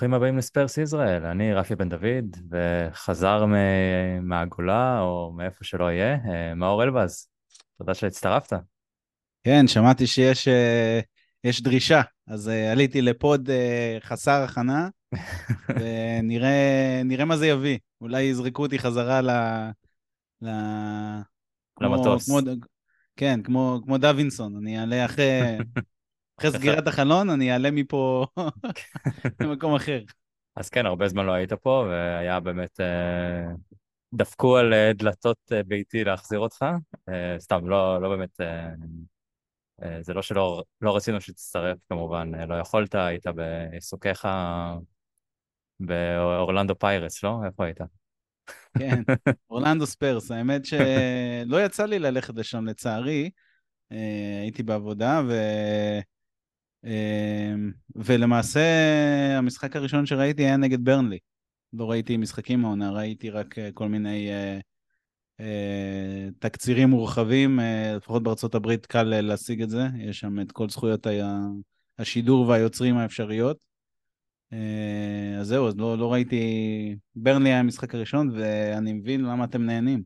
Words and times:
ברוכים 0.00 0.14
הבאים 0.14 0.38
לספרס 0.38 0.78
ישראל, 0.78 1.26
אני 1.26 1.54
רפי 1.54 1.76
בן 1.76 1.88
דוד, 1.88 2.36
וחזר 2.50 3.46
מ- 3.46 4.28
מהגולה, 4.28 5.00
או 5.00 5.32
מאיפה 5.36 5.64
שלא 5.64 5.92
יהיה, 5.92 6.14
אה, 6.14 6.54
מאור 6.54 6.82
אלבז. 6.82 7.28
תודה 7.78 7.94
שהצטרפת. 7.94 8.52
כן, 9.44 9.66
שמעתי 9.66 10.06
שיש 10.06 10.48
אה, 10.48 11.00
יש 11.44 11.62
דרישה, 11.62 12.00
אז 12.26 12.48
אה, 12.48 12.72
עליתי 12.72 13.02
לפוד 13.02 13.50
חסר 14.00 14.42
הכנה, 14.42 14.88
ונראה 15.68 17.00
נראה 17.04 17.24
מה 17.24 17.36
זה 17.36 17.46
יביא. 17.46 17.78
אולי 18.00 18.22
יזרקו 18.22 18.62
אותי 18.62 18.78
חזרה 18.78 19.20
ל... 19.20 19.30
ל... 20.42 20.48
כמו- 21.76 21.86
למטוס. 21.86 22.26
כמו, 22.26 22.38
כן, 23.16 23.40
כמו, 23.42 23.80
כמו 23.84 23.98
דווינסון, 23.98 24.56
אני 24.56 24.80
אעלה 24.80 25.04
אחרי, 25.04 25.24
אחרי 26.40 26.50
סגירת 26.50 26.86
החלון, 26.86 27.30
אני 27.30 27.52
אעלה 27.52 27.70
מפה 27.70 28.26
למקום 29.40 29.74
אחר. 29.74 30.00
אז 30.56 30.68
כן, 30.68 30.86
הרבה 30.86 31.08
זמן 31.08 31.26
לא 31.26 31.32
היית 31.32 31.52
פה, 31.52 31.86
והיה 31.88 32.40
באמת... 32.40 32.80
אה, 32.80 33.52
דפקו 34.14 34.56
על 34.56 34.72
אה, 34.74 34.92
דלתות 34.92 35.38
אה, 35.52 35.62
ביתי 35.62 36.04
להחזיר 36.04 36.38
אותך. 36.38 36.64
סתם, 37.38 37.68
לא, 37.68 38.02
לא 38.02 38.08
באמת... 38.08 38.40
זה 40.00 40.14
לא 40.14 40.22
שלא 40.22 40.62
לא 40.80 40.96
רצינו 40.96 41.20
שתצטרף, 41.20 41.78
כמובן. 41.88 42.34
לא 42.48 42.54
יכולת, 42.54 42.94
היית 42.94 43.26
בעיסוקיך 43.26 44.28
באורלנדו 45.80 46.78
פיירטס, 46.78 47.22
לא? 47.22 47.40
איפה 47.46 47.64
היית? 47.64 47.78
כן, 48.78 49.02
אורלנדו 49.50 49.86
ספרס, 49.86 50.30
האמת 50.30 50.64
שלא 50.64 51.64
יצא 51.64 51.86
לי 51.86 51.98
ללכת 51.98 52.34
לשם 52.34 52.66
לצערי, 52.66 53.30
הייתי 54.40 54.62
בעבודה, 54.62 55.20
ו... 55.28 55.32
ולמעשה 57.96 58.60
המשחק 59.38 59.76
הראשון 59.76 60.06
שראיתי 60.06 60.42
היה 60.42 60.56
נגד 60.56 60.84
ברנלי. 60.84 61.18
לא 61.72 61.90
ראיתי 61.90 62.16
משחקים 62.16 62.60
מהעונה, 62.60 62.90
ראיתי 62.90 63.30
רק 63.30 63.58
אה, 63.58 63.70
כל 63.74 63.88
מיני 63.88 64.30
אה, 64.30 64.58
אה, 65.40 66.28
תקצירים 66.38 66.90
מורחבים, 66.90 67.60
לפחות 67.96 68.22
בארצות 68.22 68.54
הברית 68.54 68.86
קל 68.86 69.02
להשיג 69.02 69.62
את 69.62 69.70
זה, 69.70 69.82
יש 69.98 70.20
שם 70.20 70.40
את 70.40 70.52
כל 70.52 70.68
זכויות 70.68 71.06
השידור 71.98 72.48
והיוצרים 72.48 72.96
האפשריות. 72.96 73.56
אז 75.40 75.46
זהו, 75.46 75.68
אז 75.68 75.76
לא, 75.76 75.98
לא 75.98 76.12
ראיתי... 76.12 76.96
ברנלי 77.14 77.48
היה 77.48 77.60
המשחק 77.60 77.94
הראשון, 77.94 78.30
ואני 78.34 78.92
מבין 78.92 79.24
למה 79.24 79.44
אתם 79.44 79.62
נהנים. 79.62 80.02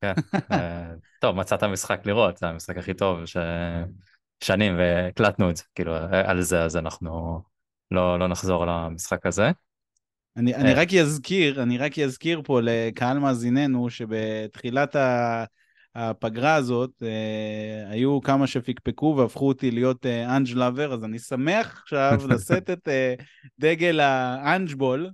כן. 0.00 0.12
טוב, 1.20 1.36
מצאת 1.36 1.64
משחק 1.64 2.06
לראות, 2.06 2.36
זה 2.36 2.46
המשחק 2.46 2.76
הכי 2.76 2.94
טוב 2.94 3.26
ש... 3.26 3.36
שנים, 4.42 4.78
והקלטנו 4.78 5.50
את 5.50 5.56
זה, 5.56 5.62
כאילו, 5.74 5.94
על 6.12 6.42
זה, 6.42 6.62
אז 6.64 6.76
אנחנו 6.76 7.42
לא, 7.90 8.18
לא 8.18 8.28
נחזור 8.28 8.66
למשחק 8.66 9.26
הזה. 9.26 9.50
אני, 10.36 10.54
אני 10.54 10.72
איך? 10.72 10.78
רק 10.78 10.94
אזכיר, 10.94 11.62
אני 11.62 11.78
רק 11.78 11.98
אזכיר 11.98 12.42
פה 12.44 12.60
לקהל 12.62 13.18
מאזיננו, 13.18 13.90
שבתחילת 13.90 14.96
ה- 14.96 15.44
הפגרה 15.94 16.54
הזאת, 16.54 16.90
אה, 17.02 17.90
היו 17.90 18.20
כמה 18.20 18.46
שפקפקו 18.46 19.14
והפכו 19.18 19.48
אותי 19.48 19.70
להיות 19.70 20.06
אה, 20.06 20.36
אנג' 20.36 20.50
לאבר, 20.54 20.94
אז 20.94 21.04
אני 21.04 21.18
שמח 21.18 21.80
עכשיו 21.82 22.18
לשאת 22.30 22.70
את 22.70 22.88
אה, 22.88 23.14
דגל 23.58 24.00
האנג'בול. 24.00 25.10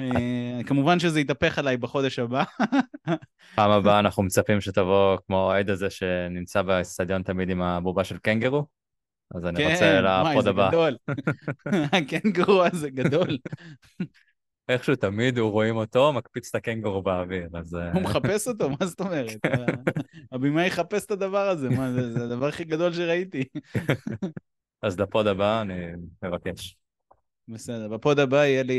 אה, 0.00 0.60
כמובן 0.66 0.98
שזה 0.98 1.20
יתהפך 1.20 1.58
עליי 1.58 1.76
בחודש 1.76 2.18
הבא. 2.18 2.44
פעם 3.54 3.70
הבאה 3.70 3.98
אנחנו 3.98 4.22
מצפים 4.22 4.60
שתבוא 4.60 5.16
כמו 5.26 5.36
האוהד 5.36 5.70
הזה 5.70 5.90
שנמצא 5.90 6.62
באצטדיון 6.62 7.22
תמיד 7.22 7.50
עם 7.50 7.62
הבובה 7.62 8.04
של 8.04 8.18
קנגרו, 8.18 8.66
אז 9.34 9.46
אני 9.46 9.64
רוצה 9.64 9.78
כן, 9.78 10.04
וואי, 10.04 10.30
לפוד 10.32 10.44
זה 10.44 10.50
הבא. 10.50 10.68
גדול. 10.68 10.96
הקנגורו 11.92 12.64
הזה 12.64 12.90
גדול. 12.90 13.38
איכשהו 14.68 14.96
תמיד 14.96 15.38
הוא 15.38 15.50
רואים 15.50 15.76
אותו, 15.76 16.12
מקפיץ 16.12 16.48
את 16.48 16.54
הקנגרו 16.54 17.02
באוויר, 17.02 17.48
אז... 17.54 17.74
אה, 17.74 17.92
הוא 17.92 18.02
מחפש 18.02 18.48
אותו, 18.48 18.70
מה 18.70 18.86
זאת 18.86 19.00
אומרת? 19.00 19.38
הבמאי 20.32 20.66
יחפש 20.66 21.04
את 21.04 21.10
הדבר 21.10 21.48
הזה, 21.48 21.68
מה, 21.68 21.92
זה 21.92 22.12
זה 22.12 22.24
הדבר 22.24 22.46
הכי 22.46 22.64
גדול 22.64 22.92
שראיתי. 22.92 23.44
אז 24.82 25.00
לפוד 25.00 25.26
הבא 25.26 25.60
אני 25.60 25.74
מבקש. 26.22 26.76
בסדר, 27.48 27.88
ב 27.88 27.96
pod 27.96 28.18
הבא 28.18 28.36
יהיה 28.36 28.62
לי, 28.62 28.74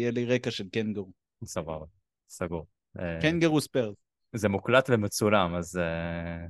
יהיה 0.00 0.10
לי 0.10 0.24
רקע 0.26 0.50
של 0.50 0.68
קנגורו. 0.68 1.12
סבבה, 1.44 1.86
סגור. 2.28 2.66
אה, 2.98 3.18
קנגורו 3.22 3.60
Spurs. 3.60 3.96
זה 4.32 4.48
מוקלט 4.48 4.90
ומצולם, 4.90 5.54
אז 5.54 5.76
אה, 5.76 6.46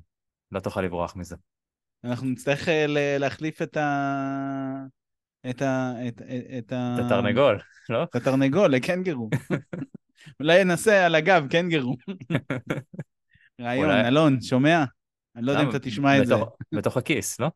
לא 0.53 0.61
תוכל 0.61 0.81
לברוח 0.81 1.17
מזה. 1.17 1.37
אנחנו 2.05 2.27
נצטרך 2.27 2.69
אה, 2.69 2.87
להחליף 3.19 3.63
את 3.63 3.77
ה... 3.77 3.87
את 5.51 5.63
ה... 5.63 5.93
את, 6.09 6.23
את 6.59 6.73
ה... 6.73 6.97
את 6.99 7.05
התרנגול, 7.05 7.61
לא? 7.89 8.03
את 8.03 8.15
התרנגול 8.15 8.71
לקנגורו. 8.71 9.31
אולי 10.41 10.65
ננסה 10.65 11.07
על 11.07 11.15
הגב, 11.15 11.47
קנגורו. 11.51 11.97
רעיון, 13.61 13.85
אולי- 13.85 14.09
אלון, 14.09 14.41
שומע? 14.41 14.85
אני 15.37 15.47
לא 15.47 15.53
יודע 15.53 15.63
אם? 15.63 15.71
אתה 15.71 15.79
תשמע 15.79 16.19
את 16.23 16.27
זה. 16.27 16.35
בתוך- 16.75 16.97
הכיס, 16.97 17.41
לא? 17.41 17.51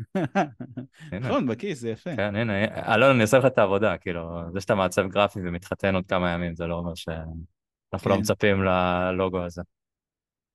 נכון, 1.20 1.46
בכיס, 1.46 1.80
זה 1.80 1.90
יפה. 1.90 2.16
כן, 2.16 2.36
הנה, 2.36 2.64
אלון, 2.94 3.10
אני 3.10 3.22
עושה 3.22 3.38
לך 3.38 3.44
את 3.44 3.58
העבודה, 3.58 3.96
כאילו, 3.96 4.40
זה 4.52 4.60
שאתה 4.60 4.74
מעצב 4.74 5.08
גרפי 5.08 5.40
ומתחתן 5.44 5.94
עוד 5.94 6.06
כמה 6.06 6.30
ימים, 6.30 6.54
זה 6.54 6.66
לא 6.66 6.74
אומר 6.74 6.94
שאנחנו 6.94 8.10
לא 8.10 8.14
כן. 8.14 8.20
מצפים 8.20 8.62
ללוגו 8.62 9.44
הזה. 9.44 9.62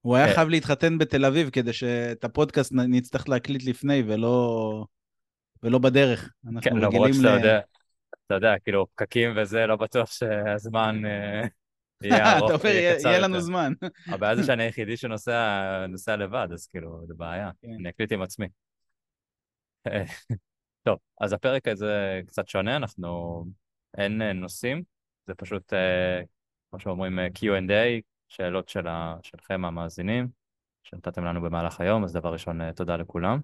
הוא 0.02 0.16
היה 0.16 0.28
אה. 0.28 0.36
חייב 0.36 0.50
להתחתן 0.50 0.98
בתל 0.98 1.26
אביב 1.26 1.50
כדי 1.50 1.74
שאת 1.74 2.24
הפודקאסט 2.24 2.74
נצטרך 2.74 3.30
להקליט 3.30 3.64
לפני 3.66 4.04
ולא, 4.08 4.86
ולא 5.63 5.79
בדרך. 5.79 6.31
כן, 6.62 6.78
למרות 6.78 7.09
שאתה 7.13 7.28
ל- 7.29 7.38
יודע, 7.38 7.59
אתה 8.25 8.34
יודע, 8.34 8.53
כאילו, 8.63 8.88
פקקים 8.96 9.29
וזה, 9.38 9.68
לא 9.68 9.75
בטוח 9.75 10.12
שהזמן 10.12 11.06
אה, 11.06 11.41
יהיה 12.03 12.38
ארוך, 12.38 12.51
אתה 12.51 12.68
אומר, 12.68 12.75
יהיה 12.75 13.19
לנו. 13.19 13.41
זמן. 13.41 13.74
הבעיה 14.07 14.35
זה 14.35 14.44
שאני 14.47 14.63
היחידי 14.63 14.97
שנוסע 14.97 15.85
נוסע 15.90 16.16
לבד, 16.16 16.47
אז 16.53 16.68
כאילו, 16.68 17.06
זה 17.07 17.13
בעיה. 17.18 17.51
כן. 17.62 17.68
אני 17.79 17.90
אקליט 17.90 18.12
עם 18.12 18.22
עצמי. 18.22 18.47
טוב, 20.84 21.00
אז 21.22 21.34
הפרק 21.34 21.68
הזה 21.68 22.22
קצת 22.28 22.47
שונה, 22.47 22.75
אנחנו... 22.75 23.45
אין 23.97 24.22
אה, 24.22 24.34
נושאים, 24.34 24.84
זה 25.28 25.34
פשוט, 25.34 25.74
אה, 25.74 26.22
כמו 26.69 26.80
שאומרים, 26.80 27.19
Q&A, 27.19 28.01
שאלות 28.28 28.69
של 28.69 28.88
ה- 28.88 29.16
שלכם 29.24 29.66
המאזינים, 29.66 30.28
שנתתם 30.84 31.25
לנו 31.25 31.41
במהלך 31.41 31.81
היום, 31.81 32.03
אז 32.03 32.13
דבר 32.13 32.34
ראשון, 32.34 32.72
תודה 32.72 32.95
לכולם, 32.95 33.40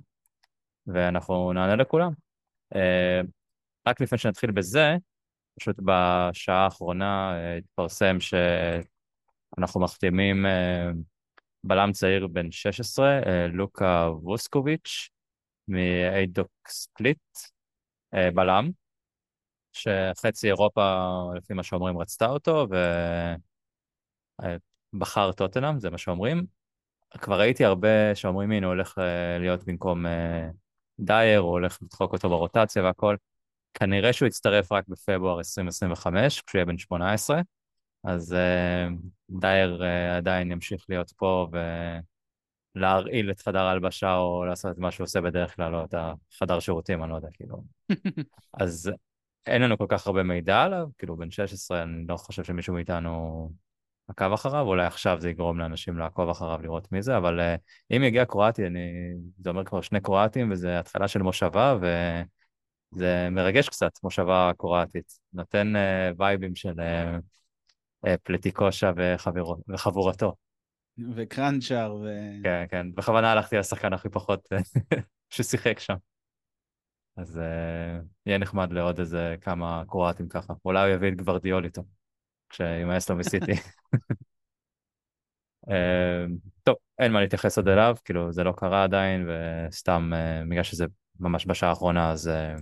ואנחנו 0.94 1.54
נענה 1.54 1.76
לכולם. 1.76 2.12
אה, 2.76 3.22
רק 3.88 4.02
לפני 4.02 4.18
שנתחיל 4.18 4.52
בזה, 4.52 4.96
פשוט 5.60 5.80
בשעה 5.86 6.64
האחרונה 6.64 7.32
אה, 7.34 7.58
התפרסם 7.58 8.18
שאנחנו 8.20 9.82
מחתימים 9.82 10.46
אה, 10.46 10.90
בלם 11.64 11.92
צעיר 11.92 12.28
בן 12.28 12.52
16, 12.52 13.08
אה, 13.08 13.48
לוקה 13.48 14.10
ווסקוביץ', 14.22 15.10
ספליט, 16.68 17.20
אה, 18.14 18.32
בלם, 18.32 18.70
שחצי 19.74 20.48
אירופה, 20.48 21.04
לפי 21.36 21.54
מה 21.54 21.64
שאומרים, 21.64 21.98
רצתה 21.98 22.26
אותו, 22.26 22.68
ובחר 24.94 25.32
טוטנאם, 25.32 25.80
זה 25.80 25.90
מה 25.90 25.98
שאומרים. 25.98 26.46
כבר 27.18 27.40
ראיתי 27.40 27.66
הרבה 27.66 28.16
שאומרים, 28.16 28.52
הנה, 28.52 28.66
הוא 28.66 28.74
הולך 28.74 28.98
להיות 29.40 29.64
במקום 29.64 30.06
דייר, 31.00 31.40
הוא 31.40 31.52
הולך 31.52 31.78
לדחוק 31.82 32.14
אותו 32.14 32.30
ברוטציה 32.30 32.84
והכל. 32.84 33.16
כנראה 33.74 34.14
שהוא 34.14 34.28
יצטרף 34.28 34.72
רק 34.72 34.88
בפברואר 34.88 35.38
2025, 35.38 36.42
כשהוא 36.42 36.60
יהיה 36.60 36.66
בן 36.66 36.78
18, 36.78 37.42
אז 38.04 38.34
אה, 38.34 38.88
דייר 39.30 39.84
אה, 39.84 40.18
עדיין 40.18 40.52
ימשיך 40.52 40.86
להיות 40.90 41.12
פה 41.12 41.48
ולהרעיל 42.76 43.32
את 43.32 43.42
חדר 43.42 43.66
ההלבשה 43.66 44.18
או 44.18 44.46
לעשות 44.46 44.72
את 44.72 44.78
מה 44.78 44.92
שהוא 44.92 45.06
עושה 45.06 45.22
בדרך 45.22 45.56
כלל, 45.56 45.76
או 45.76 45.84
את 45.84 45.94
החדר 45.98 46.60
שירותים, 46.60 47.04
אני 47.04 47.12
לא 47.12 47.16
יודע, 47.16 47.30
כאילו. 47.34 47.64
אז 48.62 48.92
אין 49.46 49.62
לנו 49.62 49.78
כל 49.78 49.86
כך 49.90 50.08
הרבה 50.08 50.24
מידע 50.24 50.62
עליו, 50.62 50.88
כאילו 50.98 51.16
בן 51.18 51.32
16, 51.32 51.84
אני 51.84 52.06
לא 52.08 52.18
חושב 52.18 52.44
שמישהו 52.44 52.74
מאיתנו 52.74 53.52
עקב 54.10 54.34
אחריו, 54.34 54.66
אולי 54.66 54.86
עכשיו 54.86 55.18
זה 55.22 55.30
יגרום 55.30 55.60
לאנשים 55.60 55.98
לעקוב 55.98 56.30
אחריו 56.30 56.62
לראות 56.62 56.92
מי 56.92 57.02
זה, 57.02 57.18
אבל 57.18 57.40
uh, 57.40 57.60
אם 57.96 58.04
יגיע 58.04 58.26
קרואטי, 58.26 58.68
אני... 58.68 58.80
זה 59.38 59.50
אומר 59.50 59.64
כבר 59.64 59.82
שני 59.82 60.02
קרואטים, 60.02 60.52
וזה 60.52 60.80
התחלה 60.80 61.08
של 61.08 61.22
מושבה, 61.22 61.78
וזה 62.96 63.28
מרגש 63.32 63.70
קצת, 63.70 63.92
מושבה 64.04 64.52
קרואטית. 64.58 65.14
נותן 65.34 65.74
uh, 65.76 66.16
וייבים 66.18 66.56
של 66.56 66.74
uh, 66.74 67.20
uh, 68.06 68.10
פלטיקושה 68.24 68.92
וחברו... 68.96 69.58
וחבורתו. 69.68 70.36
וקרנצ'ר, 71.16 71.96
ו... 72.04 72.08
כן, 72.44 72.66
כן, 72.70 72.88
בכוונה 72.96 73.32
הלכתי 73.32 73.58
לשחקן 73.58 73.94
הכי 73.94 74.10
פחות 74.10 74.50
ששיחק 75.30 75.80
שם. 75.80 75.96
אז 77.18 77.38
uh, 77.38 78.04
יהיה 78.26 78.38
נחמד 78.38 78.74
לעוד 78.74 79.00
איזה 79.00 79.36
כמה 79.42 79.84
קרואטים 79.88 80.30
ככה. 80.30 80.54
אולי 80.66 80.88
הוא 80.88 80.96
יביא 80.96 81.10
את 81.10 81.16
גוורדיאול 81.18 81.66
איתו, 81.66 81.84
כשימאס 82.50 83.10
לו 83.10 83.16
מסיטי. 83.16 83.54
טוב, 86.64 86.76
אין 87.00 87.12
מה 87.12 87.22
להתייחס 87.22 87.58
עוד 87.58 87.68
אליו, 87.68 87.96
כאילו 88.06 88.32
זה 88.32 88.44
לא 88.44 88.54
קרה 88.58 88.84
עדיין, 88.84 89.28
וסתם 89.30 90.12
uh, 90.14 90.50
בגלל 90.50 90.64
שזה 90.64 90.86
ממש 91.20 91.46
בשעה 91.48 91.70
האחרונה, 91.70 92.12
אז 92.12 92.28
uh, 92.30 92.62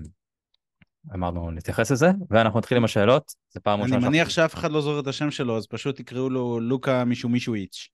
אמרנו, 1.13 1.51
נתייחס 1.51 1.92
לזה, 1.92 2.07
ואנחנו 2.30 2.60
נתחיל 2.60 2.78
עם 2.78 2.84
השאלות. 2.84 3.31
זה 3.50 3.60
פעם 3.60 3.80
אני 3.80 3.92
ראשונה 3.92 4.10
מניח 4.10 4.30
שאף 4.30 4.54
אחד 4.54 4.72
לא 4.72 4.81
זוכר 4.81 5.00
את 5.00 5.07
השם 5.07 5.31
שלו, 5.31 5.57
אז 5.57 5.68
פשוט 5.68 5.98
תקראו 5.98 6.30
לו 6.30 6.60
לוקה 6.60 7.06
מישהו 7.06 7.30
מישהו 7.30 7.54
איץ'. 7.54 7.89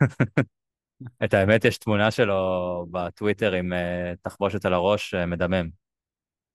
את 1.24 1.34
האמת, 1.34 1.64
יש 1.64 1.78
תמונה 1.78 2.10
שלו 2.10 2.36
בטוויטר 2.90 3.52
עם 3.52 3.72
uh, 3.72 4.16
תחבושת 4.22 4.64
על 4.64 4.74
הראש 4.74 5.14
מדמם. 5.14 5.68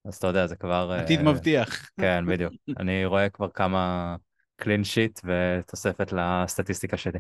אז 0.06 0.16
אתה 0.16 0.28
יודע, 0.28 0.48
זה 0.48 0.56
כבר... 0.56 0.92
עתיד 0.92 1.22
מבטיח. 1.22 1.90
כן, 2.00 2.26
בדיוק. 2.30 2.54
אני 2.78 3.06
רואה 3.06 3.30
כבר 3.30 3.50
כמה 3.50 4.16
קלין 4.56 4.84
שיט 4.84 5.20
ותוספת 5.24 6.12
לסטטיסטיקה 6.12 6.98
שלי. 6.98 7.20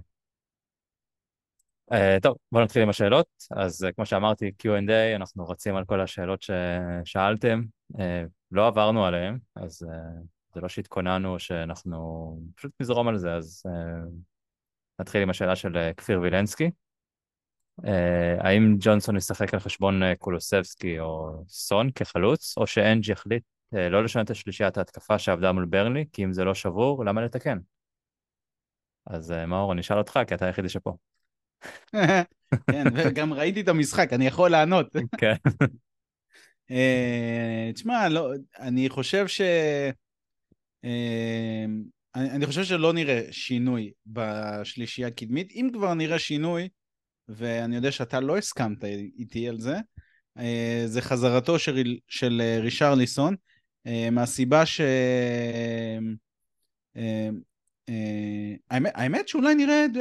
Uh, 1.91 1.95
טוב, 2.21 2.37
בואו 2.51 2.63
נתחיל 2.63 2.81
עם 2.81 2.89
השאלות. 2.89 3.27
אז 3.51 3.83
uh, 3.83 3.91
כמו 3.91 4.05
שאמרתי, 4.05 4.51
Q&A, 4.63 5.15
אנחנו 5.15 5.47
רצים 5.47 5.75
על 5.75 5.85
כל 5.85 6.01
השאלות 6.01 6.41
ששאלתם. 6.41 7.63
Uh, 7.93 7.97
לא 8.51 8.67
עברנו 8.67 9.05
עליהן, 9.05 9.37
אז 9.55 9.83
uh, 9.83 10.23
זה 10.53 10.61
לא 10.61 10.67
שהתכוננו 10.67 11.39
שאנחנו 11.39 12.39
פשוט 12.55 12.71
נזרום 12.79 13.07
על 13.07 13.17
זה, 13.17 13.33
אז 13.33 13.63
uh, 13.67 14.09
נתחיל 14.99 15.21
עם 15.21 15.29
השאלה 15.29 15.55
של 15.55 15.75
uh, 15.75 15.93
כפיר 15.93 16.21
וילנסקי. 16.21 16.71
Uh, 17.81 17.87
האם 18.39 18.75
ג'ונסון 18.79 19.17
ישחק 19.17 19.53
על 19.53 19.59
חשבון 19.59 20.03
uh, 20.03 20.17
קולוסבסקי 20.17 20.99
או 20.99 21.43
סון 21.47 21.91
כחלוץ, 21.91 22.57
או 22.57 22.67
שאנג' 22.67 23.09
יחליט 23.09 23.43
לא 23.71 24.03
לשנות 24.03 24.31
את 24.31 24.35
שלישיית 24.35 24.77
ההתקפה 24.77 25.19
שעבדה 25.19 25.51
מול 25.51 25.65
ברנלי, 25.65 26.05
כי 26.13 26.23
אם 26.23 26.33
זה 26.33 26.43
לא 26.43 26.53
שבור, 26.53 27.05
למה 27.05 27.21
לתקן? 27.21 27.57
אז 29.05 29.31
uh, 29.31 29.45
מאור, 29.45 29.73
אני 29.73 29.81
אשאל 29.81 29.97
אותך, 29.97 30.19
כי 30.27 30.35
אתה 30.35 30.45
היחידי 30.45 30.69
שפה. 30.69 30.95
כן, 32.71 32.83
וגם 32.93 33.33
ראיתי 33.33 33.61
את 33.61 33.67
המשחק, 33.67 34.13
אני 34.13 34.27
יכול 34.27 34.51
לענות. 34.51 34.95
כן. 35.21 35.35
תשמע, 37.73 38.09
לא, 38.09 38.31
אני 38.59 38.89
חושב 38.89 39.27
ש... 39.27 39.41
אני, 42.15 42.31
אני 42.31 42.45
חושב 42.45 42.63
שלא 42.63 42.93
נראה 42.93 43.21
שינוי 43.31 43.91
בשלישייה 44.05 45.07
הקדמית. 45.07 45.51
אם 45.51 45.69
כבר 45.73 45.93
נראה 45.93 46.19
שינוי, 46.19 46.69
ואני 47.29 47.75
יודע 47.75 47.91
שאתה 47.91 48.19
לא 48.19 48.37
הסכמת 48.37 48.83
איתי 49.17 49.49
על 49.49 49.59
זה, 49.59 49.75
אה, 50.37 50.83
זה 50.85 51.01
חזרתו 51.01 51.59
של, 51.59 51.97
של 52.07 52.41
אה, 52.41 52.59
רישרליסון, 52.61 53.33
אה, 53.33 53.37
מהסיבה 54.11 54.65
ש... 54.65 54.81
האמת, 58.69 58.91
האמת 58.95 59.27
שאולי 59.27 59.55
נראה 59.55 59.85
את 59.85 59.91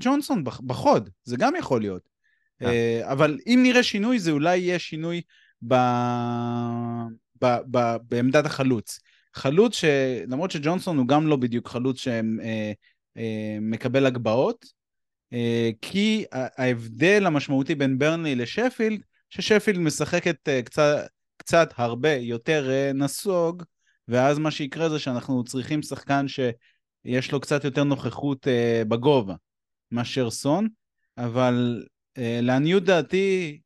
ג'ונסון 0.00 0.44
בחוד, 0.44 1.10
זה 1.24 1.36
גם 1.36 1.56
יכול 1.58 1.80
להיות. 1.80 2.08
אבל 3.02 3.38
אם 3.46 3.60
נראה 3.62 3.82
שינוי, 3.82 4.18
זה 4.18 4.30
אולי 4.30 4.58
יהיה 4.58 4.78
שינוי 4.78 5.22
ב... 5.68 5.74
ב... 7.42 7.56
ב... 7.70 7.96
בעמדת 8.08 8.46
החלוץ. 8.46 9.00
חלוץ 9.34 9.74
שלמרות 9.74 10.50
שג'ונסון 10.50 10.98
הוא 10.98 11.08
גם 11.08 11.26
לא 11.26 11.36
בדיוק 11.36 11.68
חלוץ 11.68 12.06
שמקבל 13.16 14.06
הגבהות, 14.06 14.66
אה, 15.32 15.70
כי 15.82 16.24
ההבדל 16.32 17.26
המשמעותי 17.26 17.74
בין 17.74 17.98
ברנלי 17.98 18.34
לשפילד, 18.34 19.00
ששפילד 19.30 19.78
משחקת 19.78 20.48
אה, 20.48 20.62
קצת, 20.62 21.06
קצת 21.36 21.70
הרבה 21.76 22.14
יותר 22.14 22.70
אה, 22.70 22.92
נסוג, 22.94 23.62
ואז 24.08 24.38
מה 24.38 24.50
שיקרה 24.50 24.88
זה 24.88 24.98
שאנחנו 24.98 25.44
צריכים 25.44 25.82
שחקן 25.82 26.26
שיש 26.28 27.32
לו 27.32 27.40
קצת 27.40 27.64
יותר 27.64 27.84
נוכחות 27.84 28.46
בגובה 28.88 29.34
מאשר 29.90 30.30
סון, 30.30 30.68
אבל 31.18 31.84
לעניות 32.18 32.84
דעתי, 32.84 33.60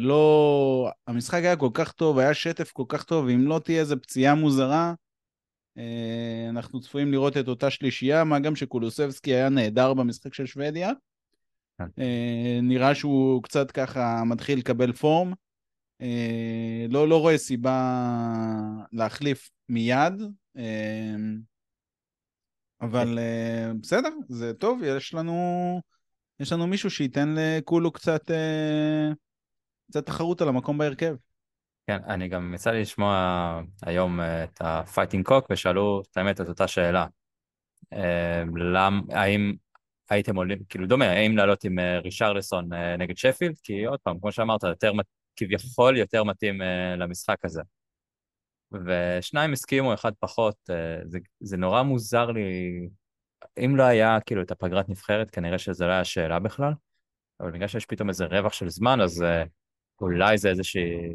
לא... 0.00 0.90
המשחק 1.06 1.40
היה 1.42 1.56
כל 1.56 1.70
כך 1.74 1.92
טוב, 1.92 2.18
היה 2.18 2.34
שטף 2.34 2.72
כל 2.72 2.84
כך 2.88 3.04
טוב, 3.04 3.24
ואם 3.24 3.46
לא 3.46 3.58
תהיה 3.64 3.80
איזה 3.80 3.96
פציעה 3.96 4.34
מוזרה, 4.34 4.94
אה, 5.78 6.48
אנחנו 6.48 6.80
צפויים 6.80 7.12
לראות 7.12 7.36
את 7.36 7.48
אותה 7.48 7.70
שלישייה, 7.70 8.24
מה 8.24 8.38
גם 8.38 8.56
שקולוסבסקי 8.56 9.34
היה 9.34 9.48
נהדר 9.48 9.94
במשחק 9.94 10.34
של 10.34 10.46
שוודיה. 10.46 10.90
כן. 11.78 11.84
אה, 11.98 12.58
נראה 12.62 12.94
שהוא 12.94 13.42
קצת 13.42 13.70
ככה 13.70 14.22
מתחיל 14.26 14.58
לקבל 14.58 14.92
פורם. 14.92 15.32
אה, 16.00 16.86
לא, 16.90 17.08
לא 17.08 17.20
רואה 17.20 17.38
סיבה 17.38 18.00
להחליף 18.92 19.50
מיד, 19.68 20.22
אבל 22.80 23.18
בסדר, 23.80 24.08
זה 24.28 24.54
טוב, 24.54 24.82
יש 24.84 25.14
לנו, 25.14 25.80
יש 26.40 26.52
לנו 26.52 26.66
מישהו 26.66 26.90
שייתן 26.90 27.34
לכולו 27.38 27.92
קצת, 27.92 28.30
קצת 29.90 30.06
תחרות 30.06 30.40
על 30.40 30.48
המקום 30.48 30.78
בהרכב. 30.78 31.14
כן, 31.88 31.98
אני 32.06 32.28
גם 32.28 32.54
יצא 32.54 32.70
לי 32.70 32.80
לשמוע 32.80 33.60
היום 33.82 34.20
אה, 34.20 34.44
את 34.44 34.60
ה-Fighting 34.62 35.30
Cock 35.30 35.46
ושאלו 35.50 36.02
את 36.10 36.16
האמת 36.16 36.40
את 36.40 36.48
אותה 36.48 36.68
שאלה. 36.68 37.06
אה, 37.92 38.42
למ, 38.56 39.00
האם 39.10 39.54
הייתם 40.10 40.36
עולים, 40.36 40.58
כאילו 40.68 40.86
דומה, 40.86 41.10
האם 41.10 41.36
לעלות 41.36 41.64
עם 41.64 41.78
אה, 41.78 41.98
רישרלסון 41.98 42.68
נגד 42.98 43.16
שפילד? 43.16 43.54
כי 43.62 43.84
עוד 43.84 44.00
פעם, 44.00 44.20
כמו 44.20 44.32
שאמרת, 44.32 44.62
יותר, 44.62 44.92
כביכול 45.38 45.96
יותר 45.96 46.24
מתאים 46.24 46.60
למשחק 46.98 47.44
הזה. 47.44 47.62
ושניים 48.72 49.52
הסכימו, 49.52 49.94
אחד 49.94 50.12
פחות, 50.18 50.56
זה, 51.04 51.18
זה 51.40 51.56
נורא 51.56 51.82
מוזר 51.82 52.30
לי, 52.30 52.42
אם 53.64 53.76
לא 53.76 53.82
היה 53.82 54.20
כאילו 54.20 54.42
את 54.42 54.50
הפגרת 54.50 54.88
נבחרת, 54.88 55.30
כנראה 55.30 55.58
שזה 55.58 55.86
לא 55.86 55.90
היה 55.90 56.04
שאלה 56.04 56.38
בכלל, 56.38 56.72
אבל 57.40 57.50
בגלל 57.50 57.68
שיש 57.68 57.86
פתאום 57.86 58.08
איזה 58.08 58.26
רווח 58.26 58.52
של 58.52 58.68
זמן, 58.68 59.00
אז 59.00 59.24
אולי 60.00 60.38
זה 60.38 60.48
איזושהי 60.48 61.14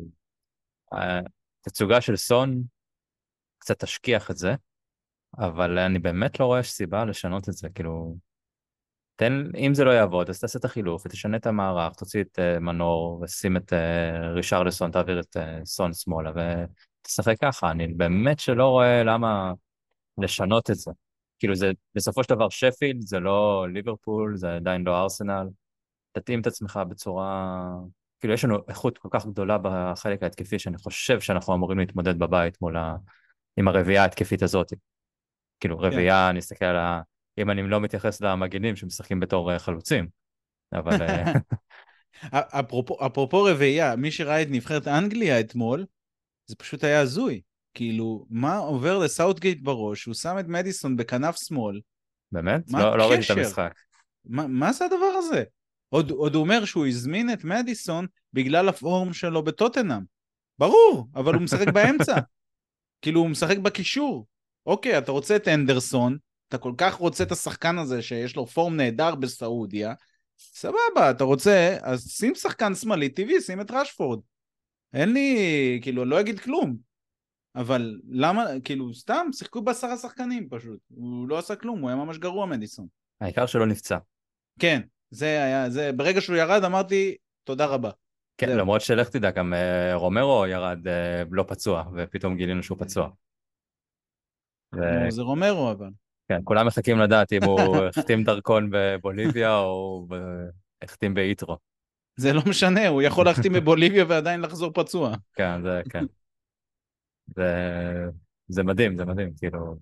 התצוגה 1.61 2.01
של 2.01 2.15
סון 2.15 2.63
קצת 3.57 3.83
תשכיח 3.83 4.31
את 4.31 4.37
זה, 4.37 4.55
אבל 5.37 5.79
אני 5.79 5.99
באמת 5.99 6.39
לא 6.39 6.45
רואה 6.45 6.63
סיבה 6.63 7.05
לשנות 7.05 7.49
את 7.49 7.53
זה, 7.53 7.69
כאילו... 7.69 8.17
תן, 9.15 9.33
אם 9.57 9.73
זה 9.73 9.83
לא 9.83 9.91
יעבוד, 9.91 10.29
אז 10.29 10.39
תעשה 10.39 10.59
את 10.59 10.65
החילוף 10.65 11.05
ותשנה 11.05 11.37
את 11.37 11.47
המערך, 11.47 11.95
תוציא 11.95 12.21
את 12.21 12.39
uh, 12.39 12.59
מנור 12.59 13.19
ושים 13.21 13.57
את 13.57 13.73
uh, 13.73 13.75
רישרלסון, 14.33 14.91
תעביר 14.91 15.19
את 15.19 15.37
uh, 15.37 15.65
סון 15.65 15.93
שמאלה 15.93 16.31
ותשחק 17.01 17.35
ככה. 17.41 17.71
אני 17.71 17.87
באמת 17.87 18.39
שלא 18.39 18.67
רואה 18.67 19.03
למה 19.03 19.53
לשנות 20.17 20.69
את 20.69 20.75
זה. 20.75 20.91
כאילו 21.39 21.55
זה 21.55 21.71
בסופו 21.95 22.23
של 22.23 22.35
דבר 22.35 22.49
שפילד, 22.49 23.01
זה 23.01 23.19
לא 23.19 23.67
ליברפול, 23.73 24.37
זה 24.37 24.55
עדיין 24.55 24.83
לא 24.83 25.01
ארסנל. 25.01 25.47
תתאים 26.11 26.41
את 26.41 26.47
עצמך 26.47 26.79
בצורה 26.89 27.61
כאילו 28.23 28.33
יש 28.33 28.45
לנו 28.45 28.57
איכות 28.67 28.97
כל 28.97 29.09
כך 29.11 29.25
גדולה 29.25 29.57
בחלק 29.61 30.23
ההתקפי 30.23 30.59
שאני 30.59 30.77
חושב 30.77 31.19
שאנחנו 31.19 31.53
אמורים 31.53 31.79
להתמודד 31.79 32.19
בבית 32.19 32.61
מול 32.61 32.77
ה... 32.77 32.95
עם 33.57 33.67
הרביעייה 33.67 34.01
ההתקפית 34.01 34.43
הזאת. 34.43 34.73
כאילו 35.59 35.77
כן. 35.77 35.83
רביעייה, 35.83 36.29
אני 36.29 36.39
אסתכל 36.39 36.65
על 36.65 36.75
ה... 36.75 37.01
אם 37.37 37.51
אני 37.51 37.63
לא 37.63 37.81
מתייחס 37.81 38.21
למגינים 38.21 38.75
שמשחקים 38.75 39.19
בתור 39.19 39.51
אה, 39.51 39.59
חלוצים, 39.59 40.07
אבל... 40.73 41.01
אה, 41.01 41.33
אפרופו, 42.59 43.05
אפרופו 43.05 43.43
רביעייה, 43.43 43.95
מי 43.95 44.11
שראה 44.11 44.41
את 44.41 44.47
נבחרת 44.49 44.87
אנגליה 44.87 45.39
אתמול, 45.39 45.85
זה 46.45 46.55
פשוט 46.55 46.83
היה 46.83 46.99
הזוי. 46.99 47.41
כאילו, 47.73 48.25
מה 48.29 48.57
עובר 48.57 48.97
לסאוטגייט 48.97 49.61
בראש? 49.61 50.05
הוא 50.05 50.13
שם 50.13 50.39
את 50.39 50.47
מדיסון 50.47 50.97
בכנף 50.97 51.35
שמאל. 51.35 51.81
באמת? 52.31 52.61
לא, 52.71 52.97
לא 52.97 53.09
ראיתי 53.09 53.25
את 53.25 53.37
המשחק. 53.37 53.73
מה, 54.25 54.47
מה 54.47 54.73
זה 54.73 54.85
הדבר 54.85 55.13
הזה? 55.17 55.43
עוד, 55.89 56.11
עוד 56.11 56.35
הוא 56.35 56.43
אומר 56.43 56.65
שהוא 56.65 56.87
הזמין 56.87 57.33
את 57.33 57.43
מדיסון 57.43 58.07
בגלל 58.33 58.69
הפורם 58.69 59.13
שלו 59.13 59.43
בטוטנאם. 59.43 60.01
ברור, 60.59 61.07
אבל 61.15 61.33
הוא 61.33 61.41
משחק 61.41 61.67
באמצע. 61.73 62.15
כאילו, 63.01 63.19
הוא 63.19 63.29
משחק 63.29 63.57
בקישור. 63.57 64.25
אוקיי, 64.65 64.97
אתה 64.97 65.11
רוצה 65.11 65.35
את 65.35 65.47
אנדרסון, 65.47 66.17
אתה 66.53 66.61
כל 66.61 66.73
כך 66.77 66.93
רוצה 66.93 67.23
את 67.23 67.31
השחקן 67.31 67.77
הזה 67.77 68.01
שיש 68.01 68.35
לו 68.35 68.45
פורם 68.45 68.77
נהדר 68.77 69.15
בסעודיה, 69.15 69.93
סבבה, 70.37 71.11
אתה 71.11 71.23
רוצה, 71.23 71.77
אז 71.81 72.07
שים 72.07 72.35
שחקן 72.35 72.75
שמאלי 72.75 73.09
טבעי, 73.09 73.41
שים 73.41 73.61
את 73.61 73.71
רשפורד. 73.71 74.19
אין 74.93 75.13
לי, 75.13 75.79
כאילו, 75.81 76.03
אני 76.03 76.09
לא 76.09 76.19
אגיד 76.19 76.39
כלום. 76.39 76.77
אבל 77.55 77.99
למה, 78.09 78.45
כאילו, 78.63 78.93
סתם, 78.93 79.27
שיחקו 79.31 79.61
בעשרה 79.61 79.97
שחקנים 79.97 80.49
פשוט. 80.49 80.79
הוא 80.89 81.27
לא 81.27 81.37
עשה 81.37 81.55
כלום, 81.55 81.79
הוא 81.79 81.89
היה 81.89 81.95
ממש 81.95 82.17
גרוע 82.17 82.45
מדיסון. 82.45 82.87
העיקר 83.21 83.45
שלא 83.45 83.67
נפצע. 83.67 83.97
כן, 84.59 84.81
זה 85.09 85.25
היה, 85.25 85.69
זה, 85.69 85.91
ברגע 85.91 86.21
שהוא 86.21 86.35
ירד 86.35 86.63
אמרתי, 86.63 87.15
תודה 87.43 87.65
רבה. 87.65 87.91
כן, 88.37 88.47
זה 88.47 88.55
למרות 88.55 88.81
שלך 88.81 89.09
תדע, 89.09 89.31
גם 89.31 89.53
uh, 89.53 89.95
רומרו 89.95 90.45
ירד 90.47 90.87
uh, 90.87 91.27
לא 91.31 91.45
פצוע, 91.47 91.83
ופתאום 91.95 92.37
גילינו 92.37 92.63
שהוא 92.63 92.77
פצוע. 92.77 93.09
ו... 94.75 95.11
זה 95.11 95.21
רומרו 95.21 95.71
אבל. 95.71 95.89
כן, 96.27 96.39
כולם 96.43 96.67
מחכים 96.67 96.99
לדעת 96.99 97.33
אם 97.33 97.43
הוא 97.43 97.75
החתים 97.85 98.23
דרכון 98.23 98.69
בבוליביה 98.71 99.57
או 99.57 100.07
החתים 100.81 101.13
ביתרו. 101.13 101.57
זה 102.15 102.33
לא 102.33 102.41
משנה, 102.47 102.87
הוא 102.87 103.01
יכול 103.01 103.25
להחתים 103.25 103.53
בבוליביה 103.53 104.05
ועדיין 104.07 104.41
לחזור 104.41 104.71
פצוע. 104.73 105.15
כן, 105.33 105.61
זה 105.61 105.81
כן. 105.89 106.05
זה, 107.35 107.53
זה 108.47 108.63
מדהים, 108.63 108.97
זה 108.97 109.05
מדהים, 109.05 109.33
כאילו... 109.37 109.75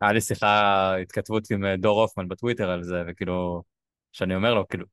היה 0.00 0.12
לי 0.12 0.20
שיחה, 0.20 0.96
התכתבות 0.96 1.50
עם 1.50 1.64
אה, 1.64 1.76
דור 1.76 2.00
הופמן 2.00 2.28
בטוויטר 2.28 2.70
על 2.70 2.82
זה, 2.82 3.02
וכאילו, 3.08 3.62
שאני 4.12 4.34
אומר 4.34 4.54
לו, 4.54 4.68
כאילו, 4.68 4.86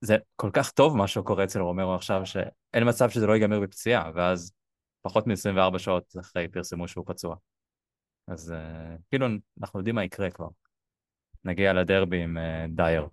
זה 0.00 0.16
כל 0.36 0.50
כך 0.52 0.70
טוב 0.70 0.96
מה 0.96 1.08
שקורה 1.08 1.44
אצל 1.44 1.60
רומרו 1.60 1.94
עכשיו, 1.94 2.26
שאין 2.26 2.88
מצב 2.88 3.10
שזה 3.10 3.26
לא 3.26 3.32
ייגמר 3.32 3.60
בפציעה, 3.60 4.10
ואז 4.14 4.52
פחות 5.02 5.26
מ-24 5.26 5.78
שעות 5.78 6.14
אחרי 6.20 6.48
פרסמו 6.48 6.88
שהוא 6.88 7.04
פצוע. 7.06 7.36
אז 8.28 8.50
uh, 8.50 8.54
כאילו 9.08 9.26
אנחנו 9.60 9.78
יודעים 9.78 9.94
מה 9.94 10.04
יקרה 10.04 10.30
כבר. 10.30 10.48
נגיע 11.44 11.72
לדרבי 11.72 12.22
עם 12.22 12.38
uh, 12.38 12.76
דייר. 12.76 13.08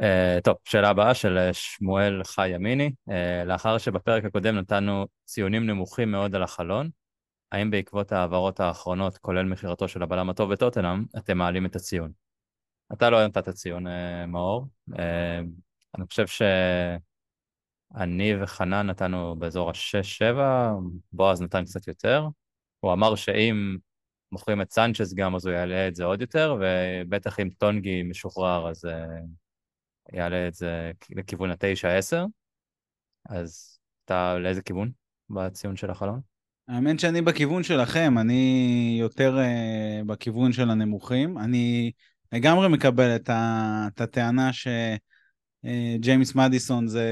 Uh, 0.00 0.40
טוב, 0.44 0.56
שאלה 0.64 0.88
הבאה 0.88 1.14
של 1.14 1.50
שמואל 1.52 2.24
חי 2.24 2.48
ימיני. 2.48 2.90
Uh, 3.10 3.12
לאחר 3.46 3.78
שבפרק 3.78 4.24
הקודם 4.24 4.56
נתנו 4.56 5.06
ציונים 5.24 5.66
נמוכים 5.66 6.10
מאוד 6.10 6.34
על 6.34 6.42
החלון, 6.42 6.90
האם 7.52 7.70
בעקבות 7.70 8.12
ההעברות 8.12 8.60
האחרונות, 8.60 9.18
כולל 9.18 9.44
מכירתו 9.44 9.88
של 9.88 10.02
הבלם 10.02 10.30
הטוב 10.30 10.52
בטוטנאם, 10.52 11.04
אתם 11.18 11.38
מעלים 11.38 11.66
את 11.66 11.76
הציון? 11.76 12.12
אתה 12.92 13.10
לא 13.10 13.26
נתת 13.26 13.48
ציון, 13.48 13.86
uh, 13.86 13.90
מאור. 14.26 14.66
Uh, 14.90 14.94
אני 15.96 16.06
חושב 16.06 16.26
שאני 16.26 18.42
וחנן 18.42 18.86
נתנו 18.86 19.36
באזור 19.36 19.70
ה-6-7, 19.70 20.36
בועז 21.12 21.42
נתן 21.42 21.64
קצת 21.64 21.88
יותר. 21.88 22.28
הוא 22.84 22.92
אמר 22.92 23.14
שאם 23.14 23.76
מוכרים 24.32 24.60
את 24.60 24.70
סנצ'ס 24.72 25.14
גם, 25.14 25.34
אז 25.34 25.46
הוא 25.46 25.54
יעלה 25.54 25.88
את 25.88 25.94
זה 25.94 26.04
עוד 26.04 26.20
יותר, 26.20 26.56
ובטח 26.60 27.40
אם 27.40 27.48
טונגי 27.58 28.02
משוחרר, 28.02 28.68
אז 28.68 28.84
uh, 28.84 28.88
יעלה 30.12 30.48
את 30.48 30.54
זה 30.54 30.90
לכיוון 31.10 31.50
ה-9-10. 31.50 32.16
אז 33.28 33.78
אתה 34.04 34.38
לאיזה 34.38 34.62
כיוון 34.62 34.90
בציון 35.30 35.76
של 35.76 35.90
החלון? 35.90 36.20
האמת 36.68 37.00
שאני 37.00 37.22
בכיוון 37.22 37.62
שלכם, 37.62 38.18
אני 38.18 38.96
יותר 39.00 39.38
uh, 39.38 40.04
בכיוון 40.04 40.52
של 40.52 40.70
הנמוכים. 40.70 41.38
אני 41.38 41.92
לגמרי 42.32 42.68
מקבל 42.68 43.16
את, 43.16 43.28
ה, 43.28 43.88
את 43.94 44.00
הטענה 44.00 44.50
שג'יימס 44.52 46.32
uh, 46.32 46.38
מדיסון 46.38 46.86
זה 46.86 47.08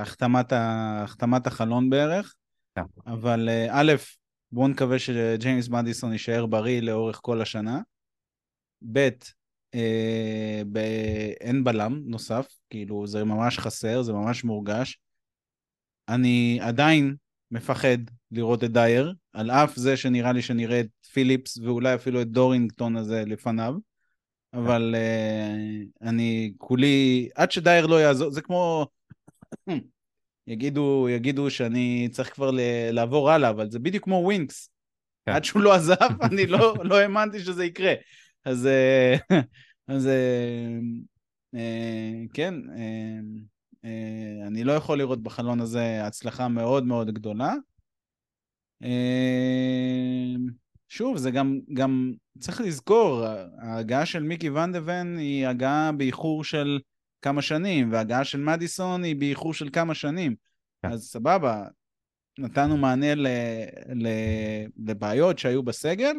החתמת, 0.00 0.52
ה, 0.52 1.02
החתמת 1.02 1.46
החלון 1.46 1.90
בערך, 1.90 2.34
כן. 2.74 2.82
אבל 3.06 3.48
uh, 3.48 3.70
א', 3.72 3.92
בואו 4.52 4.68
נקווה 4.68 4.98
שג'יימס 4.98 5.68
מדיסון 5.68 6.12
יישאר 6.12 6.46
בריא 6.46 6.80
לאורך 6.80 7.20
כל 7.22 7.42
השנה. 7.42 7.80
ב', 8.92 9.08
אה, 9.74 10.62
אין 11.40 11.64
בלם 11.64 12.02
נוסף, 12.04 12.48
כאילו 12.70 13.06
זה 13.06 13.24
ממש 13.24 13.58
חסר, 13.58 14.02
זה 14.02 14.12
ממש 14.12 14.44
מורגש. 14.44 14.98
אני 16.08 16.58
עדיין 16.62 17.16
מפחד 17.50 17.98
לראות 18.30 18.64
את 18.64 18.72
דייר, 18.72 19.14
על 19.32 19.50
אף 19.50 19.76
זה 19.76 19.96
שנראה 19.96 20.32
לי 20.32 20.42
שנראה 20.42 20.80
את 20.80 20.88
פיליפס 21.12 21.58
ואולי 21.58 21.94
אפילו 21.94 22.22
את 22.22 22.28
דורינגטון 22.28 22.96
הזה 22.96 23.24
לפניו, 23.26 23.74
אבל 24.52 24.94
uh, 24.94 26.08
אני 26.08 26.52
כולי, 26.58 27.28
עד 27.34 27.50
שדייר 27.50 27.86
לא 27.86 28.00
יעזור, 28.00 28.30
זה 28.30 28.42
כמו, 28.42 28.86
יגידו, 30.46 31.08
יגידו 31.10 31.50
שאני 31.50 32.08
צריך 32.12 32.34
כבר 32.34 32.50
לעבור 32.92 33.30
הלאה, 33.30 33.50
אבל 33.50 33.70
זה 33.70 33.78
בדיוק 33.78 34.04
כמו 34.04 34.14
ווינקס. 34.24 34.70
כן. 35.26 35.32
עד 35.32 35.44
שהוא 35.44 35.62
לא 35.62 35.74
עזב, 35.74 35.96
אני 36.32 36.46
לא, 36.46 36.74
לא 36.82 36.96
האמנתי 36.96 37.40
שזה 37.40 37.64
יקרה. 37.64 37.94
אז, 38.44 38.66
אה, 38.66 39.16
אז 39.88 40.06
אה, 41.54 42.24
כן, 42.34 42.54
אני 44.46 44.64
לא 44.64 44.72
יכול 44.72 44.98
לראות 44.98 45.22
בחלון 45.22 45.60
הזה 45.60 46.06
הצלחה 46.06 46.48
מאוד 46.48 46.86
מאוד 46.86 47.10
גדולה. 47.10 47.54
שוב, 50.88 51.16
זה 51.16 51.30
גם, 51.30 51.60
גם 51.74 52.12
צריך 52.38 52.60
לזכור, 52.60 53.24
ההגעה 53.58 54.06
של 54.06 54.22
מיקי 54.22 54.50
ון 54.50 55.18
היא 55.18 55.46
הגעה 55.46 55.92
באיחור 55.92 56.44
של 56.44 56.78
כמה 57.22 57.42
שנים, 57.42 57.92
וההגעה 57.92 58.24
של 58.24 58.40
מדיסון 58.40 59.04
היא 59.04 59.16
באיחור 59.16 59.54
של 59.54 59.68
כמה 59.72 59.94
שנים. 59.94 60.34
כן. 60.82 60.92
אז 60.92 61.02
סבבה, 61.02 61.64
נתנו 62.38 62.76
מענה 62.76 63.14
ל, 63.14 63.26
ל, 63.94 64.08
לבעיות 64.86 65.38
שהיו 65.38 65.62
בסגל, 65.62 66.16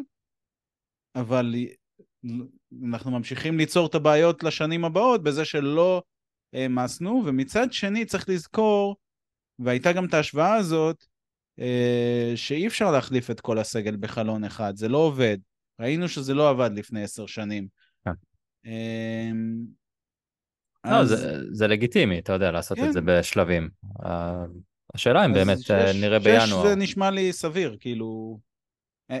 אבל 1.14 1.54
אנחנו 2.90 3.10
ממשיכים 3.10 3.58
ליצור 3.58 3.86
את 3.86 3.94
הבעיות 3.94 4.42
לשנים 4.42 4.84
הבאות 4.84 5.22
בזה 5.22 5.44
שלא 5.44 6.02
העמסנו, 6.52 7.22
ומצד 7.26 7.72
שני 7.72 8.04
צריך 8.04 8.28
לזכור, 8.28 8.96
והייתה 9.58 9.92
גם 9.92 10.04
את 10.04 10.14
ההשוואה 10.14 10.54
הזאת, 10.54 11.04
אה, 11.58 12.32
שאי 12.36 12.66
אפשר 12.66 12.90
להחליף 12.90 13.30
את 13.30 13.40
כל 13.40 13.58
הסגל 13.58 13.96
בחלון 13.96 14.44
אחד, 14.44 14.76
זה 14.76 14.88
לא 14.88 14.98
עובד. 14.98 15.38
ראינו 15.80 16.08
שזה 16.08 16.34
לא 16.34 16.50
עבד 16.50 16.70
לפני 16.74 17.02
עשר 17.02 17.26
שנים. 17.26 17.68
כן. 18.04 18.12
לא, 20.84 20.96
אז... 20.96 21.08
זה, 21.08 21.38
זה 21.50 21.66
לגיטימי, 21.66 22.18
אתה 22.18 22.32
יודע, 22.32 22.50
לעשות 22.50 22.78
כן. 22.78 22.86
את 22.86 22.92
זה 22.92 23.00
בשלבים. 23.00 23.68
השאלה 24.94 25.24
אם 25.24 25.32
באמת 25.32 25.60
שש, 25.60 25.70
אה, 25.70 25.92
נראה 26.00 26.20
שש 26.20 26.26
בינואר. 26.26 26.62
שש 26.62 26.68
זה 26.68 26.74
נשמע 26.76 27.10
לי 27.10 27.32
סביר, 27.32 27.76
כאילו... 27.80 28.38
אה, 29.10 29.18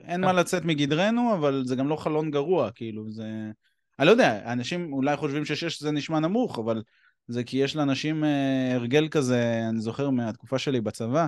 אין 0.00 0.20
מה 0.20 0.32
לצאת 0.32 0.64
מגדרנו, 0.64 1.34
אבל 1.34 1.62
זה 1.64 1.76
גם 1.76 1.88
לא 1.88 1.96
חלון 1.96 2.30
גרוע, 2.30 2.70
כאילו, 2.70 3.10
זה... 3.10 3.50
אני 3.98 4.06
לא 4.06 4.10
יודע, 4.10 4.52
אנשים 4.52 4.92
אולי 4.92 5.16
חושבים 5.16 5.44
ששש 5.44 5.82
זה 5.82 5.90
נשמע 5.90 6.20
נמוך, 6.20 6.58
אבל 6.58 6.82
זה 7.28 7.44
כי 7.44 7.56
יש 7.56 7.76
לאנשים 7.76 8.24
אה, 8.24 8.74
הרגל 8.74 9.08
כזה, 9.08 9.60
אני 9.68 9.80
זוכר 9.80 10.10
מהתקופה 10.10 10.58
שלי 10.58 10.80
בצבא, 10.80 11.26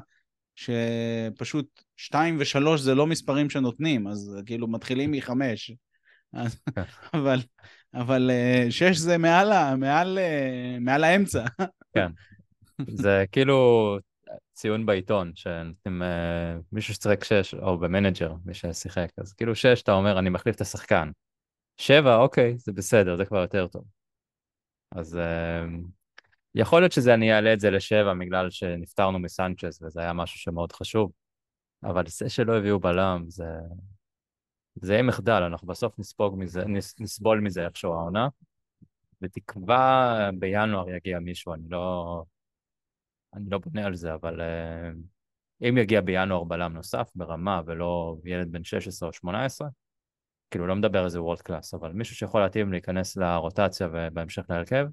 שפשוט 0.54 1.82
שתיים 1.96 2.36
ושלוש 2.40 2.80
זה 2.80 2.94
לא 2.94 3.06
מספרים 3.06 3.50
שנותנים, 3.50 4.08
אז 4.08 4.36
כאילו 4.46 4.68
מתחילים 4.68 5.10
מחמש. 5.10 5.72
כן. 6.74 6.82
אבל, 7.14 7.40
אבל 8.00 8.30
שש 8.70 8.96
זה 8.96 9.18
מעל, 9.18 9.74
מעל, 9.76 10.18
מעל 10.80 11.04
האמצע. 11.04 11.44
כן. 11.94 12.10
זה 12.88 13.24
כאילו 13.32 13.98
ציון 14.54 14.86
בעיתון, 14.86 15.32
שנותנים 15.34 16.02
uh, 16.02 16.62
מישהו 16.72 16.94
שצריק 16.94 17.24
שש, 17.24 17.54
או 17.54 17.78
במנג'ר, 17.78 18.34
מי 18.44 18.54
ששיחק, 18.54 19.08
אז 19.18 19.32
כאילו 19.32 19.54
שש, 19.54 19.82
אתה 19.82 19.92
אומר, 19.92 20.18
אני 20.18 20.30
מחליף 20.30 20.56
את 20.56 20.60
השחקן. 20.60 21.10
שבע, 21.76 22.16
אוקיי, 22.16 22.58
זה 22.58 22.72
בסדר, 22.72 23.16
זה 23.16 23.24
כבר 23.24 23.38
יותר 23.38 23.66
טוב. 23.66 23.84
אז 24.92 25.18
יכול 26.54 26.80
להיות 26.80 26.92
שזה, 26.92 27.14
אני 27.14 27.32
אעלה 27.32 27.52
את 27.52 27.60
זה 27.60 27.70
לשבע 27.70 28.14
בגלל 28.14 28.50
שנפטרנו 28.50 29.18
מסנצ'ס, 29.18 29.82
וזה 29.82 30.00
היה 30.00 30.12
משהו 30.12 30.38
שמאוד 30.38 30.72
חשוב, 30.72 31.12
אבל 31.84 32.06
זה 32.06 32.28
שלא 32.28 32.56
הביאו 32.58 32.80
בלם, 32.80 33.24
זה... 33.28 33.44
זה 34.82 34.92
יהיה 34.92 35.02
מחדל, 35.02 35.42
אנחנו 35.42 35.68
בסוף 35.68 35.98
נספוג 35.98 36.34
מזה, 36.38 36.64
נס, 36.64 37.00
נסבול 37.00 37.40
מזה 37.40 37.66
איכשהו 37.66 37.92
העונה, 37.92 38.28
בתקווה 39.20 40.30
בינואר 40.38 40.90
יגיע 40.90 41.18
מישהו, 41.18 41.54
אני 41.54 41.68
לא... 41.68 42.24
אני 43.34 43.50
לא 43.50 43.58
בונה 43.58 43.86
על 43.86 43.94
זה, 43.94 44.14
אבל 44.14 44.40
uh, 44.40 45.64
אם 45.68 45.78
יגיע 45.78 46.00
בינואר 46.00 46.44
בלם 46.44 46.72
נוסף 46.72 47.10
ברמה 47.14 47.62
ולא 47.66 48.16
ילד 48.24 48.52
בן 48.52 48.64
16 48.64 49.08
או 49.08 49.12
18, 49.12 49.68
כאילו 50.50 50.66
לא 50.66 50.76
מדבר 50.76 51.02
על 51.02 51.08
זה 51.08 51.22
וורד 51.22 51.40
קלאס, 51.40 51.74
אבל 51.74 51.92
מישהו 51.92 52.16
שיכול 52.16 52.40
להתאים 52.40 52.72
להיכנס 52.72 53.16
לרוטציה 53.16 53.88
ובהמשך 53.92 54.42
להרכב, 54.48 54.86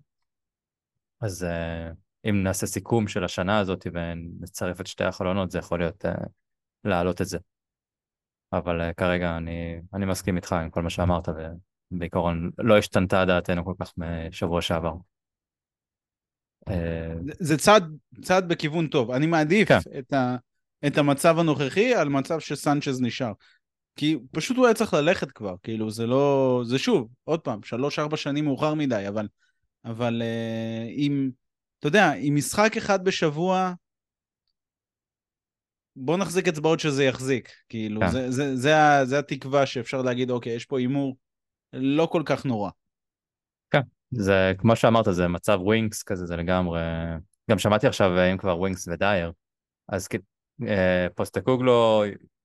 אז 1.22 1.44
uh, 1.44 2.30
אם 2.30 2.44
נעשה 2.44 2.66
סיכום 2.66 3.08
של 3.08 3.24
השנה 3.24 3.60
הזאת 3.60 3.88
ונצרף 3.94 4.82
את 4.82 4.88
שתי 4.88 5.04
החלונות, 5.04 5.52
זה 5.52 5.60
יכול 5.60 5.80
להיות 5.80 6.06
uh, 6.06 6.10
להעלות 6.84 7.22
את 7.22 7.28
זה. 7.28 7.38
אבל 8.54 8.90
uh, 8.90 8.94
כרגע 8.94 9.38
אני, 9.38 9.82
אני 9.94 10.06
מסכים 10.06 10.36
איתך 10.36 10.54
עם 10.54 10.70
כל 10.70 10.82
מה 10.82 10.90
שאמרת, 10.90 11.30
ובעיקרון 11.92 12.52
לא 12.58 12.78
השתנתה 12.78 13.26
דעתנו 13.26 13.66
כל 13.66 13.74
כך 13.80 13.94
משבוע 13.98 14.62
שעבר. 14.62 14.94
אה, 16.70 17.14
זה 17.40 17.58
צעד, 17.58 17.98
צעד 18.22 18.48
בכיוון 18.48 18.88
טוב. 18.88 19.12
אני 19.12 19.28
מעדיף 19.28 19.68
כן. 19.68 19.78
את, 20.00 20.14
ה, 20.14 20.36
את 20.88 20.98
המצב 20.98 21.40
הנוכחי 21.40 21.96
על 21.96 22.10
מצב 22.10 22.40
שסנצ'ז 22.40 23.02
נשאר. 23.02 23.32
כי 23.96 24.18
פשוט 24.32 24.58
הוא 24.58 24.66
היה 24.66 24.74
צריך 24.74 24.94
ללכת 24.94 25.32
כבר, 25.32 25.56
כאילו 25.64 25.92
זה 25.92 26.08
לא... 26.08 26.62
זה 26.66 26.80
שוב, 26.80 27.08
עוד 27.24 27.40
פעם, 27.40 27.64
שלוש-ארבע 27.64 28.18
שנים 28.18 28.46
מאוחר 28.46 28.74
מדי, 28.74 29.08
אבל... 29.08 29.28
אבל 29.86 30.22
uh, 30.22 30.90
אם... 30.90 31.30
אתה 31.80 31.88
יודע, 31.88 32.12
עם 32.18 32.36
משחק 32.36 32.78
אחד 32.78 33.04
בשבוע, 33.04 33.74
בוא 35.96 36.18
נחזיק 36.18 36.48
אצבעות 36.48 36.80
שזה 36.80 37.04
יחזיק. 37.04 37.50
כאילו, 37.70 38.02
כן. 38.02 38.08
זה, 38.10 38.32
זה, 38.32 38.56
זה, 38.56 38.76
זה, 39.04 39.20
התקווה 39.20 39.66
שאפשר 39.66 40.02
להגיד, 40.02 40.30
אוקיי, 40.30 40.54
יש 40.54 40.66
פה 40.66 40.80
הימור 40.80 41.18
לא 41.74 42.06
כל 42.12 42.24
כך 42.26 42.46
נורא. 42.46 42.70
זה, 44.16 44.54
כמו 44.58 44.76
שאמרת, 44.76 45.06
זה 45.12 45.28
מצב 45.28 45.60
ווינקס 45.62 46.04
כזה, 46.04 46.26
זה 46.26 46.36
לגמרי... 46.36 46.82
גם 47.52 47.60
שמעתי 47.60 47.88
עכשיו, 47.88 48.18
אה, 48.18 48.32
אם 48.32 48.38
כבר 48.38 48.60
ווינקס 48.60 48.88
ודייר, 48.88 49.32
אז 49.88 50.08
אה, 50.68 51.08
פוסטקוגלו 51.16 52.04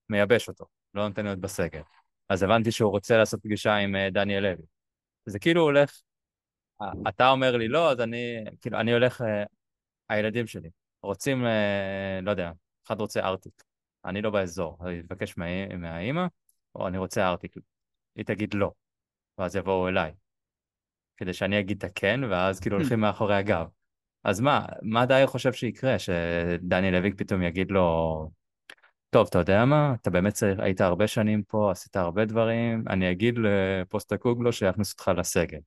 מייבש 0.09 0.49
אותו, 0.49 0.67
לא 0.95 1.09
נותן 1.09 1.25
להיות 1.25 1.39
בסגל. 1.39 1.81
אז 2.29 2.43
הבנתי 2.43 2.73
שהוא 2.73 2.91
רוצה 2.91 3.19
לעשות 3.19 3.43
פגישה 3.43 3.75
עם 3.75 3.97
אה, 3.97 4.11
דניאל 4.11 4.43
לוי. 4.43 4.65
זה 5.27 5.39
כאילו 5.39 5.63
הולך, 5.63 6.01
אתה 7.09 7.31
אומר 7.31 7.57
לי 7.57 7.69
לא, 7.69 7.91
אז 7.91 8.01
אני, 8.01 8.45
כאילו, 8.61 8.81
אני 8.81 8.93
הולך, 8.93 9.25
הילדים 10.09 10.47
שלי 10.47 10.71
רוצים, 11.03 11.45
לא 12.23 12.31
יודע, 12.31 12.51
אחד 12.89 13.01
רוצה 13.01 13.21
ארטיק, 13.21 13.63
אני 14.05 14.23
לא 14.23 14.31
באזור, 14.31 14.77
אז 14.81 14.87
אני 14.87 15.01
אבקש 15.01 15.37
מהאימא, 15.79 16.27
או 16.75 16.89
אני 16.89 16.99
רוצה 16.99 17.29
ארטיק, 17.29 17.55
היא 18.17 18.25
תגיד 18.25 18.55
לא, 18.55 18.73
ואז 19.39 19.57
יבואו 19.57 19.89
אליי. 19.89 20.13
כדי 21.17 21.33
שאני 21.33 21.61
אגיד 21.61 21.77
את 21.77 21.85
הכן, 21.85 22.21
ואז 22.31 22.61
כאילו 22.61 22.77
הולכים 22.79 23.01
מאחורי 23.01 23.37
הגב. 23.37 23.67
אז 24.25 24.41
מה, 24.41 24.67
מה 24.83 25.07
דייר 25.07 25.27
חושב 25.27 25.53
שיקרה? 25.53 25.99
שדני 25.99 26.91
לוי 26.91 27.13
פתאום 27.13 27.43
יגיד 27.43 27.71
לו, 27.71 28.31
טוב, 29.11 29.27
אתה 29.31 29.39
יודע 29.39 29.65
מה? 29.65 29.95
אתה 30.03 30.11
באמת 30.11 30.33
צריך, 30.33 30.61
היית 30.61 30.81
הרבה 30.81 31.07
שנים 31.07 31.43
פה, 31.43 31.71
עשית 31.71 31.97
הרבה 31.97 32.25
דברים, 32.25 32.85
אני 32.91 33.11
אגיד 33.11 33.35
לפוסטקוגלו 33.39 34.53
שיכניס 34.53 34.93
אותך 34.93 35.11
לסגל. 35.17 35.61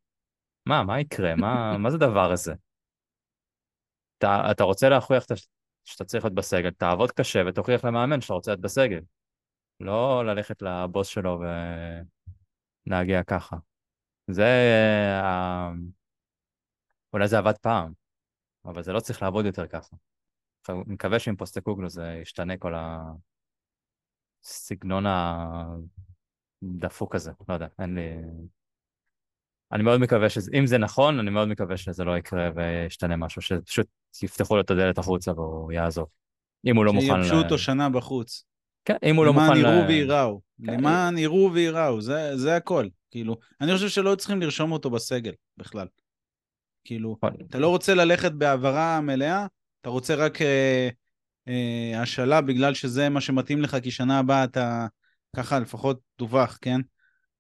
מה, 0.65 0.83
מה 0.83 0.99
יקרה? 0.99 1.35
מה, 1.35 1.77
מה 1.77 1.89
זה 1.89 1.95
הדבר 1.95 2.31
הזה? 2.31 2.53
אתה, 4.17 4.51
אתה 4.51 4.63
רוצה 4.63 4.89
להוכיח 4.89 5.25
שאתה 5.85 6.05
צריך 6.05 6.23
להיות 6.23 6.35
בסגל, 6.35 6.69
תעבוד 6.69 7.11
קשה 7.11 7.41
ותוכיח 7.47 7.85
למאמן 7.85 8.21
שאתה 8.21 8.33
רוצה 8.33 8.51
להיות 8.51 8.61
בסגל. 8.61 9.01
לא 9.79 10.25
ללכת 10.25 10.61
לבוס 10.61 11.07
שלו 11.07 11.39
ולהגיע 12.87 13.23
ככה. 13.23 13.57
זה... 14.27 14.45
אה, 15.23 15.71
אולי 17.13 17.27
זה 17.27 17.37
עבד 17.37 17.57
פעם, 17.57 17.93
אבל 18.65 18.83
זה 18.83 18.93
לא 18.93 18.99
צריך 18.99 19.21
לעבוד 19.21 19.45
יותר 19.45 19.67
ככה. 19.67 19.95
אני 20.69 20.77
מקווה 20.87 21.19
שעם 21.19 21.35
פוסטקוגלו 21.35 21.89
זה 21.89 22.19
ישתנה 22.21 22.57
כל 22.57 22.73
הסגנון 24.43 25.03
הדפוק 26.63 27.15
הזה, 27.15 27.31
לא 27.49 27.53
יודע, 27.53 27.67
אין 27.79 27.95
לי... 27.95 28.15
אני 29.73 29.83
מאוד 29.83 29.99
מקווה 29.99 30.29
שזה, 30.29 30.51
אם 30.53 30.65
זה 30.65 30.77
נכון, 30.77 31.19
אני 31.19 31.29
מאוד 31.29 31.47
מקווה 31.47 31.77
שזה 31.77 32.03
לא 32.03 32.17
יקרה 32.17 32.49
וישתנה 32.55 33.15
משהו, 33.15 33.41
שפשוט 33.41 33.87
יפתחו 34.23 34.55
לו 34.55 34.61
את 34.61 34.71
הדלת 34.71 34.97
החוצה 34.97 35.31
והוא 35.31 35.71
יעזוב. 35.71 36.07
אם 36.65 36.75
הוא 36.75 36.85
לא 36.85 36.93
מוכן... 36.93 37.07
שייבשו 37.07 37.35
אותו 37.35 37.57
שנה 37.57 37.89
בחוץ. 37.89 38.43
כן, 38.85 38.95
אם 39.03 39.15
הוא 39.15 39.25
לא 39.25 39.33
מוכן... 39.33 39.45
למען 39.45 39.57
יראו 39.57 39.87
וייראו. 39.87 40.41
כן. 40.65 40.73
למען 40.73 41.17
יראו 41.17 41.49
וייראו, 41.53 42.01
זה, 42.01 42.37
זה 42.37 42.55
הכל. 42.55 42.87
כאילו, 43.11 43.37
אני 43.61 43.73
חושב 43.73 43.89
שלא 43.89 44.15
צריכים 44.15 44.41
לרשום 44.41 44.71
אותו 44.71 44.89
בסגל 44.89 45.31
בכלל. 45.57 45.87
כאילו, 46.83 47.17
נכון. 47.17 47.37
אתה 47.49 47.59
לא 47.59 47.67
רוצה 47.67 47.93
ללכת 47.93 48.31
בהעברה 48.31 49.01
מלאה, 49.01 49.45
אתה 49.81 49.89
רוצה 49.89 50.15
רק 50.15 50.41
אה, 50.41 50.89
אה, 51.47 52.01
השאלה 52.01 52.41
בגלל 52.41 52.73
שזה 52.73 53.09
מה 53.09 53.21
שמתאים 53.21 53.61
לך, 53.61 53.77
כי 53.83 53.91
שנה 53.91 54.19
הבאה 54.19 54.43
אתה, 54.43 54.87
ככה 55.35 55.59
לפחות 55.59 55.99
דווח, 56.19 56.57
כן? 56.61 56.81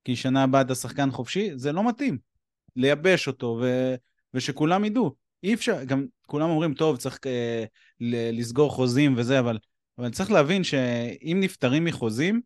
כי 0.03 0.15
שנה 0.15 0.43
הבאה 0.43 0.61
אתה 0.61 0.75
שחקן 0.75 1.11
חופשי, 1.11 1.51
זה 1.55 1.71
לא 1.71 1.87
מתאים. 1.89 2.17
לייבש 2.75 3.27
אותו, 3.27 3.59
ו, 3.61 3.95
ושכולם 4.33 4.85
ידעו. 4.85 5.15
אי 5.43 5.53
אפשר, 5.53 5.83
גם 5.83 6.05
כולם 6.27 6.49
אומרים, 6.49 6.73
טוב, 6.73 6.97
צריך 6.97 7.19
אה, 7.25 7.63
לסגור 8.31 8.71
חוזים 8.71 9.13
וזה, 9.17 9.39
אבל, 9.39 9.57
אבל 9.97 10.09
צריך 10.09 10.31
להבין 10.31 10.63
שאם 10.63 11.37
נפטרים 11.41 11.85
מחוזים, 11.85 12.41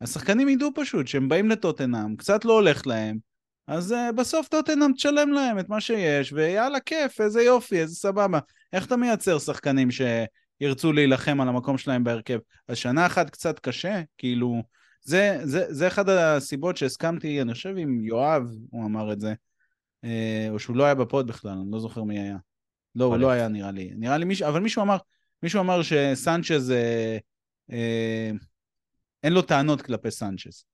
השחקנים 0.00 0.48
ידעו 0.48 0.70
פשוט 0.74 1.06
שהם 1.06 1.28
באים 1.28 1.50
לטוטנאם, 1.50 2.16
קצת 2.16 2.44
לא 2.44 2.52
הולך 2.52 2.86
להם, 2.86 3.18
אז 3.68 3.92
uh, 3.92 4.12
בסוף 4.12 4.48
טוטנאם 4.48 4.92
תשלם 4.92 5.32
להם 5.32 5.58
את 5.58 5.68
מה 5.68 5.80
שיש, 5.80 6.32
ויאללה, 6.32 6.80
כיף, 6.80 7.20
איזה 7.20 7.42
יופי, 7.42 7.80
איזה 7.80 7.94
סבבה. 7.94 8.38
איך 8.72 8.86
אתה 8.86 8.96
מייצר 8.96 9.38
שחקנים 9.38 9.88
שירצו 9.90 10.92
להילחם 10.92 11.40
על 11.40 11.48
המקום 11.48 11.78
שלהם 11.78 12.04
בהרכב? 12.04 12.38
אז 12.68 12.76
שנה 12.76 13.06
אחת 13.06 13.30
קצת 13.30 13.58
קשה, 13.58 14.02
כאילו, 14.18 14.62
זה, 15.02 15.38
זה, 15.44 15.64
זה 15.68 15.86
אחד 15.86 16.08
הסיבות 16.08 16.76
שהסכמתי, 16.76 17.42
אני 17.42 17.54
חושב 17.54 17.74
עם 17.78 18.04
יואב, 18.04 18.50
הוא 18.70 18.86
אמר 18.86 19.12
את 19.12 19.20
זה, 19.20 19.34
אה, 20.04 20.46
או 20.50 20.58
שהוא 20.58 20.76
לא 20.76 20.84
היה 20.84 20.94
בפוד 20.94 21.26
בכלל, 21.26 21.52
אני 21.52 21.70
לא 21.70 21.80
זוכר 21.80 22.02
מי 22.02 22.20
היה. 22.20 22.36
לא, 22.94 23.04
הוא 23.04 23.16
לא 23.16 23.30
היה 23.30 23.48
נראה 23.48 23.70
לי. 23.70 23.92
נראה 23.96 24.18
לי 24.18 24.24
מישהו, 24.24 24.48
אבל 24.48 24.60
מישהו 24.60 24.82
אמר, 24.82 24.96
מישהו 25.42 25.60
אמר 25.60 25.82
שסנצ'ז, 25.82 26.70
אה, 26.70 27.18
אה, 27.72 28.30
אין 29.22 29.32
לו 29.32 29.42
טענות 29.42 29.82
כלפי 29.82 30.10
סנצ'ז. 30.10 30.64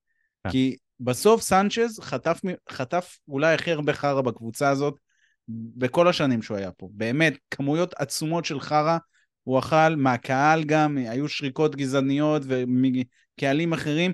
כן. 0.43 0.49
כי 0.49 0.75
בסוף 0.99 1.41
סנצ'ז 1.41 1.99
חטף, 1.99 2.41
חטף 2.69 3.17
אולי 3.27 3.53
הכי 3.53 3.71
הרבה 3.71 3.93
חרא 3.93 4.21
בקבוצה 4.21 4.69
הזאת 4.69 4.99
בכל 5.47 6.07
השנים 6.07 6.41
שהוא 6.41 6.57
היה 6.57 6.71
פה. 6.71 6.89
באמת, 6.91 7.37
כמויות 7.51 7.93
עצומות 7.97 8.45
של 8.45 8.59
חרא 8.59 8.97
הוא 9.45 9.59
אכל, 9.59 9.95
מהקהל 9.95 10.63
גם, 10.63 10.97
היו 10.97 11.29
שריקות 11.29 11.75
גזעניות 11.75 12.41
ומקהלים 12.45 13.73
אחרים, 13.73 14.11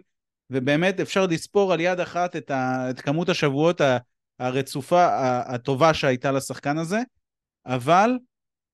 ובאמת 0.50 1.00
אפשר 1.00 1.26
לספור 1.26 1.74
על 1.74 1.80
יד 1.80 2.00
אחת 2.00 2.36
את, 2.36 2.52
ה, 2.52 2.90
את 2.90 3.02
כמות 3.02 3.30
השבועות 3.30 3.82
הרצופה, 4.40 5.08
הטובה 5.46 5.94
שהייתה 5.94 6.32
לשחקן 6.32 6.78
הזה, 6.78 7.00
אבל 7.66 8.12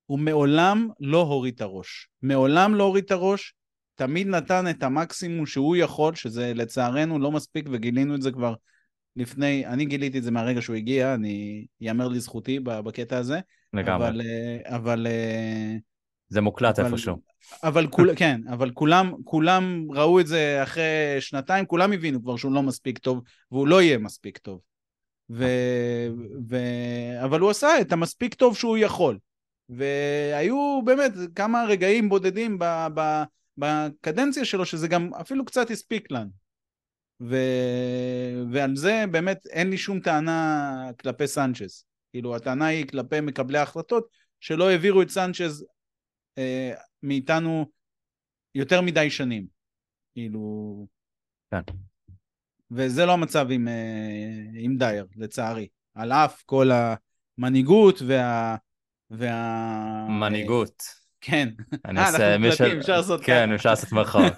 הוא 0.06 0.20
מעולם 0.20 0.89
לא 1.00 1.22
הוריד 1.22 1.54
את 1.54 1.62
הראש. 1.62 2.10
מעולם 2.22 2.76
לא 2.76 2.84
הוריד 2.84 3.04
את 3.04 3.12
הראש, 3.12 3.54
תמיד 3.96 4.28
נתן 4.28 4.70
את 4.70 4.84
המקסימום 4.84 5.46
שהוא 5.46 5.76
יכול, 5.76 6.15
שזה 6.15 6.54
לצערנו 6.56 7.20
לא 7.20 7.32
מספיק, 7.32 7.65
וגילינו 7.72 8.15
את 8.15 8.22
זה 8.22 8.32
כבר 8.32 8.54
לפני, 9.15 9.67
אני 9.67 9.86
גיליתי 9.86 10.17
את 10.17 10.24
זה 10.24 10.32
מהרגע 10.32 10.62
שהוא 10.62 10.76
הגיע, 10.76 11.13
אני, 11.13 11.65
יאמר 11.82 12.08
לזכותי 12.08 12.60
בקטע 12.60 13.17
הזה. 13.17 13.39
לגמרי. 13.74 14.08
אבל... 14.08 14.22
אה, 14.22 14.76
אבל 14.76 15.08
אה, 15.08 15.76
זה 16.30 16.42
מוקלט 16.42 16.80
אבל, 16.80 16.88
איפשהו. 16.88 17.18
אבל 17.63 17.88
כול, 17.94 18.16
כן, 18.16 18.42
אבל 18.50 18.72
כולם, 18.72 19.13
כולם 19.24 19.86
ראו 19.92 20.20
את 20.20 20.28
זה 20.28 20.60
אחרי 20.63 20.84
שנתיים, 21.20 21.66
כולם 21.66 21.92
הבינו 21.92 22.22
כבר 22.22 22.36
שהוא 22.38 22.52
לא 22.52 22.63
מספיק 22.63 22.98
טוב, 22.98 23.22
והוא 23.52 23.68
לא 23.68 23.82
יהיה 23.82 23.98
מספיק 23.98 24.38
טוב. 24.38 24.60
ו, 25.30 25.46
ו, 26.50 26.58
אבל 27.24 27.40
הוא 27.40 27.50
עשה 27.50 27.82
את 27.82 27.92
המספיק 27.92 28.34
טוב 28.34 28.58
שהוא 28.58 28.78
יכול. 28.78 29.18
והיו 29.70 30.82
באמת 30.86 31.12
כמה 31.36 31.66
רגעים 31.68 32.10
בודדים 32.10 32.60
ב, 32.60 32.88
ב, 32.94 33.24
בקדנציה 33.58 34.46
שלו, 34.46 34.66
שזה 34.66 34.88
גם 34.88 35.13
אפילו 35.13 35.46
קצת 35.46 35.72
הספיק 35.72 36.12
לנו. 36.12 36.30
ו... 37.22 37.36
ועל 38.52 38.76
זה 38.76 39.04
באמת 39.12 39.48
אין 39.48 39.70
לי 39.70 39.78
שום 39.78 40.00
טענה 40.00 40.92
כלפי 41.00 41.28
סנצ'ז. 41.28 41.84
כאילו, 42.12 42.36
הטענה 42.36 42.66
היא 42.66 42.88
כלפי 42.88 43.22
מקבלי 43.22 43.58
ההחלטות, 43.58 44.08
שלא 44.40 44.70
העבירו 44.70 45.02
את 45.02 45.10
סנצ'ז 45.10 45.66
אה, 46.38 46.71
מאיתנו 47.04 47.65
יותר 48.56 48.82
מדי 48.82 49.10
שנים. 49.10 49.47
כאילו... 50.13 50.86
כן. 51.52 51.62
וזה 52.71 53.06
לא 53.06 53.13
המצב 53.13 53.47
עם, 53.52 53.67
אה, 53.67 53.73
עם 54.60 54.78
דייר, 54.78 55.06
לצערי. 55.15 55.67
על 55.95 56.12
אף 56.12 56.43
כל 56.45 56.69
המנהיגות 57.38 58.02
וה... 58.08 58.56
וה... 59.10 60.08
מנהיגות. 60.10 60.84
כן. 61.21 61.50
אני 61.86 62.00
אה, 62.00 62.06
אעשה... 62.06 62.34
אנחנו 62.34 62.47
מוקלטים, 62.47 62.80
אפשר 62.80 62.97
לעשות 62.97 63.23
כן, 63.23 63.52
אפשר 63.52 63.69
לעשות 63.69 63.91
מרכאות. 63.91 64.34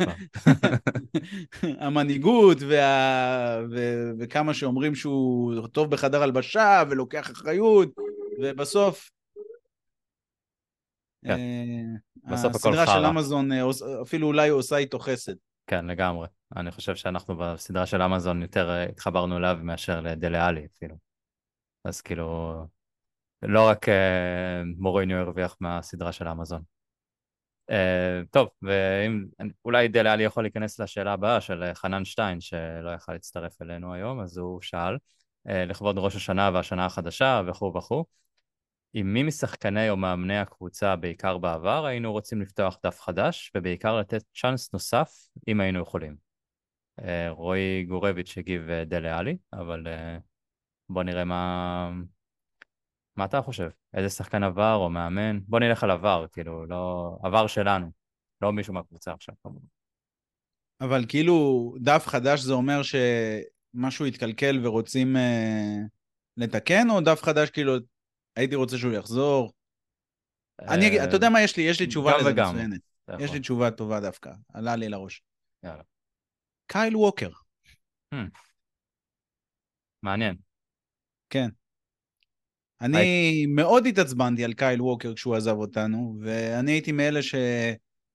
המנהיגות 1.86 2.58
וה... 2.70 3.62
ו... 3.72 4.10
וכמה 4.20 4.54
שאומרים 4.54 4.96
שהוא 4.96 5.68
טוב 5.68 5.92
בחדר 5.92 6.24
הלבשה 6.24 6.84
ולוקח 6.90 7.32
אחריות, 7.32 7.90
ובסוף... 8.42 9.10
כן. 11.26 11.32
אה, 11.32 12.32
בסוף 12.32 12.56
הכל 12.56 12.74
חרא. 12.74 12.82
הסדרה 12.82 12.96
של 12.96 13.06
אמזון 13.06 13.52
אה, 13.52 13.62
אפילו 14.02 14.28
אולי 14.28 14.50
עושה 14.50 14.78
איתו 14.78 15.00
חסד. 15.00 15.34
כן, 15.68 15.86
לגמרי. 15.86 16.28
אני 16.56 16.72
חושב 16.72 16.96
שאנחנו 16.96 17.38
בסדרה 17.38 17.86
של 17.86 18.02
אמזון 18.02 18.42
יותר 18.42 18.72
התחברנו 18.72 19.38
אליו 19.38 19.58
מאשר 19.62 20.02
לדליאלי 20.02 20.68
אפילו. 20.76 20.96
אז 21.86 22.02
כאילו, 22.02 22.56
לא 23.42 23.68
רק 23.68 23.86
מוריניו 24.78 25.18
הרוויח 25.18 25.58
מהסדרה 25.60 26.12
של 26.12 26.28
אמזון. 26.28 26.62
Uh, 27.70 28.26
טוב, 28.32 28.50
ואם, 28.62 29.26
אולי 29.66 29.88
דלה 29.88 30.14
עלי 30.14 30.24
יכול 30.24 30.44
להיכנס 30.44 30.80
לשאלה 30.80 31.14
הבאה 31.14 31.42
של 31.42 31.64
אה, 31.64 31.76
חנן 31.76 32.06
שטיין, 32.06 32.42
שלא 32.42 32.90
יכל 32.96 33.14
להצטרף 33.14 33.62
אלינו 33.62 33.94
היום, 33.94 34.20
אז 34.20 34.38
הוא 34.38 34.62
שאל, 34.62 34.96
uh, 35.48 35.52
לכבוד 35.52 35.98
ראש 35.98 36.16
השנה 36.16 36.50
והשנה 36.54 36.86
החדשה 36.86 37.42
וכו' 37.48 37.74
וכו', 37.78 38.04
עם 38.94 39.14
מי 39.14 39.24
משחקני 39.24 39.90
או 39.90 39.98
מאמני 39.98 40.38
הקבוצה, 40.38 40.96
בעיקר 40.96 41.38
בעבר, 41.38 41.86
היינו 41.86 42.12
רוצים 42.12 42.42
לפתוח 42.42 42.78
דף 42.86 43.02
חדש, 43.02 43.52
ובעיקר 43.56 44.00
לתת 44.00 44.24
צ'אנס 44.34 44.74
נוסף, 44.74 45.12
אם 45.48 45.60
היינו 45.60 45.80
יכולים. 45.80 46.16
Uh, 47.00 47.04
רועי 47.30 47.84
גורביץ' 47.84 48.38
הגיב 48.38 48.62
דלה 48.86 49.18
עלי, 49.18 49.38
אבל 49.54 49.88
uh, 49.88 50.22
בוא 50.90 51.04
נראה 51.04 51.24
מה, 51.24 51.92
מה 53.16 53.26
אתה 53.26 53.42
חושב? 53.42 53.70
איזה 53.94 54.10
שחקן 54.10 54.44
עבר 54.44 54.76
או 54.76 54.90
מאמן? 54.90 55.40
בוא 55.48 55.60
נלך 55.60 55.84
על 55.84 55.92
עבר, 55.92 56.26
כאילו, 56.32 56.66
לא... 56.66 57.18
עבר 57.24 57.48
שלנו, 57.48 57.92
לא 58.42 58.54
מישהו 58.54 58.74
מהקבוצה 58.74 59.14
עכשיו, 59.14 59.36
כמובן. 59.44 59.66
אבל 60.82 61.06
כאילו, 61.08 61.74
דף 61.82 62.04
חדש 62.08 62.40
זה 62.40 62.54
אומר 62.54 62.82
שמשהו 62.84 64.06
התקלקל 64.06 64.60
ורוצים 64.64 65.18
אה, 65.18 65.78
לתקן, 66.38 66.90
או 66.90 67.02
דף 67.02 67.24
חדש 67.24 67.50
כאילו, 67.50 67.74
הייתי 68.36 68.56
רוצה 68.56 68.78
שהוא 68.78 68.94
יחזור? 68.94 69.54
אה... 70.62 70.74
אני 70.74 70.88
אגיד, 70.88 71.02
אתה 71.02 71.16
יודע 71.16 71.30
מה 71.30 71.42
יש 71.42 71.58
לי? 71.58 71.64
יש 71.64 71.80
לי 71.80 71.88
תשובה 71.88 72.18
לזה. 72.18 72.34
מצוינת. 72.34 72.82
יש 73.20 73.32
לי 73.32 73.40
תשובה 73.40 73.72
טובה 73.72 74.00
דווקא, 74.00 74.32
עלה 74.54 74.76
לי 74.76 74.90
לראש. 74.90 75.22
יאללה. 75.64 75.84
קייל 76.68 76.96
ווקר. 76.96 77.30
Hmm. 78.14 78.18
מעניין. 80.04 80.36
כן. 81.30 81.50
אני. 82.82 83.46
מאוד 83.46 83.86
התעצבנתי 83.86 84.44
על 84.44 84.54
קייל 84.54 84.82
ווקר 84.82 85.14
כשהוא 85.14 85.36
עזב 85.36 85.56
אותנו, 85.56 86.18
ואני 86.22 86.72
הייתי 86.72 86.92
מאלה 86.92 87.22
ש... 87.22 87.36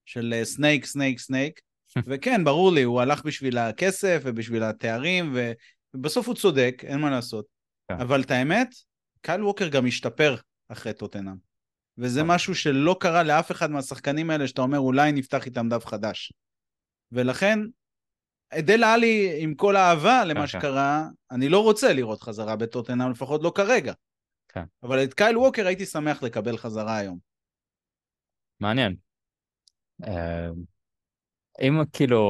של 0.07 0.41
snake, 0.45 0.85
snake, 0.85 1.19
snake, 1.19 1.61
וכן, 2.07 2.45
ברור 2.45 2.73
לי, 2.73 2.83
הוא 2.83 3.01
הלך 3.01 3.25
בשביל 3.25 3.59
הכסף 3.59 4.23
ובשביל 4.25 4.63
התארים. 4.63 5.37
ובסוף 5.95 6.27
הוא 6.27 6.35
צודק, 6.35 6.83
אין 6.87 7.01
מה 7.01 7.11
לעשות. 7.11 7.47
כן. 7.89 8.01
אבל 8.01 8.23
את 8.23 8.31
האמת, 8.31 8.69
קייל 9.25 9.45
ווקר 9.45 9.69
גם 9.69 9.87
השתפר 9.87 10.37
אחרי 10.69 10.93
טוטנאם. 10.93 11.37
וזה 11.99 12.23
נכון. 12.23 12.35
משהו 12.35 12.55
שלא 12.55 12.97
קרה 13.01 13.23
לאף 13.23 13.51
אחד 13.51 13.71
מהשחקנים 13.71 14.31
האלה, 14.31 14.49
שאתה 14.49 14.63
אומר, 14.63 14.79
אולי 14.79 15.13
נפתח 15.13 15.47
איתם 15.47 15.69
דף 15.69 15.87
חדש. 15.87 16.33
ולכן, 17.13 17.59
דל 18.59 18.85
עלי, 18.85 19.43
עם 19.43 19.55
כל 19.55 19.77
האהבה 19.77 20.25
למה 20.25 20.41
כן. 20.41 20.47
שקרה, 20.47 21.09
אני 21.31 21.49
לא 21.49 21.63
רוצה 21.63 21.93
לראות 21.93 22.23
חזרה 22.23 22.57
בטוטנאם, 22.57 23.11
לפחות 23.11 23.43
לא 23.43 23.53
כרגע. 23.55 23.93
כן. 24.49 24.65
אבל 24.83 25.05
את 25.05 25.15
קייל 25.15 25.39
ווקר 25.39 25.67
הייתי 25.67 25.87
שמח 25.87 26.23
לקבל 26.23 26.57
חזרה 26.57 26.97
היום. 26.97 27.19
מעניין. 28.61 28.97
אה, 30.05 30.49
אם 31.61 31.83
כאילו, 31.93 32.21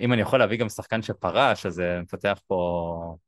אם 0.00 0.12
אני 0.12 0.22
יכול 0.22 0.38
להביא 0.38 0.58
גם 0.58 0.68
שחקן 0.68 1.02
שפרש, 1.02 1.66
אז 1.66 1.72
זה 1.72 2.00
מפתח 2.02 2.40
פה 2.46 2.56
אה, 3.04 3.27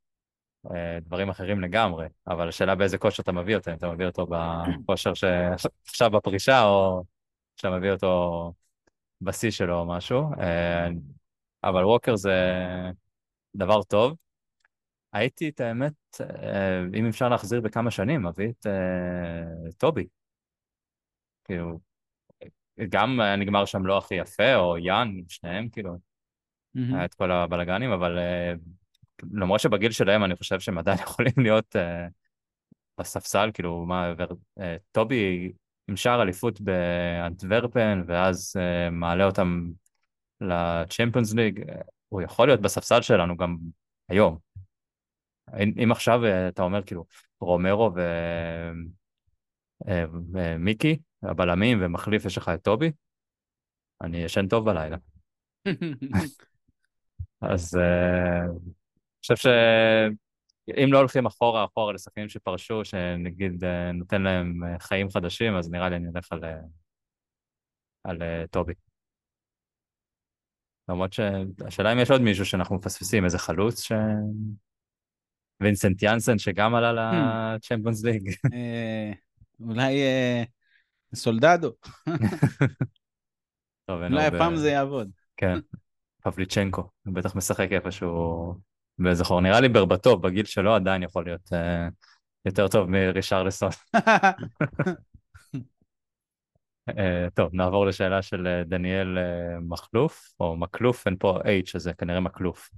דברים 1.01 1.29
אחרים 1.29 1.61
לגמרי, 1.61 2.07
אבל 2.27 2.47
השאלה 2.47 2.75
באיזה 2.75 2.97
כושר 2.97 3.23
אתה 3.23 3.31
מביא 3.31 3.55
אותו, 3.55 3.71
אם 3.71 3.75
אתה 3.75 3.91
מביא 3.91 4.05
אותו 4.05 4.27
בכושר 4.27 5.13
שעכשיו 5.13 6.09
בפרישה, 6.11 6.63
או 6.63 7.03
שאתה 7.55 7.69
מביא 7.69 7.91
אותו 7.91 8.53
בשיא 9.21 9.51
שלו 9.51 9.79
או 9.79 9.85
משהו. 9.85 10.23
אה, 10.39 10.87
אבל 11.63 11.85
ווקר 11.85 12.15
זה 12.15 12.35
דבר 13.55 13.83
טוב. 13.83 14.17
הייתי, 15.13 15.49
את 15.49 15.59
האמת, 15.59 15.93
אה, 16.21 16.81
אם 16.99 17.07
אפשר 17.07 17.29
להחזיר 17.29 17.61
בכמה 17.61 17.91
שנים, 17.91 18.25
מביא 18.25 18.49
את 18.49 18.67
אה, 18.67 19.71
טובי. 19.77 20.07
כאילו, 21.43 21.79
גם 22.89 23.19
נגמר 23.37 23.65
שם 23.65 23.85
לא 23.85 23.97
הכי 23.97 24.15
יפה, 24.15 24.55
או 24.55 24.77
יאן, 24.77 25.11
שניהם, 25.27 25.69
כאילו, 25.69 25.97
היה 26.75 27.05
את 27.05 27.13
כל 27.13 27.31
הבלגנים, 27.31 27.91
אבל 27.91 28.17
אה, 28.17 28.53
למרות 29.33 29.59
שבגיל 29.59 29.91
שלהם 29.91 30.23
אני 30.23 30.35
חושב 30.35 30.59
שהם 30.59 30.77
עדיין 30.77 30.97
יכולים 31.07 31.33
להיות 31.37 31.75
אה, 31.75 32.07
בספסל, 33.01 33.49
כאילו, 33.53 33.85
מה, 33.85 34.13
ור, 34.17 34.37
אה, 34.59 34.77
טובי 34.91 35.51
עם 35.87 35.95
שער 35.95 36.21
אליפות 36.21 36.61
באנטוורפן, 36.61 38.03
ואז 38.07 38.53
אה, 38.59 38.89
מעלה 38.89 39.25
אותם 39.25 39.71
לצ'מפיונס 40.41 41.33
ליג, 41.33 41.69
אה, 41.69 41.81
הוא 42.09 42.21
יכול 42.21 42.47
להיות 42.47 42.61
בספסל 42.61 43.01
שלנו 43.01 43.37
גם 43.37 43.57
היום. 44.09 44.37
אם 45.83 45.91
עכשיו 45.91 46.21
אתה 46.47 46.63
אומר 46.63 46.83
כאילו 46.83 47.05
רומרו 47.39 47.91
ו... 47.95 48.01
ומיקי, 50.31 50.99
הבלמים, 51.23 51.77
ומחליף 51.81 52.25
יש 52.25 52.37
לך 52.37 52.49
את 52.49 52.61
טובי, 52.61 52.91
אני 54.01 54.17
ישן 54.17 54.47
טוב 54.47 54.65
בלילה. 54.65 54.97
אז 57.41 57.77
חושב 59.21 59.35
שאם 59.35 60.93
לא 60.93 60.97
הולכים 60.97 61.25
אחורה 61.25 61.65
אחורה 61.65 61.93
לשחקנים 61.93 62.29
שפרשו, 62.29 62.85
שנגיד 62.85 63.63
אה, 63.63 63.91
נותן 63.91 64.21
להם 64.21 64.63
אה, 64.63 64.79
חיים 64.79 65.09
חדשים, 65.09 65.55
אז 65.55 65.71
נראה 65.71 65.89
לי 65.89 65.95
אני 65.95 66.07
אלך 66.15 66.31
על, 66.31 66.45
אה, 66.45 66.59
על 68.03 68.21
טובי. 68.51 68.73
למרות 70.89 71.13
שהשאלה 71.13 71.93
אם 71.93 71.99
יש 71.99 72.11
עוד 72.11 72.21
מישהו 72.21 72.45
שאנחנו 72.45 72.75
מפספסים, 72.75 73.25
איזה 73.25 73.37
חלוץ 73.39 73.81
ש... 73.81 73.91
וינסנט 75.61 76.03
יאנסן 76.03 76.37
שגם 76.37 76.75
עלה 76.75 76.91
לצ'מפיונס 76.93 78.03
ליג. 78.03 78.29
אה, 78.53 79.11
אולי 79.59 79.99
סולדדו, 81.15 81.71
אולי 83.89 84.25
הפעם 84.25 84.55
זה 84.55 84.69
יעבוד. 84.69 85.09
כן, 85.37 85.59
פבליצ'נקו, 86.23 86.89
הוא 87.05 87.15
בטח 87.15 87.35
משחק 87.35 87.67
איפשהו 87.71 88.55
חור. 89.23 89.41
נראה 89.41 89.59
לי 89.59 89.69
ברבטוב, 89.69 90.21
בגיל 90.21 90.45
שלו 90.45 90.75
עדיין 90.75 91.03
יכול 91.03 91.25
להיות 91.25 91.53
אה, 91.53 91.87
יותר 92.45 92.67
טוב 92.67 92.89
מרישרלסון. 92.89 93.69
אה, 96.97 97.27
טוב, 97.33 97.49
נעבור 97.53 97.85
לשאלה 97.85 98.21
של 98.21 98.47
אה, 98.47 98.63
דניאל 98.63 99.17
אה, 99.17 99.59
מחלוף, 99.59 100.33
או 100.39 100.55
מקלוף, 100.57 101.07
אין 101.07 101.15
פה 101.19 101.39
H, 101.39 101.71
אז 101.75 101.81
זה 101.81 101.93
כנראה 101.93 102.19
מקלוף. 102.19 102.69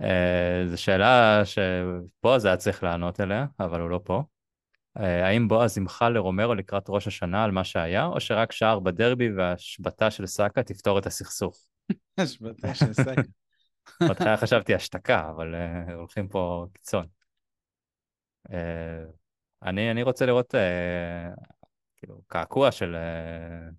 אה, 0.00 0.64
זו 0.66 0.82
שאלה 0.82 1.42
שבועז 1.44 2.44
היה 2.44 2.56
צריך 2.56 2.82
לענות 2.82 3.20
עליה, 3.20 3.46
אבל 3.60 3.80
הוא 3.80 3.90
לא 3.90 4.00
פה. 4.04 4.22
אה, 5.00 5.26
האם 5.26 5.48
בועז 5.48 5.78
ימחל 5.78 6.08
לרומרו 6.08 6.54
לקראת 6.54 6.84
ראש 6.88 7.06
השנה 7.06 7.44
על 7.44 7.50
מה 7.50 7.64
שהיה, 7.64 8.06
או 8.06 8.20
שרק 8.20 8.52
שער 8.52 8.80
בדרבי 8.80 9.32
והשבתה 9.32 10.10
של 10.10 10.26
סאקה 10.26 10.62
תפתור 10.62 10.98
את 10.98 11.06
הסכסוך? 11.06 11.66
השבתה 12.18 12.74
של 12.74 12.92
סאקה. 12.92 13.22
בהתחלה 14.08 14.36
חשבתי 14.36 14.74
השתקה, 14.74 15.30
אבל 15.30 15.54
uh, 15.54 15.92
הולכים 15.92 16.28
פה 16.28 16.66
קיצון. 16.72 17.06
Uh, 18.48 18.52
אני, 19.62 19.90
אני 19.90 20.02
רוצה 20.02 20.26
לראות 20.26 20.54
uh, 20.54 20.58
כאילו 21.96 22.22
קעקוע 22.26 22.72
של, 22.72 22.96
uh, 22.96 23.74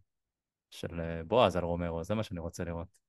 של 0.69 0.99
uh, 0.99 1.27
בועז 1.27 1.55
על 1.55 1.63
רומרו, 1.63 2.03
זה 2.03 2.15
מה 2.15 2.23
שאני 2.23 2.39
רוצה 2.39 2.63
לראות. 2.63 2.99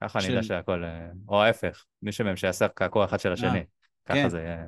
ככה 0.00 0.18
אני 0.18 0.26
של- 0.26 0.32
יודע 0.32 0.42
שהכל, 0.42 0.84
uh, 0.84 1.16
או 1.28 1.42
ההפך, 1.42 1.84
מישהו 2.02 2.24
מהם 2.24 2.36
שיעשה 2.36 2.68
קעקוע 2.68 3.04
אחד 3.04 3.20
של 3.20 3.32
השני. 3.32 3.64
ככה 4.04 4.14
כן. 4.14 4.28
זה 4.28 4.40
יהיה. 4.40 4.66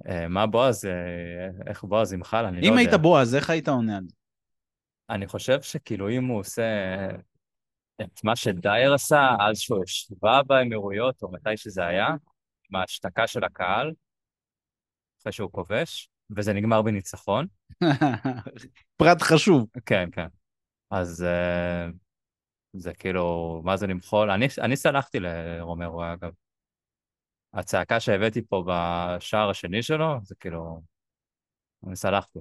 Uh, 0.00 0.28
מה 0.28 0.46
בועז, 0.46 0.84
uh, 0.84 1.68
איך 1.68 1.84
בועז 1.84 2.12
ימחל, 2.12 2.44
אני 2.44 2.60
לא 2.60 2.66
יודע. 2.66 2.68
אם 2.68 2.78
היית 2.78 2.94
בועז, 3.02 3.34
איך 3.34 3.50
היית 3.50 3.68
עונה 3.68 3.96
על 3.96 4.04
זה? 4.08 4.16
אני 5.10 5.26
חושב 5.26 5.62
שכאילו 5.62 6.10
אם 6.10 6.24
הוא 6.24 6.38
עושה 6.38 6.62
את 8.00 8.24
מה 8.24 8.36
שדייר 8.36 8.94
עשה, 8.94 9.28
אז 9.40 9.58
שהוא 9.58 9.82
השווה 9.82 10.42
באמירויות, 10.42 11.22
או 11.22 11.32
מתי 11.32 11.56
שזה 11.56 11.86
היה, 11.86 12.06
עם 12.70 12.76
ההשתקה 12.76 13.26
של 13.26 13.44
הקהל, 13.44 13.92
אחרי 15.20 15.32
שהוא 15.32 15.52
כובש, 15.52 16.10
וזה 16.36 16.52
נגמר 16.52 16.82
בניצחון. 16.82 17.46
פרט 18.96 19.22
חשוב. 19.22 19.66
כן, 19.86 20.08
כן. 20.12 20.26
אז 20.90 21.24
uh, 21.24 21.92
זה 22.72 22.94
כאילו, 22.94 23.60
מה 23.64 23.76
זה 23.76 23.86
למחול? 23.86 24.30
אני, 24.30 24.46
אני 24.60 24.76
סלחתי 24.76 25.18
לרומרו, 25.20 26.04
אגב. 26.04 26.30
הצעקה 27.52 28.00
שהבאתי 28.00 28.42
פה 28.42 28.64
בשער 28.66 29.50
השני 29.50 29.82
שלו, 29.82 30.18
זה 30.22 30.34
כאילו, 30.34 30.82
אני 31.86 31.96
סלחתי. 31.96 32.38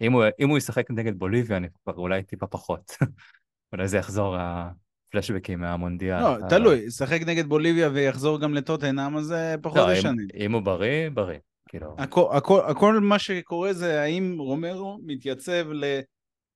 אם 0.00 0.12
הוא, 0.12 0.24
אם 0.38 0.48
הוא 0.48 0.58
ישחק 0.58 0.90
נגד 0.90 1.18
בוליביה, 1.18 1.56
אני 1.56 1.68
כבר 1.84 1.94
אולי 1.94 2.22
טיפה 2.22 2.46
פחות. 2.46 2.92
אולי 3.72 3.88
זה 3.88 3.96
יחזור 3.96 4.36
הפלשבקים 4.38 5.60
מהמונדיאל. 5.60 6.20
לא, 6.20 6.36
אבל- 6.36 6.48
תלוי, 6.48 6.76
ישחק 6.78 7.20
נגד 7.26 7.46
בוליביה 7.46 7.88
ויחזור 7.88 8.40
גם 8.40 8.54
לטוטנאם, 8.54 9.16
אז 9.16 9.24
זה 9.26 9.54
פחות 9.62 9.76
לא, 9.76 9.92
אם. 9.92 10.16
אם 10.34 10.52
הוא 10.52 10.62
בריא, 10.62 11.08
בריא. 11.08 11.38
כאילו, 11.68 11.94
הכל, 11.98 12.28
הכל, 12.32 12.60
הכל 12.70 13.00
מה 13.00 13.18
שקורה 13.18 13.72
זה 13.72 14.00
האם 14.02 14.36
רומרו 14.38 14.98
מתייצב 15.02 15.66
ל, 15.72 15.84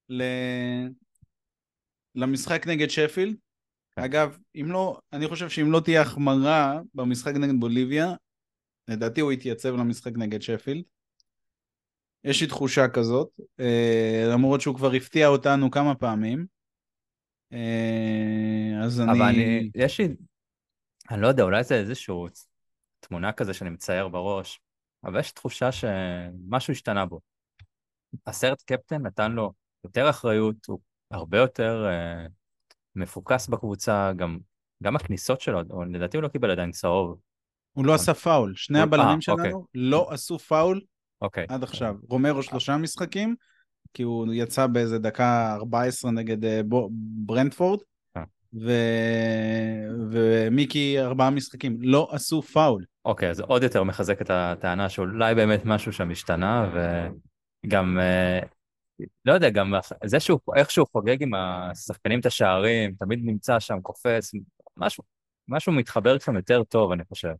ל, 0.08 0.22
למשחק 2.14 2.66
נגד 2.66 2.90
שפילד. 2.90 3.36
כן. 3.96 4.02
אגב, 4.02 4.38
אם 4.54 4.66
לא, 4.72 4.98
אני 5.12 5.28
חושב 5.28 5.48
שאם 5.48 5.72
לא 5.72 5.80
תהיה 5.80 6.02
החמרה 6.02 6.80
במשחק 6.94 7.34
נגד 7.34 7.60
בוליביה, 7.60 8.14
לדעתי 8.88 9.20
הוא 9.20 9.32
יתייצב 9.32 9.74
למשחק 9.74 10.12
נגד 10.16 10.42
שפילד. 10.42 10.82
יש 12.24 12.40
לי 12.40 12.46
תחושה 12.46 12.88
כזאת, 12.88 13.28
אה, 13.60 14.24
למרות 14.32 14.60
שהוא 14.60 14.74
כבר 14.74 14.92
הפתיע 14.92 15.28
אותנו 15.28 15.70
כמה 15.70 15.94
פעמים. 15.94 16.46
אה, 17.52 18.84
אז 18.84 19.00
אני... 19.00 19.12
אבל 19.12 19.22
אני, 19.22 19.70
יש 19.74 20.00
לי, 20.00 20.08
אני 21.10 21.22
לא 21.22 21.26
יודע, 21.28 21.42
אולי 21.42 21.64
זה 21.64 21.74
איזושהי 21.74 22.14
תמונה 23.00 23.32
כזה 23.32 23.54
שאני 23.54 23.70
מצייר 23.70 24.08
בראש, 24.08 24.60
אבל 25.04 25.20
יש 25.20 25.32
תחושה 25.32 25.72
שמשהו 25.72 26.72
השתנה 26.72 27.06
בו. 27.06 27.20
הסרט 28.26 28.62
קפטן 28.62 29.02
נתן 29.06 29.32
לו 29.32 29.52
יותר 29.84 30.10
אחריות, 30.10 30.66
הוא 30.66 30.80
הרבה 31.10 31.38
יותר 31.38 31.86
אה, 31.88 32.26
מפוקס 32.96 33.48
בקבוצה, 33.48 34.12
גם, 34.16 34.38
גם 34.82 34.96
הכניסות 34.96 35.40
שלו, 35.40 35.60
או 35.70 35.84
לדעתי 35.84 36.16
הוא 36.16 36.22
לא 36.22 36.28
קיבל 36.28 36.50
עדיין 36.50 36.70
צהוב. 36.70 37.20
הוא 37.72 37.86
לא 37.86 37.94
עשה 37.94 38.14
פאול. 38.14 38.52
שני 38.56 38.78
הוא- 38.78 38.84
הבלמים 38.84 39.16
אה, 39.16 39.20
שלנו 39.20 39.38
אוקיי. 39.38 39.52
לא 39.74 40.08
עשו 40.12 40.38
פאול 40.38 40.80
אוקיי. 41.22 41.46
עד 41.48 41.62
עכשיו. 41.62 41.96
רומרו 42.08 42.42
שלושה 42.42 42.76
משחקים, 42.76 43.36
כי 43.94 44.03
הוא 44.03 44.26
יצא 44.33 44.66
באיזה 44.66 44.98
דקה 44.98 45.55
14 45.55 46.11
נגד 46.11 46.44
אה, 46.44 46.61
ברנדפורד, 47.26 47.81
אה. 48.16 48.22
ו... 48.61 48.72
ומיקי 50.11 51.00
ארבעה 51.00 51.31
משחקים. 51.31 51.76
לא 51.81 52.09
עשו 52.12 52.42
פאול. 52.42 52.85
אוקיי, 53.05 53.31
אז 53.31 53.37
זה 53.37 53.42
עוד 53.42 53.62
יותר 53.62 53.85
מחזק 53.85 54.22
את 54.22 54.31
הטענה 54.31 54.88
שאולי 54.88 55.35
באמת 55.35 55.64
משהו 55.64 55.92
שם 55.92 56.11
השתנה, 56.11 56.70
וגם, 57.66 57.98
אה, 58.00 58.40
לא 59.24 59.33
יודע, 59.33 59.50
גם 59.50 59.74
זה 60.05 60.20
שהוא, 60.20 60.38
איך 60.57 60.70
שהוא 60.70 60.87
חוגג 60.92 61.22
עם 61.22 61.35
השחקנים 61.35 62.20
את 62.20 62.26
השערים, 62.26 62.94
תמיד 62.98 63.20
נמצא 63.24 63.61
שם, 63.61 63.81
קופץ, 63.83 64.31
משהו, 64.76 65.05
משהו 65.48 65.72
מתחבר 65.72 66.18
שם 66.18 66.37
יותר 66.37 66.62
טוב, 66.64 66.92
אני 66.92 67.05
חושב. 67.05 67.33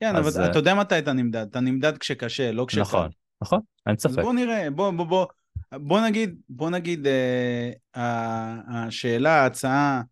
כן, 0.00 0.16
אז, 0.16 0.38
אבל 0.38 0.50
אתה 0.50 0.58
יודע 0.58 0.74
מתי 0.74 0.98
אתה 0.98 1.12
נמדד? 1.12 1.46
אתה 1.50 1.60
נמדד 1.60 1.98
כשקשה, 1.98 2.52
לא 2.52 2.64
כשקל. 2.68 2.80
נכון, 2.80 3.10
נכון, 3.42 3.60
אין 3.86 3.94
אז 3.94 4.02
ספק. 4.02 4.22
בוא 4.22 4.32
נראה, 4.32 4.70
בוא, 4.70 4.90
בוא, 4.90 5.04
בוא, 5.06 5.26
בוא 5.74 6.00
נגיד, 6.00 6.40
בוא 6.48 6.70
נגיד, 6.70 7.06
אה, 7.06 7.70
ה- 7.94 8.86
השאלה, 8.86 9.42
ההצעה, 9.42 10.02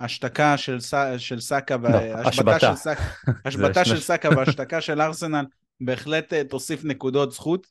השתקה 0.00 0.56
של, 0.56 0.80
ס- 0.80 0.94
של 1.18 1.40
סאקה, 1.40 1.76
לא, 1.76 1.88
והשבתה 1.88 2.28
השבתה. 2.56 2.58
של 2.60 2.90
השבתה 3.44 3.84
של 3.90 4.00
סאקה 4.00 4.28
והשתקה 4.36 4.80
של 4.80 5.00
ארסנל, 5.00 5.44
בהחלט 5.80 6.32
אה, 6.32 6.44
תוסיף 6.44 6.84
נקודות 6.84 7.32
זכות. 7.32 7.66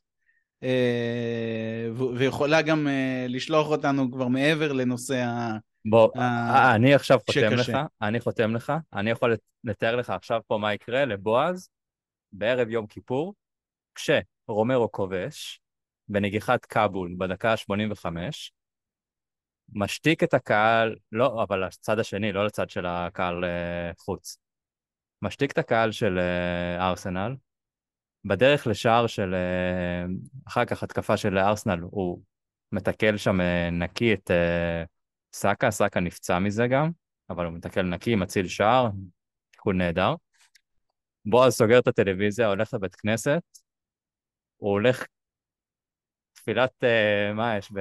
אה, 0.62 1.88
ויכולה 2.16 2.62
גם 2.62 2.88
אה, 2.88 3.26
לשלוח 3.28 3.68
אותנו 3.68 4.12
כבר 4.12 4.28
מעבר 4.28 4.72
לנושא 4.72 5.24
ה... 5.24 5.56
בוא, 5.84 6.10
אה, 6.16 6.22
אה, 6.54 6.74
אני 6.74 6.94
עכשיו 6.94 7.18
חותם 7.18 7.50
שקשה. 7.56 7.72
לך, 7.72 7.78
אני 8.02 8.20
חותם 8.20 8.54
לך, 8.56 8.72
אני 8.92 9.10
יכול 9.10 9.34
לתאר 9.64 9.96
לך 9.96 10.10
עכשיו 10.10 10.40
פה 10.46 10.58
מה 10.58 10.74
יקרה 10.74 11.04
לבועז 11.04 11.68
בערב 12.32 12.68
יום 12.70 12.86
כיפור, 12.86 13.34
כשרומרו 13.94 14.92
כובש 14.92 15.60
בנגיחת 16.08 16.64
כבול 16.64 17.14
בדקה 17.18 17.52
ה-85, 17.52 18.06
משתיק 19.72 20.22
את 20.22 20.34
הקהל, 20.34 20.96
לא, 21.12 21.42
אבל 21.42 21.66
לצד 21.66 21.98
השני, 21.98 22.32
לא 22.32 22.46
לצד 22.46 22.70
של 22.70 22.86
הקהל 22.86 23.44
אה, 23.44 23.90
חוץ. 23.98 24.38
משתיק 25.22 25.52
את 25.52 25.58
הקהל 25.58 25.92
של 25.92 26.18
אה, 26.18 26.88
ארסנל, 26.88 27.34
בדרך 28.24 28.66
לשער 28.66 29.06
של, 29.06 29.34
אה, 29.34 30.04
אחר 30.48 30.64
כך 30.64 30.82
התקפה 30.82 31.16
של 31.16 31.38
ארסנל, 31.38 31.80
הוא 31.80 32.22
מתקל 32.72 33.16
שם 33.16 33.40
אה, 33.40 33.70
נקי 33.70 34.14
את 34.14 34.30
אה, 34.30 34.84
סאקה, 35.32 35.70
סאקה 35.70 36.00
נפצע 36.00 36.38
מזה 36.38 36.66
גם, 36.66 36.90
אבל 37.30 37.44
הוא 37.44 37.54
מתקל 37.54 37.82
נקי, 37.82 38.14
מציל 38.14 38.48
שער, 38.48 38.88
תיקון 39.50 39.78
נהדר. 39.78 40.14
בועז 41.24 41.54
סוגר 41.54 41.78
את 41.78 41.88
הטלוויזיה, 41.88 42.48
הולך 42.48 42.74
לבית 42.74 42.94
כנסת, 42.94 43.42
הוא 44.56 44.70
הולך 44.70 45.04
תפילת, 46.44 46.84
אה, 46.84 47.32
מה 47.34 47.56
יש 47.56 47.72
ב... 47.72 47.78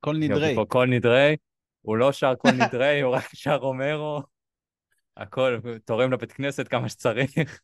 כל 0.00 0.16
נדרי. 0.16 0.56
כל 0.68 0.86
נדרי, 0.86 1.36
הוא 1.82 1.96
לא 1.96 2.12
שר 2.12 2.32
כל 2.38 2.50
נדרי, 2.50 3.00
הוא 3.00 3.14
רק 3.14 3.34
שר 3.34 3.56
רומרו, 3.56 4.22
הכל, 5.16 5.58
תורם 5.84 6.12
לבית 6.12 6.32
כנסת 6.32 6.68
כמה 6.68 6.88
שצריך. 6.88 7.60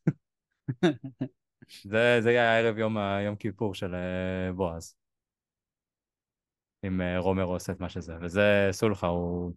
זה, 1.84 2.18
זה 2.20 2.30
יהיה 2.30 2.52
הערב 2.52 2.78
יום, 2.78 2.96
יום 3.26 3.36
כיפור 3.36 3.74
של 3.74 3.94
אה, 3.94 4.52
בועז. 4.52 4.94
אם 6.84 7.00
אה, 7.00 7.18
רומרו 7.18 7.52
עושה 7.52 7.72
את 7.72 7.80
מה 7.80 7.88
שזה, 7.88 8.14
וזה 8.20 8.68
סולחה, 8.72 9.06
הוא... 9.06 9.52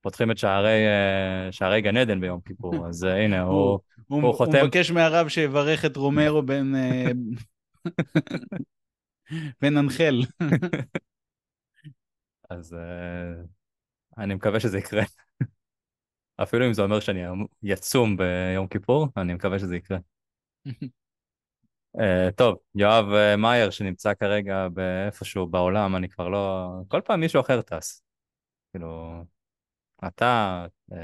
פותחים 0.00 0.30
את 0.30 0.38
שערי, 0.38 0.84
שערי 1.50 1.80
גן 1.80 1.96
עדן 1.96 2.20
ביום 2.20 2.40
כיפור, 2.40 2.86
אז 2.86 3.02
הנה, 3.02 3.42
הוא... 3.42 3.52
הוא, 3.52 3.80
הוא, 4.06 4.20
הוא 4.20 4.22
הוא 4.22 4.34
חותם. 4.34 4.64
מבקש 4.64 4.90
מהרב 4.90 5.28
שיברך 5.28 5.84
את 5.84 5.96
רומרו 5.96 6.42
בן... 6.42 6.72
אנחל. 9.62 10.20
אז 12.50 12.74
אה, 12.74 13.42
אני 14.18 14.34
מקווה 14.34 14.60
שזה 14.60 14.78
יקרה. 14.78 15.02
אפילו 16.42 16.66
אם 16.66 16.72
זה 16.72 16.82
אומר 16.82 17.00
שאני 17.00 17.30
אמ- 17.30 17.46
יצום 17.62 18.16
ביום 18.16 18.68
כיפור, 18.68 19.08
אני 19.16 19.34
מקווה 19.34 19.58
שזה 19.58 19.76
יקרה. 19.76 19.98
Uh, 20.68 22.32
טוב, 22.36 22.58
יואב 22.74 23.04
uh, 23.06 23.36
מאייר 23.36 23.70
שנמצא 23.70 24.14
כרגע 24.14 24.68
באיפשהו 24.68 25.46
בעולם, 25.46 25.96
אני 25.96 26.08
כבר 26.08 26.28
לא... 26.28 26.68
כל 26.88 27.00
פעם 27.04 27.20
מישהו 27.20 27.40
אחר 27.40 27.62
טס. 27.62 28.02
כאילו, 28.72 29.24
אתה, 30.06 30.66
uh, 30.92 30.94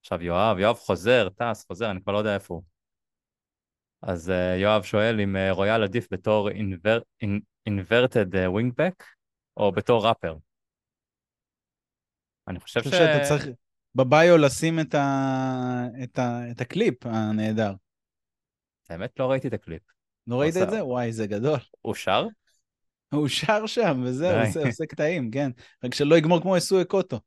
עכשיו 0.00 0.22
יואב, 0.22 0.58
יואב 0.58 0.76
חוזר, 0.76 1.28
טס, 1.28 1.66
חוזר, 1.66 1.90
אני 1.90 2.02
כבר 2.02 2.12
לא 2.12 2.18
יודע 2.18 2.34
איפה 2.34 2.54
הוא. 2.54 2.69
אז 4.02 4.28
אה, 4.28 4.60
יואב 4.60 4.82
שואל 4.82 5.20
אם 5.20 5.36
אה, 5.36 5.54
רויאל 5.54 5.82
עדיף 5.82 6.08
בתור 6.10 6.48
inverted 7.68 8.32
אה, 8.32 8.58
wingback 8.58 9.04
או 9.56 9.72
בתור 9.72 10.06
ראפר. 10.06 10.36
אני 12.48 12.60
חושב 12.60 12.80
אני 12.80 12.90
ש... 12.90 12.94
חושב 12.94 13.06
שאתה 13.06 13.24
צריך 13.24 13.46
ב 13.94 14.05
bio 14.05 14.38
לשים 14.38 14.80
את, 14.80 14.94
ה... 14.94 15.86
את, 16.02 16.18
ה... 16.18 16.50
את 16.50 16.60
הקליפ 16.60 17.06
הנהדר. 17.06 17.72
האמת 18.90 19.18
לא 19.18 19.30
ראיתי 19.30 19.48
את 19.48 19.52
הקליפ. 19.52 19.82
לא 20.26 20.40
ראית 20.40 20.56
את 20.56 20.70
זה? 20.70 20.84
וואי, 20.84 21.12
זה 21.12 21.26
גדול. 21.26 21.58
הוא 21.80 21.94
שר? 21.94 22.26
הוא 23.12 23.28
שר 23.28 23.66
שם, 23.66 24.02
וזהו. 24.04 24.46
עושה, 24.46 24.66
עושה 24.66 24.86
קטעים, 24.86 25.30
כן. 25.30 25.50
רק 25.84 25.94
שלא 25.94 26.18
יגמור 26.18 26.40
כמו 26.40 26.56
אסו 26.56 26.84
אקוטו. 26.84 27.20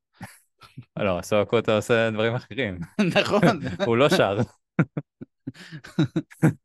לא, 1.00 1.20
אסו 1.22 1.42
אקוטו 1.42 1.76
עושה 1.76 2.12
דברים 2.12 2.36
אחרים. 2.36 2.80
נכון. 3.20 3.60
הוא 3.86 3.98
לא 3.98 4.10
שר. 4.10 4.38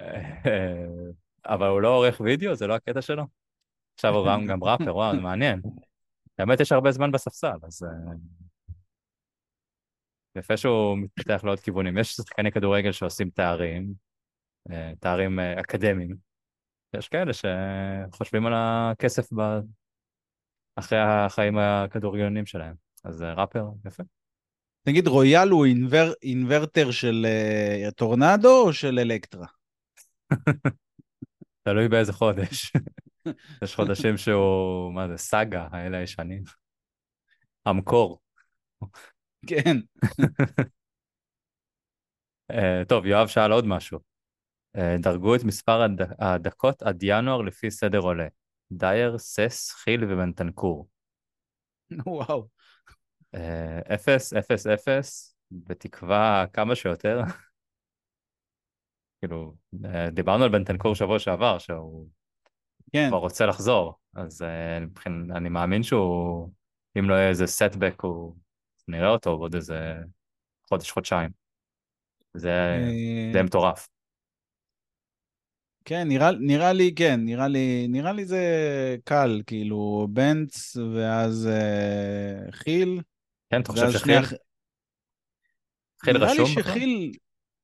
אה, 0.00 0.42
אבל 1.46 1.66
הוא 1.66 1.80
לא 1.80 1.88
עורך 1.88 2.20
וידאו, 2.20 2.54
זה 2.54 2.66
לא 2.66 2.74
הקטע 2.74 3.02
שלו. 3.02 3.24
עכשיו 3.94 4.14
הוא 4.14 4.26
רם 4.26 4.46
גם 4.46 4.64
ראפר, 4.64 4.96
וואו, 4.96 5.14
זה 5.14 5.20
מעניין. 5.20 5.60
האמת 6.38 6.60
יש 6.60 6.72
הרבה 6.72 6.92
זמן 6.92 7.12
בספסל, 7.12 7.58
אז... 7.62 7.82
אה, 7.82 8.14
יפה 10.36 10.56
שהוא 10.56 10.98
מתפתח 10.98 11.40
לעוד 11.44 11.60
כיוונים. 11.60 11.98
יש 11.98 12.12
שחקני 12.12 12.52
כדורגל 12.52 12.92
שעושים 12.92 13.30
תארים, 13.30 13.92
אה, 14.70 14.92
תארים 15.00 15.38
אקדמיים. 15.38 16.16
יש 16.96 17.08
כאלה 17.08 17.32
שחושבים 17.32 18.46
על 18.46 18.52
הכסף 18.56 19.32
ב... 19.32 19.40
אחרי 20.76 20.98
החיים 20.98 21.58
הכדורגלנים 21.58 22.46
שלהם. 22.46 22.74
אז 23.04 23.22
ראפר, 23.22 23.64
יפה. 23.86 24.02
נגיד 24.86 25.06
רויאל 25.06 25.48
הוא 25.48 25.66
אינבר... 25.66 26.12
אינברטר 26.22 26.90
של 26.90 27.26
טורנדו 27.96 28.62
או 28.66 28.72
של 28.72 28.98
אלקטרה? 28.98 29.46
תלוי 31.64 31.88
באיזה 31.88 32.12
חודש. 32.12 32.72
יש 33.62 33.74
חודשים 33.74 34.16
שהוא, 34.16 34.92
מה 34.94 35.08
זה, 35.08 35.16
סאגה, 35.16 35.68
האלה 35.72 35.98
הישנים. 35.98 36.42
המקור. 37.66 38.20
כן. 39.46 39.76
Uh, 42.52 42.84
טוב, 42.88 43.06
יואב 43.06 43.28
שאל 43.28 43.52
עוד 43.52 43.66
משהו. 43.66 43.98
Uh, 44.76 44.80
דרגו 44.98 45.34
את 45.34 45.44
מספר 45.44 45.82
הד... 45.82 46.00
הדקות 46.18 46.82
עד 46.82 46.98
ינואר 47.02 47.42
לפי 47.42 47.70
סדר 47.70 47.98
עולה. 47.98 48.26
דייר, 48.72 49.18
סס, 49.18 49.70
חיל 49.70 50.04
ובנטנקור. 50.04 50.88
וואו. 52.06 52.48
Uh, 53.36 53.94
אפס, 53.94 54.32
אפס, 54.32 54.66
אפס, 54.66 55.36
בתקווה 55.50 56.44
כמה 56.52 56.74
שיותר. 56.74 57.20
כאילו, 59.20 59.54
uh, 59.74 60.10
דיברנו 60.12 60.44
על 60.44 60.50
בנטנקור 60.50 60.94
שבוע 60.94 61.18
שעבר, 61.18 61.58
שהוא 61.58 62.06
כן. 62.92 63.06
כבר 63.08 63.18
רוצה 63.18 63.46
לחזור, 63.46 63.94
אז 64.14 64.42
uh, 64.42 64.80
מבחין, 64.80 65.30
אני 65.36 65.48
מאמין 65.48 65.82
שהוא, 65.82 66.50
אם 66.98 67.08
לא 67.10 67.14
יהיה 67.14 67.28
איזה 67.28 67.46
סטבק, 67.46 68.00
הוא 68.00 68.36
נראה 68.88 69.08
אותו 69.08 69.38
בעוד 69.38 69.54
איזה 69.54 69.94
חודש, 70.68 70.90
חודשיים. 70.90 71.30
זה, 72.34 72.50
אה, 72.50 73.30
זה 73.32 73.42
מטורף. 73.42 73.88
כן, 75.84 76.08
נראה, 76.08 76.30
נראה 76.32 76.72
לי, 76.72 76.94
כן, 76.94 77.20
נראה 77.24 77.48
לי, 77.48 77.86
נראה 77.88 78.12
לי 78.12 78.24
זה 78.24 78.44
קל, 79.04 79.42
כאילו, 79.46 80.08
בנץ, 80.12 80.76
ואז 80.94 81.46
אה, 81.46 82.52
חיל, 82.52 83.00
כן, 83.50 83.60
אתה 83.60 83.72
חושב 83.72 83.90
שחיל 83.90 84.18
אח- 84.18 84.32
חיל 86.04 86.18
נראה 86.18 86.34
לי 86.34 86.40
רשום 86.42 86.54
בכלל? 86.56 86.72
שחיל, 86.72 87.12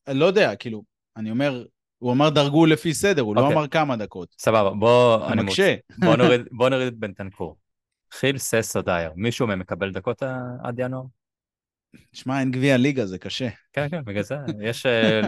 לא 0.09 0.25
יודע, 0.25 0.57
כאילו, 0.57 0.83
אני 1.17 1.31
אומר, 1.31 1.65
הוא 1.99 2.13
אמר 2.13 2.31
דרגו 2.31 2.67
לפי 2.67 2.95
סדר, 2.95 3.23
הוא 3.23 3.37
לא 3.37 3.41
אוקיי. 3.41 3.57
אמר 3.57 3.69
כמה 3.69 3.97
דקות. 3.97 4.35
סבבה, 4.39 4.71
בוא, 4.71 5.29
אני 5.33 5.43
מקשה. 5.43 5.75
בוא, 5.99 6.17
נוריד, 6.23 6.41
בוא 6.53 6.69
נוריד 6.69 6.87
את 6.87 6.99
בנטנקור. 6.99 7.57
חיל, 8.13 8.39
סס 8.39 8.77
או 8.77 8.83
דייר, 8.83 9.13
מישהו 9.17 9.47
מהם 9.47 9.59
מקבל 9.59 9.93
דקות 9.93 10.23
עד 10.65 10.79
ינואר? 10.79 11.05
שמע, 12.13 12.41
אין 12.41 12.51
גביע 12.51 12.77
ליגה, 12.77 13.07
זה 13.07 13.19
קשה. 13.19 13.49
כן, 13.73 13.89
כן, 13.89 14.05
בגלל 14.05 14.23
זה. 14.23 14.37
יש, 14.69 14.87
אה, 14.87 15.21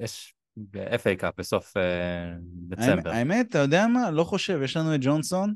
יש 0.00 0.34
FA 0.76 1.16
קאפ 1.18 1.34
בסוף 1.38 1.76
אה, 1.76 2.34
דצמבר. 2.68 3.10
האמת, 3.10 3.46
אתה 3.50 3.58
יודע 3.58 3.86
מה? 3.86 4.10
לא 4.10 4.24
חושב, 4.24 4.60
יש 4.64 4.76
לנו 4.76 4.94
את 4.94 5.00
ג'ונסון, 5.02 5.54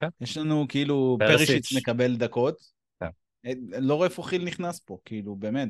כן. 0.00 0.08
יש 0.20 0.36
לנו 0.36 0.66
כאילו. 0.68 1.16
פרשיץ 1.20 1.76
מקבל 1.76 2.16
דקות. 2.16 2.56
כן. 3.00 3.08
אה, 3.46 3.52
לא 3.80 3.94
רואה 3.94 4.08
איפה 4.08 4.22
חיל 4.22 4.44
נכנס 4.44 4.80
פה, 4.80 4.98
כאילו, 5.04 5.36
באמת. 5.36 5.68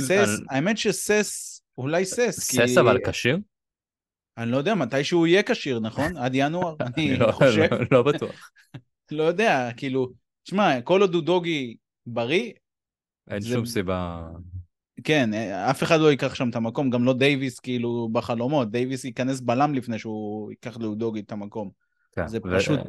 סס, 0.00 0.10
על- 0.10 0.46
האמת 0.50 0.78
שסס, 0.78 1.62
אולי 1.78 2.04
סס, 2.04 2.50
כי... 2.50 2.56
סס 2.56 2.78
אבל 2.78 2.98
כשיר? 3.06 3.38
אני 4.38 4.50
לא 4.50 4.56
יודע, 4.56 4.74
מתי 4.74 5.04
שהוא 5.04 5.26
יהיה 5.26 5.42
כשיר, 5.42 5.80
נכון? 5.80 6.16
עד 6.16 6.32
ינואר? 6.34 6.74
אני 6.96 7.16
לא- 7.16 7.32
חושב, 7.32 7.68
לא- 7.72 7.78
לא 7.90 8.02
בטוח. 8.02 8.50
לא 9.10 9.22
יודע, 9.22 9.68
כאילו, 9.76 10.08
שמע, 10.44 10.80
כל 10.80 11.00
עוד 11.00 11.14
הוא 11.14 11.22
אודוגי 11.22 11.76
בריא, 12.06 12.52
אין 13.30 13.40
זה- 13.40 13.54
שום 13.54 13.66
סיבה. 13.66 14.28
כן, 15.04 15.34
אף 15.70 15.82
אחד 15.82 16.00
לא 16.00 16.10
ייקח 16.10 16.34
שם 16.34 16.50
את 16.50 16.56
המקום, 16.56 16.90
גם 16.90 17.04
לא 17.04 17.12
דייוויס 17.14 17.60
כאילו 17.60 18.08
בחלומות, 18.12 18.70
דייוויס 18.70 19.04
ייכנס 19.04 19.40
בלם 19.40 19.74
לפני 19.74 19.98
שהוא 19.98 20.50
ייקח 20.50 20.76
לאודוגי 20.80 21.20
את 21.20 21.32
המקום. 21.32 21.70
כן, 22.12 22.28
זה 22.28 22.38
ו- 22.44 22.56
פשוט... 22.58 22.80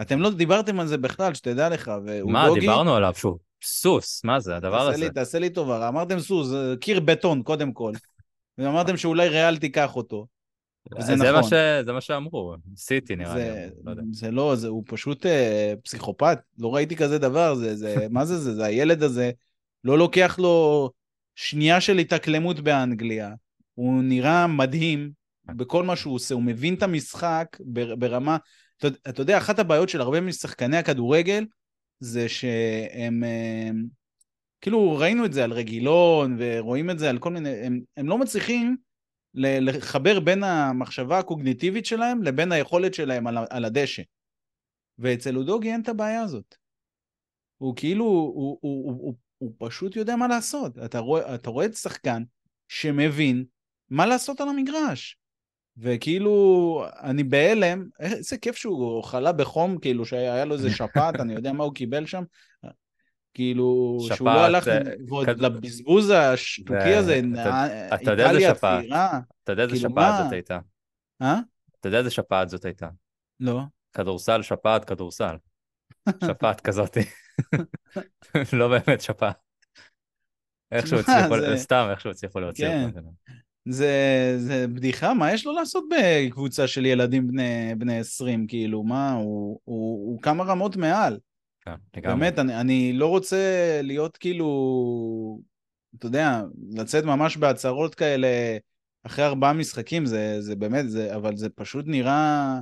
אתם 0.00 0.20
לא 0.20 0.30
דיברתם 0.30 0.80
על 0.80 0.86
זה 0.86 0.98
בכלל, 0.98 1.34
שתדע 1.34 1.68
לך, 1.68 1.90
ואודוגי... 2.06 2.32
מה, 2.32 2.48
דיברנו 2.60 2.94
עליו 2.94 3.14
שהוא 3.16 3.38
סוס, 3.64 4.24
מה 4.24 4.40
זה 4.40 4.56
הדבר 4.56 4.78
תעשה 4.78 4.88
הזה? 4.94 5.04
לי, 5.04 5.10
תעשה 5.10 5.38
לי 5.38 5.50
טובה, 5.50 5.88
אמרתם 5.88 6.20
סוס, 6.20 6.46
זה 6.48 6.74
קיר 6.80 7.00
בטון 7.00 7.42
קודם 7.42 7.72
כל, 7.72 7.92
ואמרתם 8.58 8.96
שאולי 8.96 9.28
ריאל 9.28 9.56
תיקח 9.56 9.96
אותו. 9.96 10.26
וזה 10.98 11.06
זה 11.06 11.14
נכון. 11.14 11.34
מה 11.34 11.42
ש- 11.42 11.84
זה 11.86 11.92
מה 11.92 12.00
שאמרו, 12.00 12.54
סיטי 12.76 13.16
נראה 13.16 13.34
לי, 13.34 13.40
זה, 13.44 13.68
לא 13.84 13.90
יודע. 13.90 14.02
זה 14.12 14.30
לא, 14.30 14.54
זה, 14.56 14.68
הוא 14.68 14.82
פשוט 14.86 15.26
אה, 15.26 15.74
פסיכופת, 15.84 16.38
לא 16.58 16.74
ראיתי 16.74 16.96
כזה 16.96 17.18
דבר, 17.18 17.54
זה, 17.54 17.76
זה, 17.76 18.06
מה 18.10 18.24
זה 18.24 18.38
זה, 18.38 18.54
זה 18.54 18.64
הילד 18.64 19.02
הזה, 19.02 19.30
לא 19.84 19.98
לוקח 19.98 20.38
לו 20.38 20.90
שנייה 21.34 21.80
של 21.80 21.98
התאקלמות 21.98 22.60
באנגליה, 22.60 23.30
הוא 23.74 24.02
נראה 24.02 24.46
מדהים, 24.46 25.10
בכל 25.44 25.82
מה 25.84 25.96
שהוא 25.96 26.14
עושה, 26.14 26.34
הוא 26.34 26.42
מבין 26.42 26.74
את 26.74 26.82
המשחק 26.82 27.56
ברמה... 27.98 28.36
אתה, 28.78 28.88
אתה 29.08 29.20
יודע, 29.22 29.38
אחת 29.38 29.58
הבעיות 29.58 29.88
של 29.88 30.00
הרבה 30.00 30.20
משחקני 30.20 30.76
הכדורגל 30.76 31.44
זה 32.00 32.28
שהם... 32.28 33.22
הם, 33.24 33.86
כאילו 34.60 34.96
ראינו 34.98 35.24
את 35.24 35.32
זה 35.32 35.44
על 35.44 35.52
רגילון 35.52 36.36
ורואים 36.38 36.90
את 36.90 36.98
זה 36.98 37.10
על 37.10 37.18
כל 37.18 37.30
מיני... 37.30 37.50
הם, 37.50 37.80
הם 37.96 38.08
לא 38.08 38.18
מצליחים 38.18 38.76
לחבר 39.34 40.20
בין 40.20 40.44
המחשבה 40.44 41.18
הקוגניטיבית 41.18 41.86
שלהם 41.86 42.22
לבין 42.22 42.52
היכולת 42.52 42.94
שלהם 42.94 43.26
על, 43.26 43.36
על 43.50 43.64
הדשא. 43.64 44.02
ואצל 44.98 45.36
אודוגי 45.36 45.72
אין 45.72 45.80
את 45.80 45.88
הבעיה 45.88 46.22
הזאת. 46.22 46.54
הוא 47.58 47.76
כאילו, 47.76 48.04
הוא, 48.04 48.58
הוא, 48.60 48.92
הוא, 48.92 49.02
הוא, 49.02 49.14
הוא 49.38 49.52
פשוט 49.58 49.96
יודע 49.96 50.16
מה 50.16 50.28
לעשות. 50.28 50.78
אתה 50.78 50.98
רואה, 50.98 51.34
אתה 51.34 51.50
רואה 51.50 51.66
את 51.66 51.74
שחקן 51.74 52.22
שמבין 52.68 53.44
מה 53.90 54.06
לעשות 54.06 54.40
על 54.40 54.48
המגרש. 54.48 55.16
וכאילו, 55.78 56.84
אני 57.02 57.24
בהלם, 57.24 57.84
איזה 58.00 58.38
כיף 58.38 58.56
שהוא 58.56 59.04
חלה 59.04 59.32
בחום, 59.32 59.78
כאילו 59.78 60.04
שהיה 60.04 60.44
לו 60.44 60.54
איזה 60.54 60.70
שפעת, 60.70 61.20
אני 61.20 61.34
יודע 61.34 61.52
מה 61.52 61.64
הוא 61.64 61.74
קיבל 61.74 62.06
שם. 62.06 62.24
כאילו, 63.34 63.98
שפעת, 64.00 64.16
שהוא 64.16 64.28
לא 64.28 64.44
הלך 64.44 64.68
אה, 64.68 64.80
ועוד 65.08 65.26
כד... 65.26 65.40
לבזבוז 65.40 66.10
השטוקי 66.10 66.94
ו... 66.94 66.98
הזה, 66.98 67.20
אתה, 67.34 67.94
אתה 67.94 68.10
יודע 68.10 68.30
איזה 68.30 68.40
שפעת, 68.40 68.84
אתה 69.44 69.52
יודע 69.52 69.62
איזה 69.62 69.74
כאילו, 69.74 69.90
שפעת 69.90 70.12
מה... 70.12 70.22
זאת 70.22 70.32
הייתה. 70.32 70.58
אה? 71.22 71.40
אתה 71.80 71.88
יודע 71.88 71.98
איזה 71.98 72.10
שפעת 72.10 72.48
זאת 72.48 72.64
הייתה. 72.64 72.88
לא. 73.40 73.60
כדורסל, 73.92 74.42
שפעת, 74.42 74.84
כדורסל. 74.84 75.36
שפעת 76.24 76.60
כזאתי. 76.60 77.00
לא 78.58 78.68
באמת 78.68 79.00
שפעת. 79.00 79.36
איכשהו 80.72 80.98
הצליחו, 80.98 81.40
זה... 81.40 81.56
סתם 81.56 81.86
איכשהו 81.90 82.10
הצליחו 82.10 82.40
להוציא 82.40 82.68
כן. 82.68 82.90
זה, 83.68 84.34
זה 84.38 84.66
בדיחה, 84.68 85.14
מה 85.14 85.32
יש 85.32 85.46
לו 85.46 85.52
לעשות 85.52 85.84
בקבוצה 85.90 86.66
של 86.66 86.86
ילדים 86.86 87.26
בני, 87.26 87.74
בני 87.78 87.98
20, 87.98 88.46
כאילו, 88.46 88.82
מה, 88.82 89.12
הוא, 89.12 89.60
הוא, 89.64 90.10
הוא 90.10 90.22
כמה 90.22 90.44
רמות 90.44 90.76
מעל. 90.76 91.18
כן, 91.60 91.74
באמת, 92.02 92.38
אני, 92.38 92.60
אני 92.60 92.92
לא 92.92 93.06
רוצה 93.06 93.36
להיות 93.82 94.16
כאילו, 94.16 95.40
אתה 95.98 96.06
יודע, 96.06 96.42
לצאת 96.70 97.04
ממש 97.04 97.36
בהצהרות 97.36 97.94
כאלה 97.94 98.28
אחרי 99.02 99.24
ארבעה 99.24 99.52
משחקים, 99.52 100.06
זה, 100.06 100.40
זה 100.40 100.56
באמת, 100.56 100.90
זה, 100.90 101.16
אבל 101.16 101.36
זה 101.36 101.48
פשוט 101.48 101.84
נראה 101.88 102.60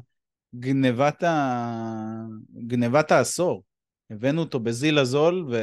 גנבת, 0.55 1.23
ה... 1.23 2.27
גנבת 2.67 3.13
העשור. 3.13 3.65
הבאנו 4.11 4.41
אותו 4.41 4.61
בזיל 4.61 4.99
הזול, 4.99 5.47
ו... 5.51 5.57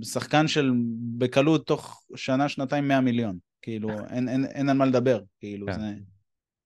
ושחקן 0.00 0.48
של 0.48 0.72
בקלות 1.18 1.66
תוך 1.66 2.04
שנה, 2.16 2.48
שנתיים, 2.48 2.88
100 2.88 3.00
מיליון. 3.00 3.38
כאילו, 3.64 3.88
אין, 3.90 4.28
אין, 4.28 4.44
אין 4.44 4.68
על 4.68 4.76
מה 4.76 4.84
לדבר, 4.86 5.20
כאילו, 5.38 5.66
כן. 5.66 5.72
זה... 5.72 5.94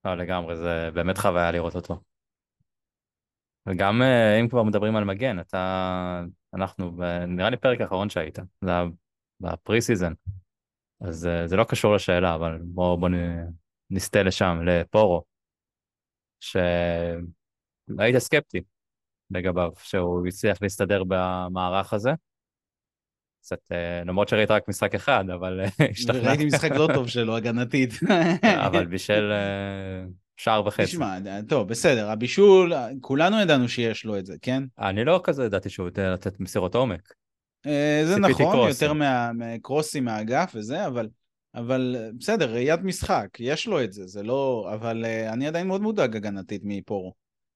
לא, 0.04 0.14
לגמרי, 0.14 0.56
זה 0.56 0.90
באמת 0.94 1.18
חוויה 1.18 1.52
לראות 1.52 1.74
אותו. 1.74 2.00
וגם 3.68 4.02
אה, 4.02 4.40
אם 4.40 4.48
כבר 4.48 4.62
מדברים 4.62 4.96
על 4.96 5.04
מגן, 5.04 5.40
אתה, 5.40 6.22
אנחנו, 6.54 6.90
נראה 7.28 7.50
לי 7.50 7.56
פרק 7.56 7.80
האחרון 7.80 8.10
שהיית, 8.10 8.38
זה 8.64 8.70
היה 8.70 8.84
ב 9.40 9.80
pre-season, 9.80 10.12
אז 11.00 11.26
אה, 11.26 11.46
זה 11.46 11.56
לא 11.56 11.64
קשור 11.64 11.94
לשאלה, 11.94 12.34
אבל 12.34 12.58
בואו 12.62 12.98
בוא 12.98 13.08
נסטה 13.90 14.22
לשם, 14.22 14.58
לפורו, 14.64 15.24
שהיית 16.40 18.18
סקפטי 18.18 18.60
לגביו, 19.30 19.72
שהוא 19.76 20.26
הצליח 20.26 20.62
להסתדר 20.62 21.02
במערך 21.08 21.92
הזה. 21.92 22.10
קצת, 23.48 23.72
אה, 23.72 24.02
למרות 24.04 24.28
שראית 24.28 24.50
רק 24.50 24.68
משחק 24.68 24.94
אחד, 24.94 25.24
אבל 25.34 25.60
השתכנעתי. 25.90 26.26
ראיתי 26.26 26.44
משחק 26.44 26.70
לא 26.70 26.88
טוב 26.94 27.08
שלו, 27.08 27.36
הגנתית. 27.36 27.94
אבל 28.66 28.86
בשל 28.86 29.32
שער 30.40 30.66
וחצי. 30.66 30.84
תשמע, 30.84 31.18
טוב, 31.48 31.68
בסדר, 31.68 32.10
הבישול, 32.10 32.72
כולנו 33.00 33.40
ידענו 33.40 33.68
שיש 33.68 34.04
לו 34.04 34.18
את 34.18 34.26
זה, 34.26 34.34
כן? 34.42 34.62
אני 34.78 35.04
לא 35.04 35.20
כזה 35.24 35.44
ידעתי 35.44 35.70
שהוא 35.70 35.86
יודע 35.86 36.12
לתת 36.12 36.40
מסירות 36.40 36.74
עומק. 36.74 37.12
אה, 37.66 38.02
זה 38.04 38.18
נכון. 38.18 38.68
יותר 38.68 38.92
מהקרוסים 39.34 40.04
מהאגף 40.04 40.52
וזה, 40.54 40.86
אבל, 40.86 41.08
אבל 41.54 41.96
בסדר, 42.18 42.52
ראיית 42.52 42.80
משחק, 42.80 43.28
יש 43.38 43.66
לו 43.66 43.84
את 43.84 43.92
זה, 43.92 44.06
זה 44.06 44.22
לא... 44.22 44.70
אבל 44.74 45.04
אני 45.04 45.46
עדיין 45.46 45.66
מאוד 45.66 45.80
מודאג 45.80 46.16
הגנתית 46.16 46.62
מפורו. 46.64 47.12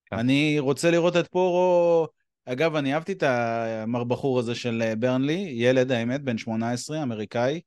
כן. 0.06 0.18
אני 0.18 0.58
רוצה 0.58 0.90
לראות 0.90 1.16
את 1.16 1.28
פורו... 1.28 2.08
אגב, 2.46 2.76
אני 2.76 2.94
אהבתי 2.94 3.12
את 3.12 3.22
המר 3.22 4.04
בחור 4.04 4.38
הזה 4.38 4.54
של 4.54 4.82
אה, 4.82 4.96
ברנלי, 4.96 5.52
ילד 5.56 5.92
האמת, 5.92 6.22
בן 6.22 6.38
18, 6.38 7.02
אמריקאי. 7.02 7.60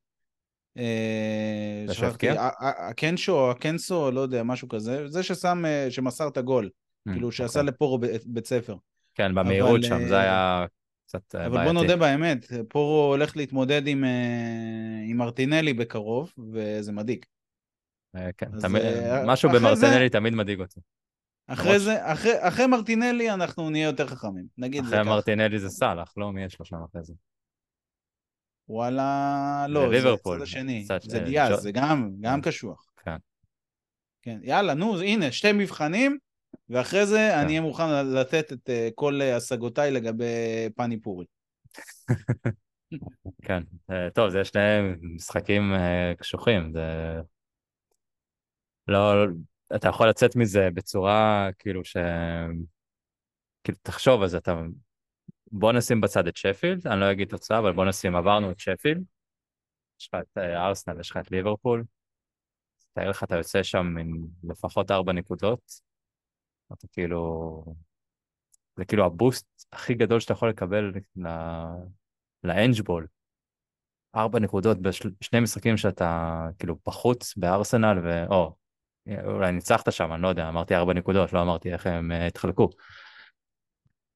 אה, 0.77 1.85
שכחתי, 1.93 2.27
הקנשו, 2.59 3.51
הקנסו, 3.51 4.11
לא 4.11 4.21
יודע, 4.21 4.43
משהו 4.43 4.67
כזה, 4.67 5.07
זה 5.07 5.23
ששם, 5.23 5.65
אה, 5.65 5.87
שמסר 5.89 6.27
את 6.27 6.37
הגול, 6.37 6.69
mm, 6.69 7.11
כאילו 7.11 7.31
שעשה 7.31 7.59
אוקיי. 7.59 7.73
לפורו 7.73 7.99
בית 8.25 8.47
ספר. 8.47 8.75
כן, 9.15 9.35
במהירות 9.35 9.83
שם, 9.83 10.07
זה 10.07 10.17
היה 10.17 10.65
קצת 11.07 11.35
בעייתי. 11.35 11.55
אבל 11.55 11.63
בוא 11.63 11.71
נודה 11.71 11.95
באמת, 11.97 12.45
פורו 12.69 13.07
הולך 13.11 13.37
להתמודד 13.37 13.87
עם, 13.87 14.03
עם 15.09 15.17
מרטינלי 15.17 15.73
בקרוב, 15.73 16.33
וזה 16.53 16.91
מדאיג. 16.91 17.25
כן, 18.37 18.47
משהו 19.25 19.49
במרטינלי 19.49 20.09
תמיד 20.09 20.33
מדאיג 20.33 20.59
אותי. 20.59 20.79
אחרי 21.47 21.79
זה, 21.79 22.13
אחרי, 22.13 22.31
אחרי 22.39 22.67
מרטינלי 22.67 23.31
אנחנו 23.31 23.69
נהיה 23.69 23.85
יותר 23.85 24.07
חכמים, 24.07 24.45
נגיד 24.57 24.83
זה 24.83 24.91
ככה. 24.91 25.01
אחרי 25.01 25.09
מרטינלי 25.09 25.59
זה 25.59 25.69
סאלח, 25.69 26.13
לא? 26.17 26.31
מי 26.31 26.43
יש 26.43 26.59
לו 26.59 26.65
שם 26.65 26.77
אחרי 26.91 27.03
זה? 27.03 27.13
וואלה, 28.69 29.65
לא, 29.69 30.01
זה 30.01 30.13
הצד 30.13 30.41
השני. 30.41 30.87
זה 31.01 31.19
דיאז, 31.19 31.59
זה 31.59 31.71
גם, 31.71 32.11
גם 32.21 32.41
כן. 32.41 32.49
קשוח. 32.49 32.85
כן. 33.03 33.15
כן, 34.21 34.39
יאללה, 34.41 34.73
נו, 34.73 35.01
הנה, 35.01 35.31
שתי 35.31 35.51
מבחנים, 35.51 36.17
ואחרי 36.69 37.05
זה 37.05 37.29
כן. 37.31 37.39
אני 37.39 37.47
אהיה 37.47 37.61
מוכן 37.61 38.07
לתת 38.13 38.53
את 38.53 38.69
uh, 38.69 38.93
כל 38.95 39.21
השגותיי 39.21 39.91
לגבי 39.91 40.25
פאני 40.75 41.01
פורי. 41.01 41.25
כן, 43.45 43.63
uh, 43.91 43.93
טוב, 44.13 44.29
זה 44.29 44.45
שני 44.45 44.61
משחקים 45.15 45.73
קשוחים, 46.17 46.71
זה... 46.73 46.81
לא, 48.87 49.25
אתה 49.75 49.87
יכול 49.87 50.09
לצאת 50.09 50.35
מזה 50.35 50.69
בצורה 50.73 51.49
כאילו 51.59 51.85
ש... 51.85 51.97
כאילו 53.63 53.77
תחשוב 53.81 54.21
על 54.21 54.27
זה, 54.27 54.37
אתה... 54.37 54.61
בוא 55.51 55.71
נשים 55.73 56.01
בצד 56.01 56.27
את 56.27 56.37
שפילד, 56.37 56.87
אני 56.87 56.99
לא 56.99 57.11
אגיד 57.11 57.27
תוצאה, 57.27 57.59
אבל 57.59 57.73
בוא 57.73 57.85
נשים, 57.85 58.15
עברנו 58.15 58.51
את 58.51 58.59
שפילד, 58.59 59.03
יש 59.99 60.07
לך 60.07 60.21
את 60.21 60.37
אה, 60.37 60.67
ארסנל, 60.67 60.99
יש 60.99 61.11
לך 61.11 61.17
את 61.17 61.31
ליברפול, 61.31 61.83
תאר 62.93 63.09
לך, 63.09 63.23
אתה 63.23 63.35
יוצא 63.35 63.63
שם 63.63 63.97
עם 63.97 64.27
לפחות 64.43 64.91
ארבע 64.91 65.13
נקודות, 65.13 65.61
אתה 66.73 66.87
כאילו... 66.87 67.63
זה 68.77 68.85
כאילו 68.85 69.05
הבוסט 69.05 69.67
הכי 69.71 69.93
גדול 69.93 70.19
שאתה 70.19 70.33
יכול 70.33 70.49
לקבל 70.49 70.93
לאנג'בול. 72.43 73.07
ארבע 74.15 74.39
נקודות 74.39 74.77
בשני 74.81 75.39
משחקים 75.39 75.77
שאתה 75.77 76.39
כאילו 76.59 76.75
בחוץ 76.87 77.37
בארסנל, 77.37 77.99
ו... 78.03 78.25
או 78.27 78.55
אולי 79.07 79.51
ניצחת 79.51 79.91
שם, 79.91 80.13
אני 80.13 80.21
לא 80.21 80.27
יודע, 80.27 80.49
אמרתי 80.49 80.75
ארבע 80.75 80.93
נקודות, 80.93 81.33
לא 81.33 81.41
אמרתי 81.41 81.73
איך 81.73 81.87
הם 81.87 82.11
uh, 82.11 82.15
התחלקו. 82.27 82.69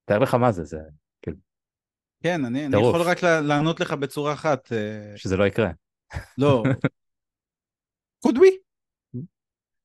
תאר 0.05 0.19
לך 0.19 0.33
מה 0.33 0.51
זה, 0.51 0.63
זה 0.63 0.77
כאילו... 1.21 1.37
כן, 2.23 2.45
אני, 2.45 2.65
אני 2.65 2.77
יכול 2.77 3.01
רק 3.01 3.23
לענות 3.23 3.79
לך 3.79 3.93
בצורה 3.93 4.33
אחת. 4.33 4.71
אה, 4.71 5.17
שזה 5.17 5.37
לא 5.37 5.47
יקרה. 5.47 5.69
לא. 6.37 6.63
could 8.25 8.35
we? 8.35 8.69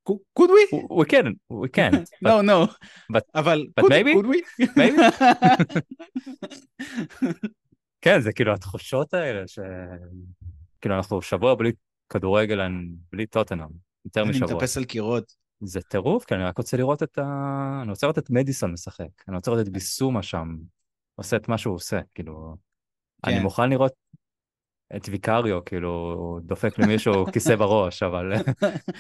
could 0.09 0.51
we? 0.51 0.63
We 1.01 1.05
can, 1.13 1.27
we 1.51 1.69
can. 1.69 1.93
But, 2.23 2.29
no, 2.29 2.43
no. 2.43 2.69
But, 3.13 3.25
אבל 3.35 3.67
but 3.81 3.83
could, 3.83 3.91
maybe? 3.91 4.15
could 4.15 4.27
we? 4.27 4.67
maybe? 4.77 5.03
כן, 8.05 8.21
זה 8.21 8.33
כאילו 8.33 8.55
התחושות 8.55 9.15
האלה, 9.15 9.49
ש... 9.49 9.59
כאילו 10.81 10.97
אנחנו 10.97 11.23
שבוע 11.23 11.55
בלי 11.55 11.73
כדורגל, 12.09 12.61
בלי 13.13 13.27
טוטנאם. 13.27 13.69
יותר 14.05 14.25
משבוע. 14.25 14.49
אני 14.49 14.57
מטפס 14.57 14.77
על 14.77 14.85
קירות. 14.85 15.33
זה 15.61 15.81
טירוף, 15.81 16.25
כי 16.25 16.35
אני 16.35 16.45
רק 16.45 16.59
רוצה 16.59 16.77
לראות 16.77 17.03
את 17.03 17.19
ה... 17.19 17.23
אני 17.83 17.91
רוצה 17.91 18.07
לראות 18.07 18.19
את 18.19 18.31
מדיסון 18.31 18.73
משחק. 18.73 19.09
אני 19.29 19.37
רוצה 19.37 19.51
לראות 19.51 19.67
את 19.67 19.73
ביסומה 19.73 20.23
שם, 20.23 20.57
עושה 21.15 21.37
את 21.37 21.49
מה 21.49 21.59
שהוא 21.59 21.75
עושה, 21.75 22.01
כאילו... 22.15 22.57
כן. 23.27 23.33
אני 23.33 23.41
מוכן 23.41 23.71
לראות 23.71 23.93
את 24.97 25.09
ויקריו, 25.09 25.65
כאילו, 25.65 26.39
דופק 26.43 26.79
למישהו 26.79 27.27
כיסא 27.33 27.57
בראש, 27.57 28.03
אבל 28.03 28.33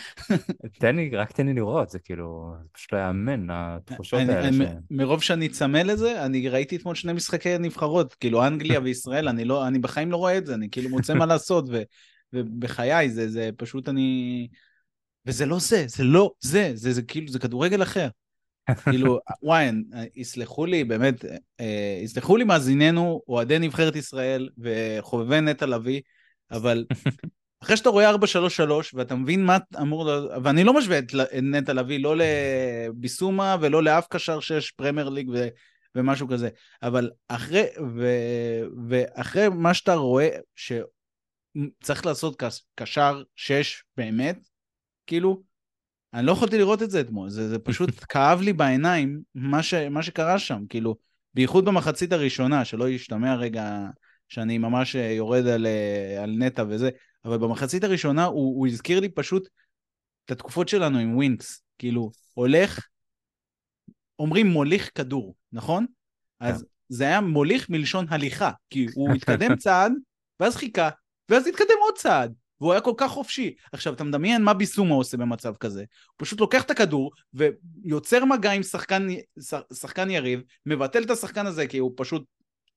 תן 0.80 0.96
לי, 0.96 1.11
רק 1.16 1.32
תן 1.32 1.46
לי 1.46 1.55
לראות, 1.55 1.90
זה 1.90 1.98
כאילו, 1.98 2.55
פשוט 2.72 2.92
לא 2.92 2.98
יאמן, 2.98 3.46
התחושות 3.50 4.20
אני, 4.20 4.32
האלה. 4.32 4.48
אני, 4.48 4.57
ש... 4.57 4.68
מרוב 4.90 5.22
שאני 5.22 5.48
צמא 5.48 5.78
לזה, 5.78 6.24
אני 6.24 6.48
ראיתי 6.48 6.76
אתמול 6.76 6.94
שני 6.94 7.12
משחקי 7.12 7.59
נבחרות, 7.59 8.14
כאילו 8.14 8.46
אנגליה 8.46 8.80
וישראל, 8.84 9.28
אני, 9.28 9.44
לא, 9.44 9.66
אני 9.66 9.78
בחיים 9.78 10.11
לא 10.11 10.16
רואה 10.16 10.38
את 10.38 10.46
זה, 10.46 10.55
אני 10.55 10.70
כאילו 10.70 10.90
מוצא 10.90 11.14
מה 11.14 11.26
לעשות, 11.26 11.64
ו, 11.68 11.82
ובחיי 12.32 13.11
זה, 13.11 13.28
זה 13.28 13.50
פשוט 13.57 13.88
אני... 13.88 14.48
וזה 15.27 15.47
לא 15.47 15.59
זה, 15.59 15.85
זה 15.89 16.05
לא 16.05 16.31
זה, 16.41 16.70
זה, 16.75 16.93
זה 16.93 17.03
כאילו, 17.03 17.29
זה 17.29 17.39
כדורגל 17.39 17.83
אחר. 17.83 18.09
כאילו, 18.91 19.18
וואי, 19.43 19.70
יסלחו 20.14 20.66
לי, 20.66 20.85
באמת, 20.85 21.25
אה, 21.61 22.01
יסלחו 22.03 22.37
לי 22.37 22.45
מאזיננו, 22.45 23.22
אוהדי 23.29 23.59
נבחרת 23.59 23.97
ישראל 23.97 24.49
וחובבי 24.59 25.41
נטע 25.41 25.66
לביא, 25.66 26.01
אבל 26.51 26.85
אחרי 27.62 27.77
שאתה 27.77 27.89
רואה 27.89 28.14
4-3-3 28.14 28.16
ואתה 28.95 29.14
מבין 29.14 29.45
מה 29.45 29.59
אמור, 29.81 30.11
ואני 30.45 30.64
לא 30.64 30.75
משווה 30.75 30.99
את 30.99 31.05
נטע 31.43 31.72
לביא 31.72 32.01
לא 32.01 32.14
לביסומה 32.16 33.57
ולא 33.61 33.83
לאף 33.83 34.07
קשר 34.11 34.41
שיש 34.41 34.70
פרמייר 34.70 35.09
ליג 35.09 35.29
ו... 35.33 35.49
ומשהו 35.95 36.29
כזה, 36.29 36.49
אבל 36.83 37.11
אחרי, 37.29 37.64
ו... 37.97 38.07
ואחרי 38.89 39.49
מה 39.49 39.75
שאתה 39.75 39.95
רואה 39.95 40.29
שצריך 40.55 42.07
לעשות 42.07 42.43
קשר 42.75 43.22
6 43.37 43.83
באמת, 43.97 44.39
כאילו, 45.07 45.42
אני 46.14 46.26
לא 46.26 46.32
יכולתי 46.32 46.59
לראות 46.59 46.82
את 46.82 46.90
זה 46.90 47.00
אתמול, 47.00 47.28
זה, 47.28 47.48
זה 47.48 47.59
פשוט 47.59 47.90
כאב 48.12 48.40
לי 48.40 48.52
בעיניים 48.52 49.20
מה, 49.34 49.62
ש... 49.62 49.74
מה 49.74 50.02
שקרה 50.02 50.38
שם, 50.38 50.62
כאילו, 50.68 50.96
בייחוד 51.34 51.64
במחצית 51.64 52.12
הראשונה, 52.12 52.64
שלא 52.64 52.88
ישתמע 52.88 53.34
רגע 53.34 53.86
שאני 54.28 54.59
ממש 54.59 54.94
יורד 54.94 55.46
על, 55.46 55.66
על 56.22 56.30
נטע 56.38 56.64
וזה, 56.68 56.90
אבל 57.24 57.38
במחצית 57.38 57.84
הראשונה 57.84 58.24
הוא, 58.24 58.59
הוא 58.59 58.66
הזכיר 58.66 59.00
לי 59.00 59.09
פשוט 59.09 59.48
את 60.24 60.30
התקופות 60.30 60.68
שלנו 60.68 60.98
עם 60.98 61.16
ווינקס. 61.16 61.62
כאילו, 61.78 62.11
הולך, 62.34 62.86
אומרים 64.18 64.46
מוליך 64.46 64.90
כדור, 64.94 65.34
נכון? 65.52 65.86
כן. 66.40 66.46
אז 66.46 66.64
זה 66.88 67.05
היה 67.05 67.20
מוליך 67.20 67.70
מלשון 67.70 68.07
הליכה, 68.09 68.50
כי 68.70 68.86
הוא 68.94 69.12
התקדם 69.16 69.57
צעד, 69.57 69.92
ואז 70.40 70.57
חיכה, 70.57 70.88
ואז 71.28 71.46
התקדם 71.46 71.76
עוד 71.82 71.94
צעד. 71.98 72.34
והוא 72.65 72.73
היה 72.73 72.81
כל 72.81 72.95
כך 72.97 73.11
חופשי. 73.11 73.55
עכשיו, 73.73 73.95
אתה 73.95 74.05
מדמיין 74.05 74.43
מה 74.43 74.55
ביסומו 74.55 74.97
עושה 74.97 75.17
במצב 75.17 75.55
כזה. 75.57 75.81
הוא 75.81 76.15
פשוט 76.17 76.41
לוקח 76.41 76.62
את 76.62 76.71
הכדור 76.71 77.11
ויוצר 77.35 78.25
מגע 78.25 78.51
עם 78.51 78.62
שחקן, 78.62 79.07
שחקן 79.73 80.11
יריב, 80.11 80.43
מבטל 80.67 81.03
את 81.03 81.11
השחקן 81.11 81.47
הזה 81.47 81.67
כי 81.67 81.79
הוא 81.79 81.93
פשוט 81.97 82.25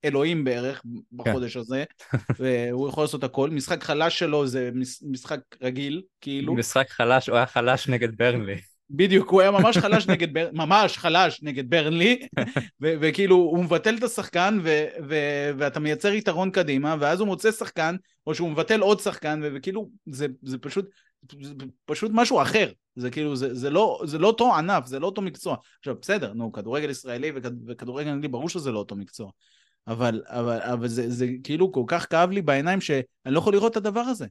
אלוהים 0.05 0.43
בערך 0.43 0.83
בחודש 1.11 1.53
כן. 1.53 1.59
הזה, 1.59 1.83
והוא 2.39 2.89
יכול 2.89 3.03
לעשות 3.03 3.23
הכל. 3.23 3.49
משחק 3.49 3.83
חלש 3.83 4.19
שלו 4.19 4.47
זה 4.47 4.69
משחק 5.01 5.39
רגיל, 5.61 6.01
כאילו. 6.21 6.55
משחק 6.55 6.89
חלש, 6.89 7.29
הוא 7.29 7.37
היה 7.37 7.45
חלש 7.45 7.87
נגד 7.87 8.17
ברנלי. 8.17 8.61
בדיוק, 8.89 9.29
הוא 9.29 9.41
היה 9.41 9.51
ממש 9.51 9.77
חלש 9.77 10.07
נגד 10.07 10.33
ברנלי, 10.33 10.57
ממש 10.57 10.97
חלש 10.97 11.43
נגד 11.43 11.69
ברנלי, 11.69 12.19
וכאילו 12.81 13.35
הוא 13.35 13.63
מבטל 13.63 13.95
את 13.95 14.03
השחקן 14.03 14.59
ואתה 15.57 15.79
מייצר 15.79 16.13
יתרון 16.13 16.51
קדימה, 16.51 16.95
ואז 16.99 17.19
הוא 17.19 17.27
מוצא 17.27 17.51
שחקן, 17.51 17.95
או 18.27 18.35
שהוא 18.35 18.49
מבטל 18.49 18.81
עוד 18.81 18.99
שחקן, 18.99 19.41
וכאילו 19.43 19.89
זה, 20.05 20.27
זה 20.43 20.57
פשוט, 20.57 20.89
זה 21.41 21.53
פשוט 21.85 22.11
משהו 22.13 22.41
אחר, 22.41 22.71
זה 22.95 23.11
כאילו, 23.11 23.35
זה, 23.35 23.55
זה, 23.55 23.69
לא, 23.69 24.01
זה 24.05 24.17
לא 24.17 24.27
אותו 24.27 24.55
ענף, 24.55 24.85
זה 24.85 24.99
לא 24.99 25.05
אותו 25.05 25.21
מקצוע. 25.21 25.55
עכשיו 25.79 25.95
בסדר, 26.01 26.33
נו, 26.33 26.51
כדורגל 26.51 26.89
ישראלי 26.89 27.31
וכדורגל 27.67 28.09
אנגלי, 28.09 28.27
ברור 28.27 28.49
שזה 28.49 28.71
לא 28.71 28.79
אותו 28.79 28.95
מקצוע. 28.95 29.31
אבל, 29.87 30.21
אבל, 30.25 30.59
אבל 30.61 30.87
זה, 30.87 31.09
זה 31.09 31.27
כאילו 31.43 31.71
כל 31.71 31.83
כך 31.87 32.09
כאב 32.09 32.31
לי 32.31 32.41
בעיניים 32.41 32.81
שאני 32.81 33.03
לא 33.25 33.39
יכול 33.39 33.53
לראות 33.53 33.71
את 33.71 33.77
הדבר 33.77 33.99
הזה. 33.99 34.27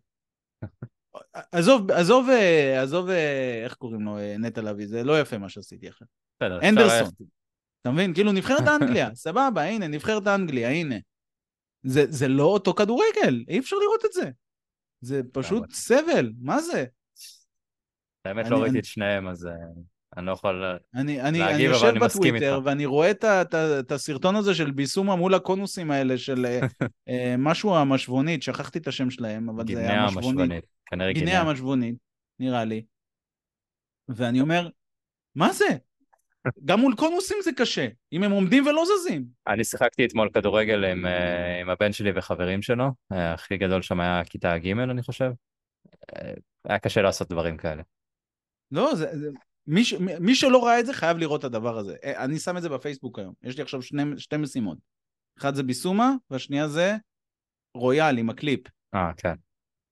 עזוב, 1.52 1.90
עזוב, 1.90 2.28
עזוב, 2.82 3.08
איך 3.64 3.74
קוראים 3.74 4.00
לו, 4.00 4.18
נטע 4.38 4.62
לביא, 4.62 4.86
זה 4.86 5.04
לא 5.04 5.20
יפה 5.20 5.38
מה 5.38 5.48
שעשיתי 5.48 5.88
אחר. 5.88 6.04
אנדרסון. 6.42 7.08
אתה 7.80 7.90
מבין? 7.90 8.14
כאילו 8.14 8.32
נבחרת 8.32 8.68
אנגליה, 8.68 9.14
סבבה, 9.24 9.62
הנה, 9.62 9.88
נבחרת 9.88 10.26
אנגליה, 10.26 10.70
הנה. 10.70 10.96
זה, 11.82 12.04
זה 12.08 12.28
לא 12.28 12.44
אותו 12.44 12.74
כדורגל, 12.74 13.44
אי 13.48 13.58
אפשר 13.58 13.76
לראות 13.76 14.04
את 14.04 14.12
זה. 14.12 14.30
זה 15.00 15.20
פשוט 15.32 15.70
סבל, 15.70 16.32
מה 16.40 16.60
זה? 16.60 16.84
האמת 18.24 18.50
לא 18.50 18.56
ראיתי 18.62 18.78
את 18.78 18.84
שניהם, 18.84 19.28
אז... 19.28 19.46
אה, 19.46 19.52
אני 20.16 20.26
לא 20.26 20.32
יכול 20.32 20.64
אני, 20.94 21.22
אני, 21.22 21.38
להגיב, 21.38 21.70
אני 21.70 21.78
אבל 21.78 21.88
אני 21.88 21.98
מסכים 21.98 22.34
איתך. 22.34 22.44
אני 22.44 22.52
יושב 22.52 22.58
בטוויטר 22.58 22.60
ואני 22.64 22.86
רואה 22.86 23.10
את, 23.10 23.92
הסרטון 23.92 24.36
הזה 24.36 24.54
של 24.54 24.70
ביסומה 24.70 25.16
מול 25.16 25.34
הקונוסים 25.34 25.90
האלה 25.90 26.18
של 26.18 26.46
אה, 26.46 26.60
אה, 27.08 27.34
משהו 27.48 27.76
המשבונית, 27.76 28.42
שכחתי 28.42 28.78
את 28.78 28.88
השם 28.88 29.10
שלהם, 29.10 29.48
אבל 29.48 29.64
זה 29.74 29.90
המשבונית. 29.92 30.75
כנראה 30.86 31.12
גינאה. 31.12 31.26
גינאה 31.26 31.40
המשבונית, 31.40 31.96
נראה 32.38 32.64
לי. 32.64 32.84
ואני 34.08 34.40
אומר, 34.40 34.68
מה 35.34 35.52
זה? 35.52 35.66
גם 36.64 36.80
מול 36.80 36.94
קונוסים 36.96 37.36
זה 37.42 37.50
קשה, 37.56 37.88
אם 38.12 38.22
הם 38.22 38.30
עומדים 38.30 38.66
ולא 38.66 38.84
זזים. 38.84 39.26
אני 39.46 39.64
שיחקתי 39.64 40.04
אתמול 40.04 40.30
כדורגל 40.34 40.84
עם, 40.84 41.06
אה, 41.06 41.60
עם 41.60 41.70
הבן 41.70 41.92
שלי 41.92 42.10
וחברים 42.14 42.62
שלו, 42.62 42.84
הכי 43.10 43.56
גדול 43.56 43.82
שם 43.82 44.00
היה 44.00 44.24
כיתה 44.24 44.58
ג' 44.58 44.78
אני 44.78 45.02
חושב. 45.02 45.30
היה 46.64 46.78
קשה 46.78 47.02
לעשות 47.02 47.28
דברים 47.28 47.56
כאלה. 47.56 47.82
לא, 48.70 48.94
זה, 48.94 49.18
זה, 49.18 49.30
מי, 49.66 49.82
מי 50.20 50.34
שלא 50.34 50.64
ראה 50.64 50.80
את 50.80 50.86
זה 50.86 50.92
חייב 50.92 51.16
לראות 51.16 51.40
את 51.40 51.44
הדבר 51.44 51.78
הזה. 51.78 51.96
אה, 52.04 52.24
אני 52.24 52.38
שם 52.38 52.56
את 52.56 52.62
זה 52.62 52.68
בפייסבוק 52.68 53.18
היום. 53.18 53.34
יש 53.42 53.56
לי 53.56 53.62
עכשיו 53.62 53.82
שני, 53.82 54.02
שתי 54.18 54.36
משימות. 54.36 54.78
אחד 55.38 55.54
זה 55.54 55.62
ביסומה, 55.62 56.12
והשנייה 56.30 56.68
זה 56.68 56.96
רויאל 57.74 58.18
עם 58.18 58.30
הקליפ. 58.30 58.60
אה, 58.94 59.10
כן. 59.16 59.34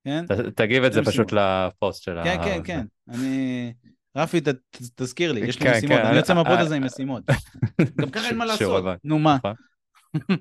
כן? 0.05 0.27
ת, 0.27 0.33
תגיב 0.33 0.85
את 0.85 0.93
זה 0.93 1.01
משימות. 1.01 1.29
פשוט 1.29 1.33
לפוסט 1.33 2.03
של 2.03 2.21
כן, 2.25 2.41
ה... 2.41 2.45
כן, 2.45 2.55
כן, 2.55 2.63
כן. 2.65 2.87
אני... 3.09 3.73
רפי, 4.17 4.41
ת, 4.41 4.49
תזכיר 4.95 5.33
לי, 5.33 5.41
יש 5.41 5.61
לי 5.61 5.67
כן, 5.67 5.77
משימות. 5.77 5.99
כן, 5.99 6.07
אני 6.07 6.17
יוצא 6.17 6.35
מהפוד 6.35 6.59
הזה 6.59 6.77
עם 6.77 6.85
משימות. 6.85 7.23
גם 8.01 8.11
ככה 8.11 8.29
אין 8.29 8.39
מה 8.39 8.45
לעשות. 8.45 8.85
נו, 9.05 9.19
מה? 9.19 9.37
נכון. 9.37 9.55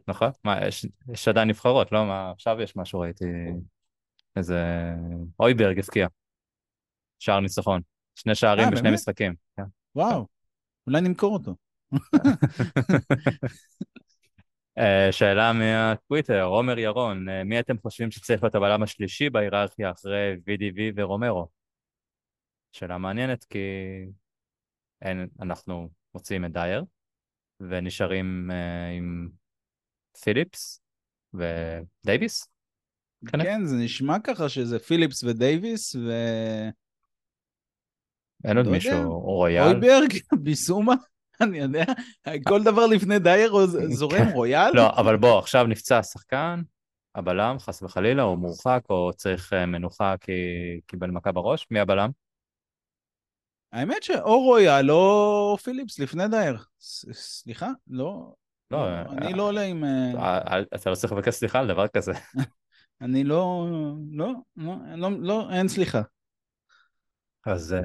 נכון. 0.08 0.30
מה, 0.44 0.60
יש, 1.10 1.28
עדיין 1.28 1.50
נבחרות, 1.50 1.92
לא? 1.92 2.06
מה, 2.06 2.32
עכשיו 2.32 2.62
יש 2.62 2.76
משהו, 2.76 3.00
ראיתי 3.00 3.26
איזה... 4.36 4.64
אויברג 5.40 5.80
הפקיע. 5.80 6.08
שער 7.20 7.40
ניצחון. 7.40 7.82
שני 8.16 8.36
שערים 8.36 8.70
בשני 8.72 8.90
אה, 8.90 8.94
משחקים. 8.94 9.34
וואו, 9.96 10.28
אולי 10.88 11.02
נמכור 11.02 11.34
אותו. 11.34 11.56
אה, 14.78 15.12
שאלה 15.12 15.54
מהטוויטר, 15.54 16.44
עומר 16.44 16.80
ירון, 16.80 17.30
אה, 17.30 17.44
מי 17.44 17.60
אתם 17.60 17.78
חושבים 17.78 18.12
שצריך 18.12 18.44
להיות 18.44 18.56
הבלם 18.56 18.84
השלישי 18.84 19.30
בהיררכיה 19.30 19.92
אחרי 19.92 20.36
VDV 20.48 20.80
ורומרו? 20.96 21.48
שאלה 22.72 22.98
מעניינת 22.98 23.44
כי 23.44 23.60
אין, 25.02 25.28
אנחנו 25.42 25.90
מוציאים 26.14 26.46
את 26.46 26.52
דייר 26.52 26.84
ונשארים 27.60 28.50
uh, 28.52 28.98
עם 28.98 29.30
פיליפס 30.24 30.82
ודייוויס? 31.34 32.48
כן, 33.28 33.66
זה 33.66 33.76
נשמע 33.76 34.18
ככה 34.24 34.50
שזה 34.50 34.80
פיליפס 34.80 35.24
ודייוויס 35.24 35.96
ו... 35.96 36.12
אין 38.44 38.58
עוד 38.58 38.66
לא 38.66 38.72
מישהו, 38.72 39.20
רויאל? 39.20 39.64
אויברג, 39.64 40.14
ביסומה, 40.44 40.94
אני 41.42 41.58
יודע, 41.58 41.84
כל 42.48 42.64
דבר 42.64 42.86
לפני 42.86 43.20
דייר 43.20 43.54
זורם, 43.90 44.18
כן. 44.18 44.32
רויאל? 44.34 44.72
לא, 44.74 44.90
אבל 44.90 45.18
בוא, 45.18 45.40
עכשיו 45.40 45.68
נפצע 45.68 46.04
שחקן, 46.04 46.62
הבלם, 47.16 47.60
חס 47.60 47.84
וחלילה, 47.84 48.24
הוא 48.24 48.38
מורחק, 48.38 48.82
או 48.90 49.12
צריך 49.16 49.54
אה, 49.54 49.66
מנוחה 49.66 50.16
כי 50.22 50.32
קיבל 50.88 51.12
מכה 51.12 51.32
בראש, 51.32 51.68
מי 51.72 51.80
הבלם? 51.80 52.10
האמת 53.72 54.04
שאו 54.04 54.44
רויאל 54.44 54.92
או 54.92 55.58
פיליפס 55.64 56.00
לפני 56.00 56.28
דייר. 56.28 56.58
סליחה? 56.80 57.70
לא. 57.88 58.34
לא, 58.72 58.88
אני 59.02 59.28
אה, 59.28 59.36
לא 59.38 59.44
עולה 59.44 59.62
עם... 59.62 59.84
אה, 59.84 60.62
אתה 60.76 60.90
לא 60.90 60.96
צריך 60.96 61.14
לבקש 61.14 61.34
סליחה 61.34 61.60
על 61.60 61.68
דבר 61.68 61.88
כזה. 61.88 62.12
אני 63.02 63.24
לא, 63.24 63.68
לא, 64.12 64.34
לא, 64.96 65.10
לא, 65.20 65.50
אין 65.52 65.68
סליחה. 65.68 66.02
אז 67.46 67.76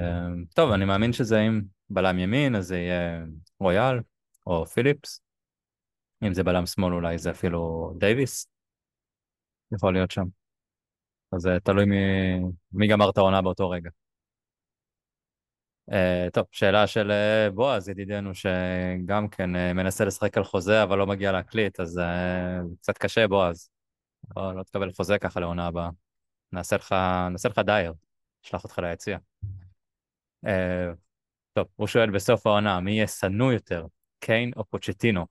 טוב, 0.55 0.72
אני 0.72 0.84
מאמין 0.84 1.12
שזה 1.12 1.40
אם 1.40 1.61
בלם 1.91 2.18
ימין, 2.18 2.57
אז 2.57 2.66
זה 2.66 2.78
יהיה 2.78 3.24
רויאל 3.61 4.01
או 4.47 4.66
פיליפס. 4.66 5.20
אם 6.22 6.34
זה 6.34 6.45
בלם 6.45 6.66
שמאל 6.66 6.93
אולי 6.93 7.18
זה 7.18 7.30
אפילו 7.30 7.93
דייוויס. 7.99 8.47
יכול 9.72 9.93
להיות 9.93 10.11
שם. 10.11 10.24
אז 11.32 11.41
זה 11.43 11.51
תלוי 11.64 11.84
מי, 11.84 11.97
מי 12.72 12.89
גמר 12.89 13.11
את 13.11 13.18
העונה 13.18 13.43
באותו 13.43 13.70
רגע. 13.70 13.91
Uh, 15.91 16.30
טוב, 16.32 16.47
שאלה 16.53 16.86
של 16.86 17.11
uh, 17.11 17.53
בועז, 17.55 17.89
ידידנו, 17.89 18.34
שגם 18.34 19.28
כן 19.28 19.57
uh, 19.57 19.74
מנסה 19.74 20.05
לשחק 20.05 20.36
על 20.36 20.45
חוזה, 20.45 20.82
אבל 20.82 20.99
לא 20.99 21.07
מגיע 21.07 21.32
להקליט, 21.32 21.80
אז 21.80 21.99
uh, 21.99 22.76
קצת 22.80 22.99
קשה, 22.99 23.28
בועז. 23.28 23.70
לא, 24.36 24.55
לא 24.55 24.62
תקבל 24.62 24.93
חוזה 24.93 25.18
ככה 25.18 25.41
לעונה 25.41 25.66
הבאה. 25.66 25.91
נעשה 26.53 26.76
לך, 26.76 26.95
נעשה 27.30 27.49
לך 27.49 27.59
דייר. 27.59 27.95
אשלח 28.45 28.64
אותך 28.64 28.78
ליציע. 28.78 29.18
Uh, 30.47 30.49
טוב, 31.59 31.66
הוא 31.76 31.86
שואל 31.86 32.11
בסוף 32.11 32.46
העונה, 32.46 32.80
מי 32.80 32.92
יהיה 32.92 33.06
שנוא 33.06 33.52
יותר, 33.52 33.86
קיין 34.20 34.50
או 34.56 34.64
פוצ'טינו? 34.64 35.26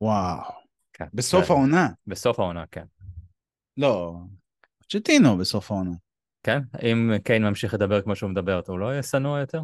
וואו. 0.00 0.52
כן, 0.92 1.04
בסוף 1.14 1.50
העונה? 1.50 1.88
בסוף 2.06 2.40
העונה, 2.40 2.64
כן. 2.66 2.84
לא, 3.76 4.14
פוצ'טינו 4.78 5.38
בסוף 5.38 5.70
העונה. 5.70 5.90
כן? 6.42 6.58
אם 6.82 7.10
קיין 7.24 7.44
ממשיך 7.44 7.74
לדבר 7.74 8.02
כמו 8.02 8.16
שהוא 8.16 8.30
מדבר, 8.30 8.60
הוא 8.68 8.78
לא 8.78 8.92
יהיה 8.92 9.02
שנוא 9.02 9.38
יותר? 9.38 9.62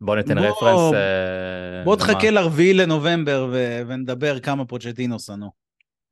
בוא 0.00 0.16
ניתן 0.16 0.34
בוא, 0.34 0.46
רפרנס. 0.46 0.92
Uh, 0.92 1.84
בוא 1.84 1.96
תחכה 1.96 2.30
לרביעי 2.30 2.74
לנובמבר 2.74 3.48
ו- 3.52 3.80
ונדבר 3.88 4.40
כמה 4.40 4.66
פוצ'טינו 4.66 5.20
שנוא. 5.20 5.50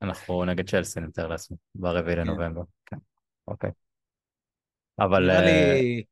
אנחנו 0.02 0.44
נגד 0.44 0.68
צ'לסי, 0.68 1.00
מתאר 1.00 1.28
לעצמי, 1.28 1.56
ברביעי 1.74 2.16
כן. 2.16 2.20
לנובמבר. 2.20 2.62
כן, 2.86 2.96
אוקיי. 3.48 3.70
אבל... 4.98 5.26
נראה 5.26 5.40
לי... 5.40 6.04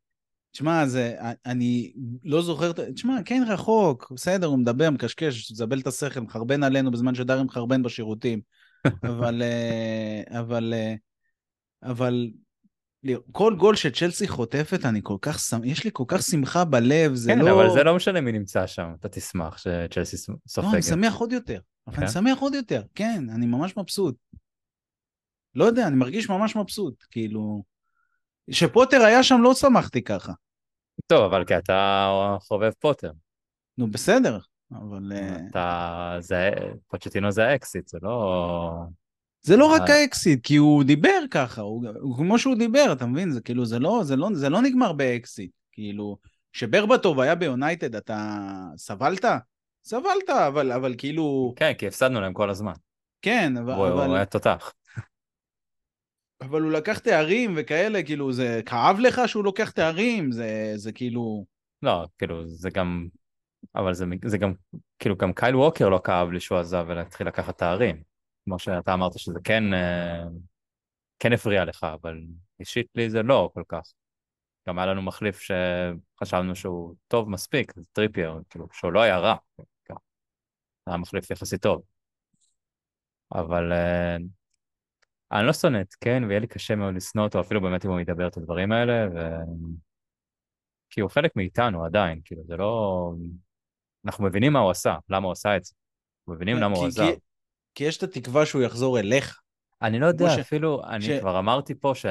תשמע, 0.53 0.87
זה, 0.87 1.17
אני 1.47 1.93
לא 2.25 2.43
זוכר, 2.43 2.73
תשמע, 2.95 3.23
כן 3.25 3.43
רחוק, 3.49 4.13
בסדר, 4.15 4.47
הוא 4.47 4.59
מדבר, 4.59 4.91
מקשקש, 4.91 5.53
זבל 5.53 5.81
את 5.81 5.87
השכל, 5.87 6.21
מחרבן 6.21 6.63
עלינו 6.63 6.91
בזמן 6.91 7.15
שדרי 7.15 7.43
מחרבן 7.43 7.83
בשירותים. 7.83 8.41
אבל, 9.11 9.43
אה, 9.43 10.41
אבל, 10.41 10.75
אה, 10.77 10.95
אבל 11.83 12.31
כל 13.33 13.55
גול 13.59 13.77
שצ'לסי 13.77 14.29
חוטפת, 14.29 14.85
אני 14.85 15.01
כל 15.03 15.17
כך. 15.23 15.39
יש 15.65 15.85
לי 15.85 15.91
כל 15.93 16.05
כך 16.09 16.23
שמחה 16.23 16.65
בלב, 16.65 17.15
זה 17.15 17.33
כן, 17.33 17.39
לא... 17.39 17.53
אבל 17.53 17.71
זה 17.75 17.85
לא 17.85 17.97
משנה 17.97 18.21
מי 18.21 18.33
נמצא 18.33 18.67
שם, 18.67 18.93
אתה 19.01 19.09
תשמח 19.09 19.59
שצ'לסי 19.59 20.17
סופגת. 20.17 20.71
לא, 20.71 20.73
אני 20.73 20.83
שמח 20.83 21.15
עוד 21.15 21.33
יותר. 21.33 21.61
אבל 21.87 21.97
כן? 21.97 22.03
אני 22.03 22.11
שמח 22.11 22.39
עוד 22.39 22.55
יותר, 22.55 22.83
כן, 22.95 23.25
אני 23.35 23.47
ממש 23.47 23.77
מבסוט. 23.77 24.17
לא 25.55 25.65
יודע, 25.65 25.87
אני 25.87 25.97
מרגיש 25.97 26.29
ממש 26.29 26.57
מבסוט, 26.57 27.05
כאילו... 27.11 27.72
כשפוטר 28.51 29.03
היה 29.03 29.23
שם 29.23 29.43
לא 29.43 29.55
שמחתי 29.55 30.03
ככה. 30.03 30.33
טוב, 31.07 31.25
אבל 31.25 31.45
כי 31.45 31.57
אתה 31.57 32.09
חובב 32.41 32.71
פוטר. 32.79 33.11
נו, 33.79 33.91
בסדר, 33.91 34.39
אבל... 34.73 35.13
אה, 35.13 35.37
אתה... 35.51 36.17
זה... 36.21 36.51
פוצ'טינו 36.89 37.31
זה 37.31 37.49
האקסית, 37.49 37.89
זה 37.89 37.99
לא... 38.03 38.71
זה 39.43 39.57
לא 39.57 39.67
רק 39.67 39.91
אה. 39.91 39.95
האקסיט, 39.95 40.41
כי 40.45 40.57
הוא 40.57 40.85
דיבר 40.85 41.25
ככה, 41.31 41.61
הוא, 41.61 41.85
הוא 42.01 42.17
כמו 42.17 42.39
שהוא 42.39 42.55
דיבר, 42.55 42.93
אתה 42.93 43.07
מבין? 43.07 43.31
זה 43.31 43.41
כאילו, 43.41 43.65
זה 43.65 43.79
לא, 43.79 44.01
זה 44.05 44.17
לא, 44.17 44.29
זה 44.35 44.49
לא 44.49 44.63
נגמר 44.63 44.93
באקסית. 44.93 45.51
כאילו, 45.73 46.19
כשברבטוב 46.53 47.21
היה 47.21 47.35
ביונייטד, 47.35 47.97
אתה 47.97 48.41
סבלת? 48.77 49.25
סבלת, 49.85 50.31
אבל, 50.31 50.73
אבל 50.73 50.95
כאילו... 50.99 51.53
כן, 51.57 51.73
כי 51.79 51.87
הפסדנו 51.87 52.21
להם 52.21 52.33
כל 52.33 52.51
הזמן. 52.51 52.73
כן, 53.23 53.57
אבל... 53.57 53.73
הוא 53.73 53.89
אבל... 53.89 54.07
הוא 54.07 54.17
היה 54.17 54.25
תותח. 54.25 54.73
אבל 56.45 56.63
הוא 56.63 56.73
לקח 56.73 56.99
תארים 56.99 57.55
וכאלה, 57.57 58.03
כאילו, 58.03 58.33
זה 58.33 58.61
כאב 58.67 58.97
לך 59.01 59.21
שהוא 59.27 59.45
לוקח 59.45 59.71
תארים? 59.71 60.33
זה, 60.33 60.73
זה 60.77 60.93
כאילו... 60.93 61.45
לא, 61.83 62.07
כאילו, 62.19 62.47
זה 62.47 62.71
גם... 62.71 63.09
אבל 63.75 63.95
זה, 63.95 64.05
זה 64.25 64.39
גם, 64.39 64.53
כאילו, 64.99 65.17
גם 65.17 65.33
קייל 65.33 65.57
ווקר 65.57 65.89
לא 65.89 66.01
כאב 66.05 66.31
לי 66.31 66.41
שהוא 66.41 66.59
עזב 66.59 66.85
ולהתחיל 66.89 67.27
לקחת 67.27 67.59
תארים. 67.59 68.03
כמו 68.45 68.59
שאתה 68.59 68.95
אמרת 68.95 69.19
שזה 69.19 69.39
כן, 69.45 69.75
אה, 69.75 70.25
כן 71.19 71.33
הפריע 71.33 71.65
לך, 71.65 71.85
אבל 71.85 72.21
אישית 72.61 72.87
לי 72.95 73.11
זה 73.11 73.23
לא 73.23 73.51
כל 73.55 73.63
כך. 73.69 73.93
גם 74.69 74.79
היה 74.79 74.87
לנו 74.87 75.03
מחליף 75.03 75.41
שחשבנו 75.41 76.57
שהוא 76.57 76.95
טוב 77.09 77.29
מספיק, 77.29 77.73
זה 77.77 77.83
טריפייר, 77.93 78.41
כאילו, 78.51 78.67
שהוא 78.73 78.93
לא 78.93 79.01
היה 79.01 79.19
רע. 79.19 79.35
היה 80.87 80.97
מחליף 80.97 81.31
יחסית 81.31 81.63
טוב. 81.63 81.83
אבל 83.33 83.73
אה, 83.73 84.17
אני 85.33 85.47
לא 85.47 85.53
שונא 85.53 85.81
את 85.81 85.95
קן, 85.95 86.25
ויהיה 86.25 86.41
לי 86.41 86.47
קשה 86.47 86.75
מאוד 86.77 86.95
לשנוא 86.95 87.25
אותו, 87.25 87.41
אפילו 87.41 87.61
באמת 87.61 87.85
אם 87.85 87.91
הוא 87.91 88.01
ידבר 88.01 88.29
את 88.29 88.37
הדברים 88.37 88.73
האלה, 88.73 89.07
ו... 89.15 89.19
כי 90.91 91.01
הוא 91.01 91.11
חלק 91.11 91.37
מאיתנו 91.37 91.85
עדיין, 91.85 92.21
כאילו, 92.25 92.43
זה 92.47 92.57
לא... 92.57 93.13
אנחנו 94.07 94.25
מבינים 94.25 94.53
מה 94.53 94.59
הוא 94.59 94.71
עשה, 94.71 94.97
למה 95.09 95.27
הוא 95.27 95.33
עשה 95.33 95.57
את 95.57 95.65
זה. 95.65 95.75
אנחנו 96.21 96.35
מבינים 96.35 96.57
למה 96.57 96.77
הוא 96.77 96.87
עזב. 96.87 97.05
כי, 97.75 97.85
יש 97.85 97.99
את 97.99 98.03
התקווה 98.03 98.47
שהוא 98.47 98.63
יחזור 98.63 98.99
אליך. 98.99 99.41
אני 99.83 99.99
לא 99.99 100.07
יודע, 100.07 100.31
ש- 100.37 100.39
אפילו, 100.39 100.85
אני 100.85 101.05
ש- 101.05 101.11
כבר 101.21 101.39
אמרתי 101.39 101.75
פה 101.75 101.93
ש... 101.95 102.07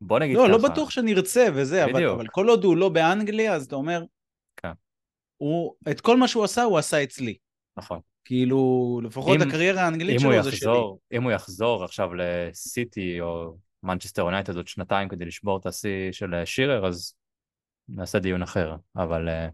בוא 0.00 0.18
נגיד 0.18 0.36
לא, 0.36 0.42
ככה. 0.42 0.52
לא 0.52 0.58
בטוח 0.70 0.90
שנרצה 0.90 1.46
וזה, 1.54 1.84
אבל. 1.84 2.08
אבל 2.08 2.26
כל 2.28 2.48
עוד 2.48 2.64
הוא 2.64 2.76
לא 2.76 2.88
באנגליה, 2.88 3.54
אז 3.54 3.66
אתה 3.66 3.74
אומר, 3.74 4.04
כן. 4.56 4.72
הוא, 5.36 5.74
את 5.90 6.00
כל 6.00 6.16
מה 6.16 6.28
שהוא 6.28 6.44
עשה, 6.44 6.62
הוא 6.62 6.78
עשה 6.78 7.02
אצלי. 7.02 7.36
נכון. 7.76 8.00
כאילו, 8.30 9.00
לפחות 9.04 9.36
אם- 9.36 9.48
הקריירה 9.48 9.82
האנגלית 9.82 10.14
אם 10.14 10.20
שלו 10.20 10.42
זה 10.42 10.50
שלי. 10.52 10.56
יחזור, 10.56 11.00
אם 11.12 11.22
הוא 11.22 11.32
יחזור 11.32 11.84
עכשיו 11.84 12.14
לסיטי 12.14 13.20
או 13.20 13.56
מנצ'סטר 13.82 14.22
יונייטד 14.22 14.56
עוד 14.56 14.68
שנתיים 14.68 15.08
כדי 15.08 15.24
לשבור 15.24 15.56
את 15.58 15.66
השיא 15.66 16.12
של 16.12 16.34
אה, 16.34 16.46
שירר, 16.46 16.86
אז 16.86 17.14
נעשה 17.88 18.18
דיון 18.18 18.42
אחר. 18.42 18.76
אבל 18.96 19.28
אה, 19.28 19.48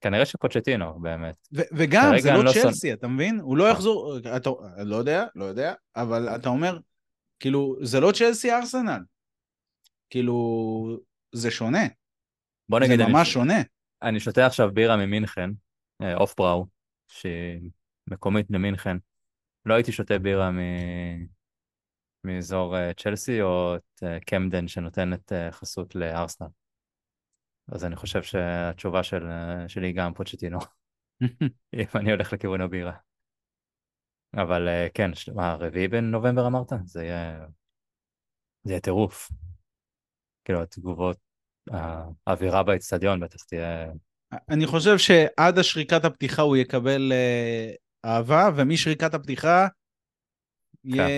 כנראה 0.00 0.26
שפוצ'טינו, 0.26 1.00
באמת. 1.00 1.36
ו- 1.56 1.60
וגם, 1.72 2.12
זה 2.18 2.30
אני 2.30 2.38
לא 2.38 2.44
לא. 2.44 2.52
צ'לסי, 2.52 2.92
אתה 2.92 3.08
מבין? 3.08 3.40
הוא 3.40 3.56
לא 3.56 3.64
יחזור, 3.70 4.18
אתה 4.36 4.50
לא 4.84 4.96
יודע, 4.96 5.26
לא 5.34 5.44
יודע, 5.44 5.74
אבל 5.96 6.28
אתה 6.28 6.48
אומר, 6.48 6.78
כאילו, 7.38 7.76
זה 7.82 8.00
לא 8.00 8.12
צ'לסי 8.12 8.52
ארסנל. 8.52 9.00
כאילו, 10.10 10.98
זה 11.34 11.50
שונה. 11.50 11.82
בוא 12.68 12.80
זה 12.80 12.86
נגיד, 12.86 13.00
אני, 13.00 13.12
ממש 13.12 13.32
שונה. 13.32 13.58
אני 14.02 14.20
שותה 14.20 14.46
עכשיו 14.46 14.70
בירה 14.74 14.96
ממינכן, 14.96 15.50
אה, 16.02 16.14
אוף 16.14 16.34
בראו, 16.38 16.66
שהיא 17.08 17.70
מקומית 18.10 18.46
למינכן. 18.50 18.96
לא 19.66 19.74
הייתי 19.74 19.92
שותה 19.92 20.18
בירה 20.18 20.50
מ... 20.50 20.58
מאזור 22.24 22.76
אה, 22.76 22.94
צ'לסי 22.94 23.42
או 23.42 23.76
את 23.76 24.02
אה, 24.02 24.20
קמדן 24.20 24.68
שנותנת 24.68 25.32
אה, 25.32 25.52
חסות 25.52 25.94
לארסנל. 25.94 26.48
אז 27.72 27.84
אני 27.84 27.96
חושב 27.96 28.22
שהתשובה 28.22 29.02
של, 29.02 29.26
שלי 29.68 29.86
היא 29.86 29.96
גם 29.96 30.14
פוצ'טינו, 30.14 30.58
אם 31.74 31.84
אני 31.94 32.10
הולך 32.10 32.32
לכיוון 32.32 32.60
הבירה. 32.60 32.92
אבל 34.34 34.68
כן, 34.94 35.14
ש- 35.14 35.28
מה, 35.28 35.54
רביעי 35.54 35.88
בנובמבר 35.88 36.46
אמרת? 36.46 36.72
זה 36.84 37.04
יהיה... 37.04 37.46
זה 38.64 38.72
יהיה 38.72 38.80
טירוף. 38.80 39.30
כאילו, 40.44 40.62
התגובות, 40.62 41.16
האווירה 42.26 42.62
באצטדיון 42.62 43.20
בטח 43.20 43.44
תהיה... 43.44 43.86
אני 44.48 44.66
חושב 44.66 44.98
שעד 44.98 45.58
השריקת 45.58 46.04
הפתיחה 46.04 46.42
הוא 46.42 46.56
יקבל 46.56 47.12
אהבה, 48.04 48.48
ומשריקת 48.56 49.14
הפתיחה 49.14 49.68
יהיה 50.84 51.08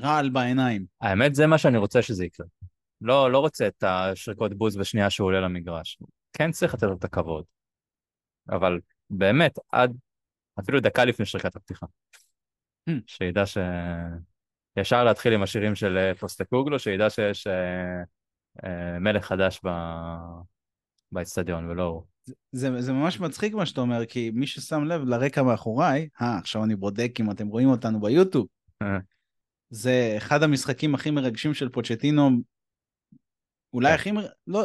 רעל 0.00 0.30
בעיניים. 0.30 0.86
האמת, 1.00 1.34
זה 1.34 1.46
מה 1.46 1.58
שאני 1.58 1.78
רוצה 1.78 2.02
שזה 2.02 2.24
יקרה. 2.24 2.46
לא, 3.00 3.32
לא 3.32 3.38
רוצה 3.38 3.66
את 3.66 3.84
השריקות 3.86 4.54
בוז 4.54 4.76
בשנייה 4.76 5.10
שהוא 5.10 5.26
עולה 5.26 5.40
למגרש. 5.40 5.98
כן 6.32 6.50
צריך 6.50 6.74
לתת 6.74 6.82
לו 6.82 6.94
את 6.94 7.04
הכבוד. 7.04 7.44
אבל 8.48 8.80
באמת, 9.10 9.58
עד 9.72 9.96
אפילו 10.60 10.80
דקה 10.80 11.04
לפני 11.04 11.26
שריקת 11.26 11.56
הפתיחה. 11.56 11.86
Hmm. 12.90 12.92
שידע 13.06 13.46
ש... 13.46 13.58
ישר 14.76 15.04
להתחיל 15.04 15.32
עם 15.32 15.42
השירים 15.42 15.74
של 15.74 15.98
אה, 15.98 16.14
פוסטקוגלו, 16.14 16.78
שידע 16.78 17.10
שיש 17.10 17.46
אה, 17.46 18.02
אה, 18.64 18.98
מלך 18.98 19.24
חדש 19.24 19.60
ב... 19.64 19.68
באצטדיון, 21.12 21.70
ולא 21.70 21.82
הוא. 21.82 22.04
זה, 22.52 22.82
זה 22.82 22.92
ממש 22.92 23.20
מצחיק 23.20 23.54
מה 23.54 23.66
שאתה 23.66 23.80
אומר, 23.80 24.06
כי 24.06 24.30
מי 24.34 24.46
ששם 24.46 24.84
לב 24.84 25.04
לרקע 25.04 25.42
מאחוריי, 25.42 26.08
אה, 26.22 26.38
עכשיו 26.38 26.64
אני 26.64 26.76
בודק 26.76 27.12
אם 27.20 27.30
אתם 27.30 27.48
רואים 27.48 27.68
אותנו 27.68 28.00
ביוטיוב, 28.00 28.46
אה, 28.82 28.98
זה 29.70 30.14
אחד 30.16 30.42
המשחקים 30.42 30.94
הכי 30.94 31.10
מרגשים 31.10 31.54
של 31.54 31.68
פוצ'טינו, 31.68 32.30
אולי 33.72 33.88
כן. 33.88 33.94
הכי, 33.94 34.12
מר... 34.12 34.26
לא, 34.46 34.64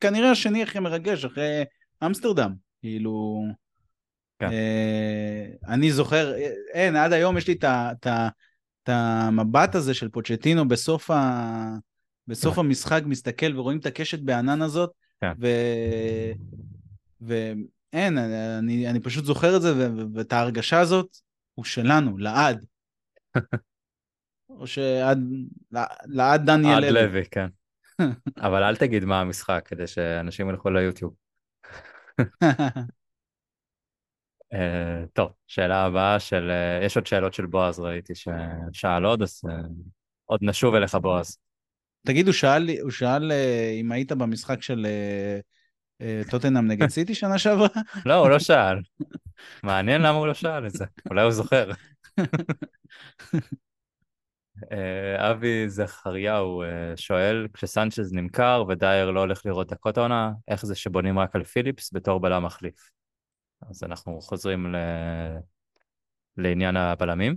כנראה 0.00 0.30
השני 0.30 0.62
הכי 0.62 0.78
מרגש, 0.78 1.24
אחרי 1.24 1.64
אמסטרדם, 2.06 2.54
כאילו... 2.80 3.44
כן. 4.38 4.50
אה, 4.52 5.46
אני 5.68 5.92
זוכר, 5.92 6.34
אה, 6.34 6.50
אין, 6.72 6.96
עד 6.96 7.12
היום 7.12 7.38
יש 7.38 7.48
לי 7.48 7.58
את 7.62 8.88
המבט 8.88 9.74
הזה 9.74 9.94
של 9.94 10.08
פוצ'טינו 10.08 10.68
בסוף, 10.68 11.10
ה... 11.10 11.76
בסוף 12.26 12.58
המשחק, 12.58 13.02
מסתכל 13.06 13.58
ורואים 13.58 13.78
את 13.78 13.86
הקשת 13.86 14.20
בענן 14.20 14.62
הזאת, 14.62 14.90
כן. 15.20 15.32
ו... 15.40 15.46
ואין, 17.26 18.18
אני, 18.58 18.90
אני 18.90 19.00
פשוט 19.00 19.24
זוכר 19.24 19.56
את 19.56 19.62
זה, 19.62 19.88
ואת 20.14 20.32
ההרגשה 20.32 20.80
הזאת, 20.80 21.16
הוא 21.54 21.64
שלנו, 21.64 22.18
לעד. 22.18 22.64
או 24.50 24.66
שעד, 24.66 25.18
לעד 26.04 26.46
דניאל 26.46 26.84
עד 26.84 26.92
לוי, 26.92 27.24
כן. 27.30 27.46
אבל 28.46 28.62
אל 28.62 28.76
תגיד 28.76 29.04
מה 29.04 29.20
המשחק, 29.20 29.62
כדי 29.64 29.86
שאנשים 29.86 30.50
ילכו 30.50 30.70
ליוטיוב. 30.70 31.14
אה, 34.52 35.04
טוב, 35.12 35.32
שאלה 35.46 35.84
הבאה 35.84 36.20
של... 36.20 36.50
אה, 36.50 36.86
יש 36.86 36.96
עוד 36.96 37.06
שאלות 37.06 37.34
של 37.34 37.46
בועז, 37.46 37.80
ראיתי 37.80 38.12
ששאל 38.14 39.04
עוד, 39.04 39.22
אז 39.22 39.40
אה, 39.48 39.54
עוד 40.24 40.40
נשוב 40.42 40.74
אליך, 40.74 40.94
בועז. 40.94 41.38
תגיד, 42.06 42.26
הוא 42.26 42.32
שאל, 42.32 42.70
הוא 42.80 42.90
שאל 42.90 43.32
אה, 43.32 43.76
אם 43.80 43.92
היית 43.92 44.12
במשחק 44.12 44.62
של 44.62 44.86
אה, 44.86 45.40
טוטנאם 46.30 46.66
נגד 46.66 46.88
סיטי 46.88 47.14
שנה 47.14 47.38
שעברה? 47.38 47.68
לא, 48.06 48.14
הוא 48.14 48.28
לא 48.28 48.38
שאל. 48.38 48.80
מעניין 49.62 50.02
למה 50.02 50.18
הוא 50.18 50.26
לא 50.26 50.34
שאל 50.34 50.66
את 50.66 50.72
זה, 50.72 50.84
אולי 51.10 51.22
הוא 51.22 51.30
זוכר. 51.30 51.70
אה, 54.72 55.30
אבי 55.30 55.68
זכריהו 55.68 56.62
אה, 56.62 56.96
שואל, 56.96 57.46
כשסנצ'ז 57.52 58.12
נמכר 58.12 58.64
ודייר 58.68 59.10
לא 59.10 59.20
הולך 59.20 59.46
לראות 59.46 59.72
דקות 59.72 59.98
העונה, 59.98 60.32
איך 60.48 60.66
זה 60.66 60.74
שבונים 60.74 61.18
רק 61.18 61.36
על 61.36 61.44
פיליפס 61.44 61.94
בתור 61.94 62.20
בלם 62.20 62.44
מחליף? 62.44 62.90
אז 63.70 63.84
אנחנו 63.84 64.20
חוזרים 64.20 64.74
ל... 64.74 64.76
לעניין 66.36 66.76
הבלמים. 66.76 67.36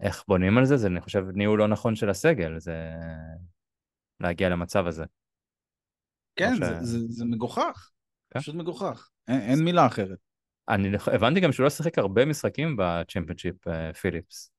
איך 0.00 0.24
בונים 0.28 0.58
על 0.58 0.64
זה? 0.64 0.76
זה, 0.76 0.86
אני 0.86 1.00
חושב, 1.00 1.24
ניהול 1.32 1.58
לא 1.58 1.68
נכון 1.68 1.96
של 1.96 2.10
הסגל, 2.10 2.58
זה 2.58 2.90
להגיע 4.20 4.48
למצב 4.48 4.86
הזה. 4.86 5.04
כן, 6.36 6.56
ש- 6.56 6.58
זה, 6.58 6.78
זה, 6.80 6.98
זה 7.08 7.24
מגוחך. 7.24 7.90
כן. 8.30 8.40
פשוט 8.40 8.54
מגוחך. 8.54 9.08
אין, 9.28 9.40
אין 9.40 9.64
מילה 9.64 9.86
אחרת. 9.86 10.18
אני 10.68 10.88
הבנתי 11.06 11.40
גם 11.40 11.52
שהוא 11.52 11.64
לא 11.64 11.70
שיחק 11.70 11.98
הרבה 11.98 12.24
משחקים 12.24 12.76
בצ'מפיונשיפ, 12.78 13.68
אה, 13.68 13.92
פיליפס. 13.92 14.50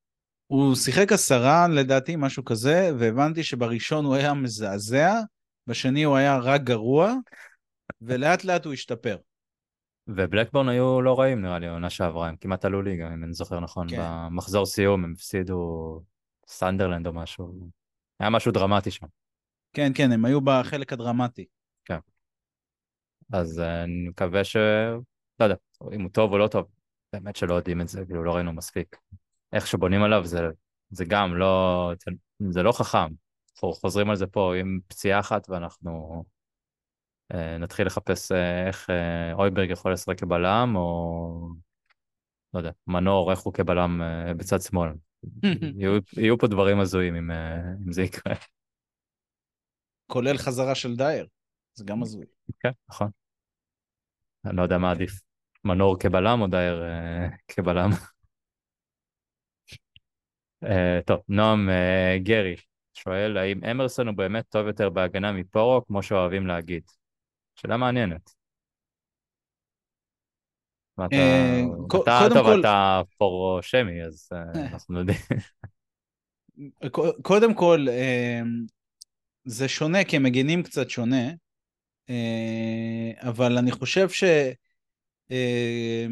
הוא 0.46 0.74
שיחק 0.74 1.12
עשרה 1.12 1.68
לדעתי, 1.68 2.16
משהו 2.16 2.44
כזה, 2.44 2.90
והבנתי 2.98 3.42
שבראשון 3.42 4.04
הוא 4.04 4.14
היה 4.14 4.34
מזעזע, 4.34 5.14
בשני 5.66 6.02
הוא 6.02 6.16
היה 6.16 6.38
רק 6.38 6.62
גרוע, 6.62 7.14
ולאט 8.00 8.44
לאט 8.44 8.64
הוא 8.64 8.72
השתפר. 8.72 9.16
ובלקבורן 10.08 10.68
היו 10.68 11.02
לא 11.02 11.20
רעים 11.20 11.42
נראה 11.42 11.58
לי, 11.58 11.66
העונה 11.66 11.90
שעברה, 11.90 12.28
הם 12.28 12.36
כמעט 12.36 12.64
עלו 12.64 12.82
ליגה, 12.82 13.14
אם 13.14 13.24
אני 13.24 13.32
זוכר 13.32 13.60
נכון. 13.60 13.88
כן. 13.90 13.96
במחזור 13.98 14.66
סיום 14.66 15.04
הם 15.04 15.12
הפסידו 15.12 16.02
סנדרלנד 16.48 17.06
או 17.06 17.12
משהו. 17.12 17.68
היה 18.20 18.30
משהו 18.30 18.52
דרמטי 18.52 18.90
שם. 18.90 19.06
כן, 19.72 19.92
כן, 19.94 20.12
הם 20.12 20.24
היו 20.24 20.40
בחלק 20.40 20.92
הדרמטי. 20.92 21.44
אז 23.32 23.60
אה, 23.60 23.84
אני 23.84 24.08
מקווה 24.08 24.44
ש... 24.44 24.56
לא 25.40 25.44
יודע, 25.44 25.54
אם 25.92 26.02
הוא 26.02 26.10
טוב 26.10 26.32
או 26.32 26.38
לא 26.38 26.48
טוב, 26.48 26.66
באמת 27.12 27.36
שלא 27.36 27.54
יודעים 27.54 27.80
את 27.80 27.88
זה, 27.88 28.04
כאילו 28.06 28.24
לא 28.24 28.34
ראינו 28.34 28.52
מספיק. 28.52 28.96
איך 29.52 29.66
שבונים 29.66 30.02
עליו 30.02 30.26
זה, 30.26 30.40
זה 30.90 31.04
גם 31.08 31.36
לא, 31.36 31.92
זה 32.50 32.62
לא 32.62 32.72
חכם. 32.72 33.08
אנחנו 33.52 33.72
חוזרים 33.72 34.10
על 34.10 34.16
זה 34.16 34.26
פה 34.26 34.54
עם 34.56 34.78
פציעה 34.88 35.20
אחת 35.20 35.50
ואנחנו 35.50 36.24
אה, 37.34 37.58
נתחיל 37.58 37.86
לחפש 37.86 38.32
אה, 38.32 38.66
איך 38.66 38.90
אה, 38.90 39.32
אויברג 39.32 39.70
יכול 39.70 39.92
לשחק 39.92 40.20
כבלם, 40.20 40.72
או 40.76 41.48
לא 42.54 42.58
יודע, 42.58 42.70
מנור, 42.86 43.30
איך 43.30 43.40
הוא 43.40 43.54
כבלם 43.54 44.02
אה, 44.02 44.34
בצד 44.34 44.60
שמאל. 44.60 44.90
יהיו, 45.78 45.98
יהיו 46.16 46.38
פה 46.38 46.46
דברים 46.46 46.80
הזויים 46.80 47.16
אם, 47.16 47.30
אה, 47.30 47.56
אם 47.86 47.92
זה 47.92 48.02
יקרה. 48.02 48.34
כולל 50.06 50.38
חזרה 50.38 50.74
של 50.74 50.96
דייר, 50.96 51.26
זה 51.76 51.84
גם 51.84 52.02
הזוי. 52.02 52.24
כן, 52.60 52.70
נכון. 52.88 53.10
אני 54.44 54.56
לא 54.56 54.62
יודע 54.62 54.78
מה 54.78 54.90
עדיף, 54.90 55.12
מנור 55.64 55.98
כבלם 55.98 56.40
או 56.40 56.46
דייר 56.46 56.82
אה, 56.82 57.28
כבלם. 57.48 57.90
אה, 60.64 61.00
טוב, 61.06 61.20
נועם 61.28 61.68
אה, 61.68 62.18
גרי 62.22 62.56
שואל, 62.94 63.36
האם 63.36 63.64
אמרסון 63.70 64.08
הוא 64.08 64.16
באמת 64.16 64.44
טוב 64.48 64.66
יותר 64.66 64.90
בהגנה 64.90 65.32
מפורו, 65.32 65.86
כמו 65.86 66.02
שאוהבים 66.02 66.46
להגיד? 66.46 66.82
שאלה 67.54 67.76
מעניינת. 67.76 68.30
אתה, 70.94 72.28
טוב, 72.34 72.46
אתה 72.60 73.00
פורו 73.18 73.62
שמי, 73.62 74.04
אז 74.04 74.28
אנחנו 74.54 74.98
יודעים. 74.98 75.18
קודם 77.22 77.54
כל, 77.54 77.86
זה 79.44 79.68
שונה, 79.68 80.04
כי 80.04 80.16
הם 80.16 80.22
מגינים 80.22 80.62
קצת 80.62 80.90
שונה, 80.90 81.26
אבל 83.22 83.58
אני 83.58 83.70
חושב 83.70 84.08
ש... 84.08 84.24
אה, 85.30 86.06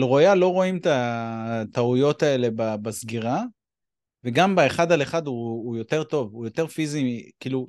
רויאל 0.00 0.38
לא 0.38 0.48
רואים 0.48 0.76
את 0.76 0.86
הטעויות 0.90 2.22
האלה 2.22 2.48
בסגירה, 2.82 3.42
וגם 4.24 4.56
באחד 4.56 4.92
על 4.92 5.02
אחד 5.02 5.26
הוא, 5.26 5.66
הוא 5.66 5.76
יותר 5.76 6.04
טוב, 6.04 6.32
הוא 6.32 6.44
יותר 6.44 6.66
פיזי, 6.66 7.30
כאילו... 7.40 7.66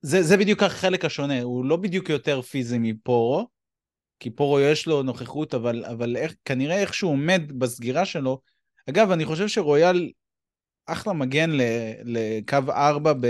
זה, 0.00 0.22
זה 0.22 0.36
בדיוק 0.36 0.62
החלק 0.62 1.04
השונה, 1.04 1.42
הוא 1.42 1.64
לא 1.64 1.76
בדיוק 1.76 2.08
יותר 2.08 2.42
פיזי 2.42 2.78
מפורו, 2.78 3.48
כי 4.20 4.30
פורו 4.30 4.60
יש 4.60 4.86
לו 4.86 5.02
נוכחות, 5.02 5.54
אבל, 5.54 5.84
אבל 5.84 6.16
איך, 6.16 6.34
כנראה 6.44 6.80
איך 6.80 6.94
שהוא 6.94 7.12
עומד 7.12 7.42
בסגירה 7.58 8.04
שלו. 8.04 8.40
אגב, 8.90 9.10
אני 9.10 9.24
חושב 9.24 9.48
שרויאל 9.48 10.10
אחלה 10.86 11.12
מגן 11.12 11.50
ל, 11.50 11.62
לקו 12.04 12.56
4 12.68 13.12
ב, 13.20 13.26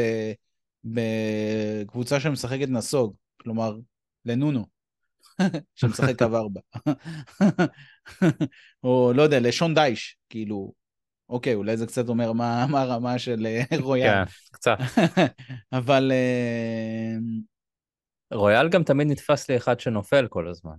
בקבוצה 0.93 2.21
שמשחקת 2.21 2.69
נסוג, 2.69 3.15
כלומר, 3.43 3.77
לנונו, 4.25 4.67
שמשחק 5.75 6.19
קו 6.19 6.37
4. 6.37 6.61
או 8.85 9.13
לא 9.15 9.23
יודע, 9.23 9.41
לשון 9.41 9.75
דייש, 9.75 10.19
כאילו, 10.29 10.73
אוקיי, 11.29 11.55
אולי 11.55 11.77
זה 11.77 11.87
קצת 11.87 12.09
אומר 12.09 12.33
מה, 12.33 12.67
מה 12.71 12.83
הרמה 12.83 13.19
של 13.19 13.47
אה, 13.47 13.79
רויאל. 13.81 14.25
כן, 14.25 14.31
קצת. 14.53 14.79
אבל 15.79 16.13
אה, 16.15 17.17
רויאל 18.33 18.69
גם 18.69 18.85
תמיד 18.85 19.11
נתפס 19.11 19.51
לי 19.51 19.57
אחד 19.57 19.81
שנופל 19.81 20.27
כל 20.29 20.49
הזמן. 20.49 20.77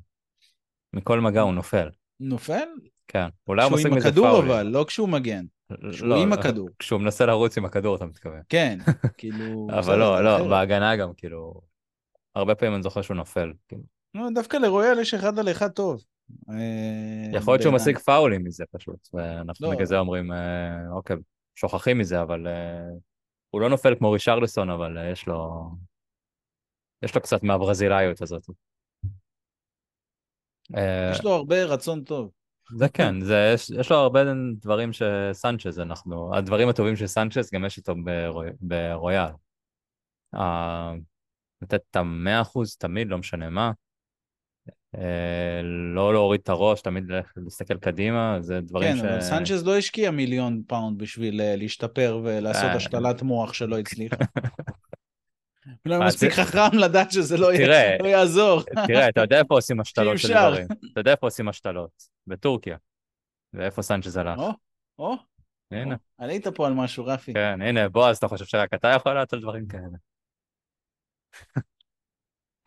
מכל 0.93 1.19
מגע 1.19 1.41
הוא 1.41 1.53
נופל. 1.53 1.89
נופל? 2.19 2.67
כן. 3.07 3.27
אולי 3.47 3.63
הוא 3.63 3.69
כשהוא 3.69 3.79
משיג 3.79 3.91
עם 3.91 3.97
מזה 3.97 4.07
הכדור 4.07 4.31
פאולים. 4.31 4.51
אבל, 4.51 4.67
לא 4.67 4.85
כשהוא 4.87 5.09
מגן. 5.09 5.45
כשהוא 5.91 6.09
לא, 6.09 6.21
עם 6.21 6.33
הכדור. 6.33 6.69
כשהוא 6.79 7.01
מנסה 7.01 7.25
לרוץ 7.25 7.57
עם 7.57 7.65
הכדור, 7.65 7.95
אתה 7.95 8.05
מתכוון. 8.05 8.41
כן, 8.49 8.77
כאילו... 9.17 9.67
אבל 9.79 9.99
לא, 9.99 10.23
לא, 10.23 10.35
אחרת. 10.35 10.49
בהגנה 10.49 10.95
גם, 10.95 11.13
כאילו... 11.13 11.61
הרבה 12.35 12.55
פעמים 12.55 12.73
אני 12.75 12.83
זוכר 12.83 13.01
שהוא 13.01 13.17
נופל. 13.17 13.53
כאילו. 13.67 13.81
לא, 14.15 14.27
דווקא 14.35 14.57
לרויאל 14.57 14.99
יש 14.99 15.13
אחד 15.13 15.39
על 15.39 15.51
אחד 15.51 15.69
טוב. 15.69 16.03
אה, 16.49 17.37
יכול 17.37 17.53
להיות 17.53 17.61
שהוא. 17.61 17.73
משיג 17.73 17.97
פאולים 17.97 18.43
מזה 18.43 18.63
פשוט, 18.71 19.09
ואנחנו 19.13 19.67
לא. 19.67 19.73
בגלל 19.73 19.85
זה 19.85 19.99
אומרים, 19.99 20.31
אה, 20.31 20.89
אוקיי, 20.91 21.15
שוכחים 21.55 21.97
מזה, 21.97 22.21
אבל 22.21 22.47
אה, 22.47 22.89
הוא 23.49 23.61
לא 23.61 23.69
נופל 23.69 23.95
כמו 23.95 24.11
רישרלסון, 24.11 24.69
אבל 24.69 24.97
יש 25.11 25.27
לו... 25.27 25.69
יש 27.01 27.15
לו 27.15 27.21
קצת 27.21 27.43
מהברזילאיות 27.43 28.21
הזאת. 28.21 28.49
יש 31.11 31.23
לו 31.23 31.31
הרבה 31.31 31.63
רצון 31.63 32.03
טוב. 32.03 32.31
זה 32.77 32.89
כן, 32.89 33.21
זה, 33.21 33.51
יש, 33.53 33.69
יש 33.69 33.91
לו 33.91 33.97
הרבה 33.97 34.23
דברים 34.61 34.89
שסנצ'ז, 34.93 35.79
אנחנו, 35.79 36.35
הדברים 36.35 36.69
הטובים 36.69 36.95
של 36.95 37.07
סנצ'ז 37.07 37.51
גם 37.53 37.65
יש 37.65 37.77
איתו 37.77 37.95
ברוי, 38.03 38.49
ברויאל. 38.61 39.31
אה, 40.35 40.93
לתת 41.61 41.81
את 41.91 41.95
המאה 41.95 42.41
אחוז 42.41 42.75
תמיד, 42.75 43.07
לא 43.07 43.17
משנה 43.17 43.49
מה. 43.49 43.71
אה, 44.95 45.61
לא 45.93 46.13
להוריד 46.13 46.41
את 46.43 46.49
הראש, 46.49 46.81
תמיד 46.81 47.03
להסתכל 47.37 47.77
קדימה, 47.77 48.37
זה 48.41 48.61
דברים 48.61 48.93
כן, 48.93 48.97
ש... 48.97 49.01
אבל 49.01 49.21
סנצ'ז 49.21 49.65
לא 49.65 49.77
השקיע 49.77 50.11
מיליון 50.11 50.61
פאונד 50.67 50.97
בשביל 50.97 51.41
אה, 51.41 51.55
להשתפר 51.55 52.21
ולעשות. 52.23 52.71
השתלת 52.75 53.21
מוח 53.21 53.53
שלא 53.53 53.79
הצליחה. 53.79 54.15
לא 55.85 55.99
מספיק 55.99 56.31
חכם 56.31 56.77
לדעת 56.77 57.11
שזה 57.11 57.37
לא 57.37 57.51
לא 57.99 58.07
יעזור. 58.07 58.61
תראה, 58.87 59.09
אתה 59.09 59.21
יודע 59.21 59.39
איפה 59.39 59.53
עושים 59.55 59.79
השתלות 59.79 60.17
של. 60.17 60.33
דברים. 60.33 60.67
אתה 60.91 60.99
יודע 60.99 61.11
איפה 61.11 61.27
עושים 61.27 61.49
השתלות? 61.49 62.03
בטורקיה. 62.27 62.77
ואיפה 63.53 63.81
סנצ'ז 63.81 64.17
הלך? 64.17 64.39
או, 64.39 64.51
או, 64.99 65.15
הנה, 65.71 65.95
עלית 66.17 66.47
פה 66.47 66.67
על 66.67 66.73
משהו, 66.73 67.05
רפי. 67.05 67.33
כן, 67.33 67.61
הנה, 67.61 67.89
בועז, 67.89 68.17
אתה 68.17 68.27
חושב 68.27 68.45
שרק 68.45 68.73
אתה 68.73 68.87
יכול 68.87 69.13
לעשות 69.13 69.41
דברים 69.41 69.67
כאלה? 69.67 69.97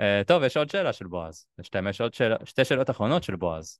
אה, 0.00 0.22
טוב, 0.26 0.42
יש 0.42 0.56
עוד 0.56 0.70
שאלה 0.70 0.92
של 0.92 1.06
בועז. 1.06 1.46
יש 1.58 2.00
עוד 2.00 2.14
שאלה, 2.14 2.36
שתי 2.44 2.64
שאלות 2.64 2.90
אחרונות 2.90 3.22
של 3.22 3.36
בועז. 3.36 3.78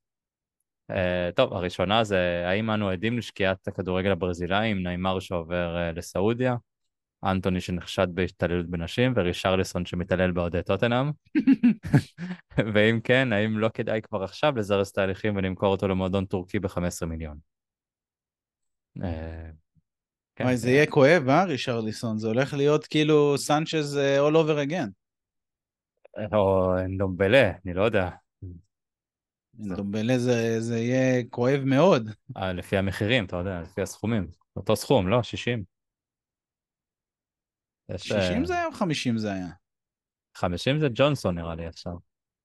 אה, 0.91 1.31
טוב, 1.35 1.53
הראשונה 1.53 2.05
זה, 2.05 2.45
האם 2.47 2.71
אנו 2.71 2.89
עדים 2.89 3.19
לשקיעת 3.19 3.69
הכדורגל 3.69 4.11
הברזילאי 4.11 4.71
עם 4.71 4.83
ניימר 4.83 5.21
שעובר 5.21 5.91
לסעודיה, 5.95 6.57
אנטוני 7.25 7.61
שנחשד 7.61 8.09
בהשתללות 8.15 8.67
בנשים, 8.67 9.13
ורישרליסון 9.17 9.87
שמתעלל 9.87 10.31
באוהדי 10.31 10.63
טוטנאם? 10.63 11.11
ואם 12.75 13.01
כן, 13.05 13.33
האם 13.33 13.59
לא 13.59 13.69
כדאי 13.75 14.03
כבר 14.03 14.23
עכשיו 14.23 14.57
לזרז 14.57 14.93
תהליכים 14.93 15.37
ולמכור 15.37 15.69
אותו 15.69 15.89
למועדון 15.89 16.25
טורקי 16.25 16.59
ב-15 16.61 17.07
מיליון? 17.07 17.39
אה, 19.03 19.51
כן, 20.37 20.45
וואי, 20.45 20.57
זה 20.57 20.71
יהיה 20.71 20.87
כואב, 20.87 21.29
אה, 21.29 21.45
רישרליסון? 21.45 22.19
זה 22.19 22.29
הולך 22.29 22.55
להיות 22.55 22.87
כאילו 22.87 23.39
סנצ'ז 23.39 23.97
אה, 23.97 24.29
all 24.29 24.33
over 24.33 24.69
again. 24.71 24.89
או 26.33 26.73
אנדומבלה, 26.79 27.53
אני 27.65 27.75
לא 27.75 27.83
יודע. 27.83 28.11
זה- 29.59 29.75
דומבלה 29.77 30.19
זה 30.19 30.61
זה 30.61 30.79
יהיה 30.79 31.23
כואב 31.31 31.61
מאוד. 31.65 32.11
אה, 32.37 32.53
לפי 32.53 32.77
המחירים, 32.77 33.25
אתה 33.25 33.37
יודע, 33.37 33.61
לפי 33.61 33.83
הסכומים. 33.83 34.27
אותו 34.57 34.77
סכום, 34.77 35.09
לא? 35.09 35.23
60. 35.23 35.72
יש, 37.95 38.03
60 38.03 38.41
אה, 38.41 38.47
זה 38.47 38.55
היה 38.55 38.67
או 38.67 38.73
50 38.73 39.19
זה 39.19 39.33
היה? 39.33 39.49
50 40.37 40.79
זה 40.79 40.87
ג'ונסון 40.95 41.39
נראה 41.39 41.55
לי 41.55 41.67
עכשיו. 41.67 41.93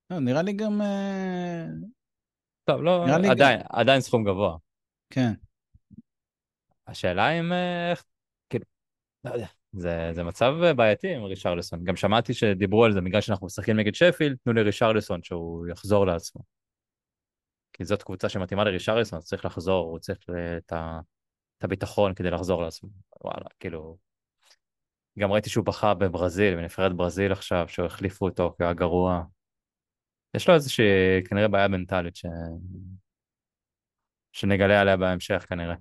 לא, 0.10 0.20
נראה 0.20 0.42
לי 0.42 0.54
גם... 0.54 0.82
אה, 0.82 1.66
טוב, 2.64 2.82
לא, 2.82 3.06
נראה 3.06 3.18
לי 3.18 3.30
עדיין, 3.30 3.60
עדיין 3.70 4.02
סכום 4.02 4.24
גבוה. 4.24 4.58
כן. 5.10 5.34
השאלה 6.88 7.30
אם, 7.30 7.54
אה, 7.54 7.94
כאילו, 8.50 8.66
לא 9.24 9.32
יודע, 9.32 9.48
זה, 9.72 10.12
זה 10.14 10.24
מצב 10.24 10.54
בעייתי 10.76 11.16
עם 11.16 11.24
רישרלסון. 11.24 11.84
גם 11.84 11.96
שמעתי 11.96 12.34
שדיברו 12.34 12.86
על 12.86 12.94
זה, 12.94 13.02
בגלל 13.02 13.22
שאנחנו 13.22 13.46
משחקים 13.46 13.80
נגד 13.80 13.96
שפילד, 13.96 14.38
תנו 14.44 14.54
לרישרלסון 14.54 15.24
שהוא 15.24 15.68
יחזור 15.68 16.06
לעצמו. 16.06 16.42
כי 17.74 17.86
זאת 17.86 18.04
קבוצה 18.04 18.30
שמתאימה 18.30 18.64
לרישרלסון, 18.64 19.18
אז 19.18 19.26
צריך 19.26 19.46
לחזור, 19.46 19.86
הוא 19.86 20.00
צריך 20.00 20.20
את, 20.58 20.72
ה, 20.72 21.00
את 21.58 21.64
הביטחון 21.64 22.14
כדי 22.14 22.30
לחזור 22.30 22.62
לעצמו. 22.62 22.90
וואלה, 23.24 23.50
כאילו... 23.60 24.07
גם 25.20 25.32
ראיתי 25.32 25.50
שהוא 25.50 25.66
בכה 25.66 25.94
בברזיל, 25.94 26.56
בנבחרת 26.56 26.94
ברזיל 26.96 27.32
עכשיו, 27.32 27.66
שהוא 27.68 27.86
החליפו 27.86 28.26
אותו 28.26 28.54
כי 28.58 28.64
הוא 28.64 28.68
היה 28.68 28.74
גרוע. 28.74 29.24
יש 30.36 30.48
לו 30.48 30.54
איזושהי 30.54 31.24
כנראה 31.30 31.48
בעיה 31.48 31.68
מנטלית 31.68 32.16
ש... 32.16 32.26
שנגלה 34.32 34.82
עליה 34.82 34.98
בהמשך 34.98 35.46
כנראה. 35.50 35.76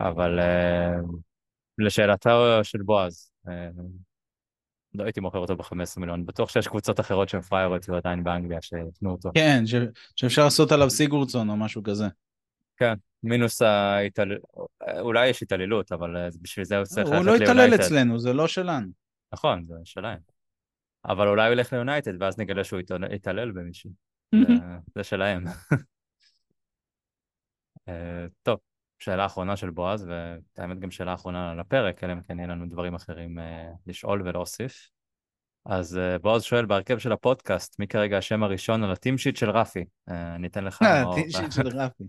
אבל 0.00 0.38
אה, 0.38 0.94
לשאלתו 1.78 2.60
של 2.62 2.82
בועז, 2.82 3.30
אה, 3.48 3.68
לא 4.94 5.04
הייתי 5.04 5.20
מוכר 5.20 5.38
אותו 5.38 5.56
ב-15 5.56 6.00
מיליון, 6.00 6.26
בטוח 6.26 6.50
שיש 6.50 6.68
קבוצות 6.68 7.00
אחרות 7.00 7.28
שהן 7.28 7.40
פריירות 7.40 7.88
עדיין 7.88 8.24
באנגליה 8.24 8.62
שיתנו 8.62 9.10
אותו. 9.10 9.30
כן, 9.34 9.62
ש- 9.66 9.74
שאפשר 10.16 10.44
לעשות 10.44 10.72
עליו 10.72 10.90
סיגורצון 10.90 11.50
או 11.50 11.56
משהו 11.56 11.82
כזה. 11.82 12.04
מינוס 13.22 13.62
ההתעללות, 13.62 14.42
אולי 15.00 15.28
יש 15.28 15.42
התעללות, 15.42 15.92
אבל 15.92 16.16
אה, 16.16 16.28
בשביל 16.42 16.64
זה 16.64 16.76
הוא 16.76 16.84
צריך 16.84 17.06
הוא 17.06 17.14
ללכת 17.14 17.26
לא 17.26 17.34
התעלל 17.34 17.60
ליונייטד. 17.60 17.82
אצלנו, 17.84 18.18
זה 18.18 18.32
לא 18.32 18.48
שלנו. 18.48 18.86
נכון, 19.32 19.64
זה 19.64 19.74
שלהם. 19.84 20.18
אבל 21.04 21.28
אולי 21.28 21.46
הוא 21.46 21.52
ילך 21.52 21.72
ליונייטד, 21.72 22.22
ואז 22.22 22.38
נגלה 22.38 22.64
שהוא 22.64 22.80
התעלל- 23.14 23.52
במישהו. 23.52 23.90
זה- 24.94 25.04
שלהם. 25.04 25.44
אה, 27.88 28.26
טוב, 28.42 28.58
שאלה 28.98 29.26
אחרונה 29.26 29.56
של 29.56 29.70
בועז, 29.70 30.06
והאמת 30.58 30.78
גם 30.78 30.90
שאלה 30.90 31.14
אחרונה 31.14 31.54
לפרק, 31.54 32.04
אלא 32.04 32.12
אם 32.12 32.20
כן 32.22 32.38
יהיה 32.38 32.48
לנו 32.48 32.66
דברים 32.68 32.94
אחרים 32.94 33.38
אה, 33.38 33.70
לשאול 33.86 34.22
ולהוסיף. 34.24 34.88
אז 35.66 36.00
בועז 36.22 36.42
שואל, 36.42 36.66
בהרכב 36.66 36.98
של 36.98 37.12
הפודקאסט, 37.12 37.78
מי 37.78 37.86
כרגע 37.88 38.18
השם 38.18 38.42
הראשון 38.42 38.84
על 38.84 38.92
הטים 38.92 39.18
שיט 39.18 39.36
של 39.36 39.50
רפי? 39.50 39.84
אני 40.08 40.46
אתן 40.46 40.64
לך... 40.64 40.82
אה, 40.82 41.02
או- 41.04 41.14
טים 41.14 41.30
שיט 41.30 41.52
של 41.52 41.68
רפי. 41.68 42.04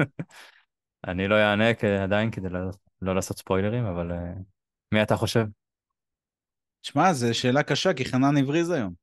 אני 1.08 1.28
לא 1.28 1.34
אענה 1.34 1.74
כ- 1.74 1.84
עדיין 1.84 2.30
כדי 2.30 2.48
לא, 2.48 2.60
לא 3.02 3.14
לעשות 3.14 3.38
ספוילרים, 3.38 3.84
אבל 3.84 4.12
אה, 4.12 4.32
מי 4.92 5.02
אתה 5.02 5.16
חושב? 5.16 5.46
שמע, 6.82 7.12
זו 7.12 7.34
שאלה 7.34 7.62
קשה, 7.62 7.94
כי 7.94 8.04
חנן 8.04 8.36
הבריז 8.36 8.70
היום. 8.70 8.94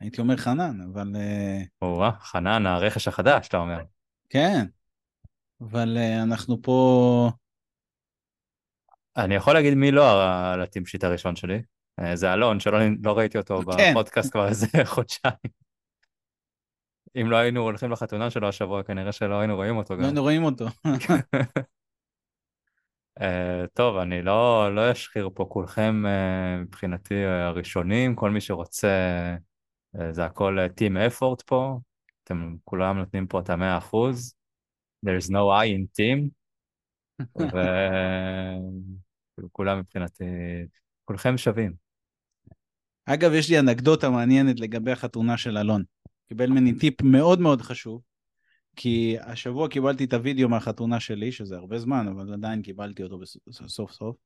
הייתי 0.00 0.20
אומר 0.20 0.36
חנן, 0.36 0.80
אבל... 0.92 1.16
אה, 1.16 1.62
או-אה, 1.82 2.12
חנן, 2.20 2.66
הרכש 2.66 3.08
החדש, 3.08 3.48
אתה 3.48 3.56
אומר. 3.56 3.78
כן. 4.30 4.66
אבל 5.60 5.96
אה, 5.98 6.22
אנחנו 6.22 6.62
פה... 6.62 7.30
אני 9.16 9.34
יכול 9.34 9.54
להגיד 9.54 9.74
מי 9.74 9.90
לא 9.90 10.22
על 10.52 10.64
שיט 10.86 11.04
הראשון 11.04 11.36
שלי. 11.36 11.62
אה, 12.00 12.16
זה 12.16 12.32
אלון, 12.32 12.60
שלא 12.60 12.78
לא 13.02 13.18
ראיתי 13.18 13.38
אותו 13.38 13.60
כן. 13.76 13.92
בפודקאסט 13.92 14.32
כבר 14.32 14.48
איזה 14.48 14.66
חודשיים. 14.84 15.63
אם 17.20 17.30
לא 17.30 17.36
היינו 17.36 17.60
הולכים 17.60 17.90
לחתונה 17.90 18.30
שלו 18.30 18.48
השבוע, 18.48 18.82
כנראה 18.82 19.12
שלא 19.12 19.40
היינו 19.40 19.56
רואים 19.56 19.76
אותו 19.76 19.94
לא 19.94 20.00
גם. 20.00 20.06
היינו 20.06 20.22
רואים 20.22 20.44
אותו. 20.44 20.66
אה, 23.20 23.64
טוב, 23.72 23.96
אני 23.96 24.22
לא, 24.22 24.74
לא 24.74 24.92
אשחיר 24.92 25.30
פה 25.34 25.46
כולכם 25.48 26.06
אה, 26.06 26.56
מבחינתי 26.56 27.24
הראשונים, 27.24 28.14
כל 28.14 28.30
מי 28.30 28.40
שרוצה, 28.40 28.88
אה, 30.00 30.12
זה 30.12 30.24
הכל 30.24 30.58
team 30.80 30.92
effort 31.10 31.42
פה, 31.46 31.78
אתם 32.24 32.54
כולם 32.64 32.98
נותנים 32.98 33.26
פה 33.26 33.40
את 33.40 33.50
המאה 33.50 33.78
אחוז, 33.78 34.34
there's 35.06 35.30
no 35.30 35.62
I 35.62 35.66
in 35.76 36.00
team, 36.00 36.28
וכולם 39.38 39.78
מבחינתי, 39.80 40.24
כולכם 41.04 41.38
שווים. 41.38 41.72
אגב, 43.06 43.32
יש 43.32 43.50
לי 43.50 43.58
אנקדוטה 43.58 44.10
מעניינת 44.10 44.60
לגבי 44.60 44.92
החתונה 44.92 45.38
של 45.38 45.58
אלון. 45.58 45.82
קיבל 46.28 46.50
ממני 46.50 46.78
טיפ 46.78 47.02
מאוד 47.02 47.40
מאוד 47.40 47.62
חשוב, 47.62 48.02
כי 48.76 49.16
השבוע 49.20 49.68
קיבלתי 49.68 50.04
את 50.04 50.12
הוידאו 50.12 50.48
מהחתונה 50.48 51.00
שלי, 51.00 51.32
שזה 51.32 51.56
הרבה 51.56 51.78
זמן, 51.78 52.08
אבל 52.08 52.32
עדיין 52.32 52.62
קיבלתי 52.62 53.02
אותו 53.02 53.20
סוף 53.50 53.90
סוף. 53.90 54.16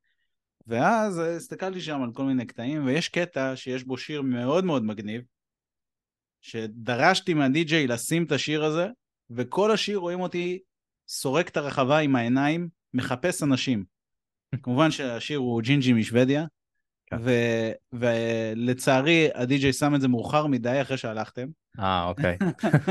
ואז 0.66 1.18
הסתכלתי 1.18 1.80
שם 1.80 2.02
על 2.02 2.12
כל 2.12 2.24
מיני 2.24 2.46
קטעים, 2.46 2.86
ויש 2.86 3.08
קטע 3.08 3.56
שיש 3.56 3.84
בו 3.84 3.98
שיר 3.98 4.22
מאוד 4.22 4.64
מאוד 4.64 4.84
מגניב, 4.84 5.22
שדרשתי 6.40 7.34
מהדי-ג'יי 7.34 7.86
לשים 7.86 8.24
את 8.24 8.32
השיר 8.32 8.64
הזה, 8.64 8.88
וכל 9.30 9.70
השיר 9.70 9.98
רואים 9.98 10.20
אותי 10.20 10.58
סורק 11.08 11.48
את 11.48 11.56
הרחבה 11.56 11.98
עם 11.98 12.16
העיניים, 12.16 12.68
מחפש 12.94 13.42
אנשים. 13.42 13.84
כמובן 14.62 14.90
שהשיר 14.90 15.38
הוא 15.38 15.62
ג'ינג'י 15.62 15.92
משוודיה, 15.92 16.44
ולצערי 17.92 19.28
הדי-ג'יי 19.34 19.72
שם 19.72 19.94
את 19.94 20.00
זה 20.00 20.08
מאוחר 20.08 20.46
מדי 20.46 20.82
אחרי 20.82 20.96
שהלכתם. 20.96 21.46
אה, 21.80 22.04
אוקיי. 22.04 22.36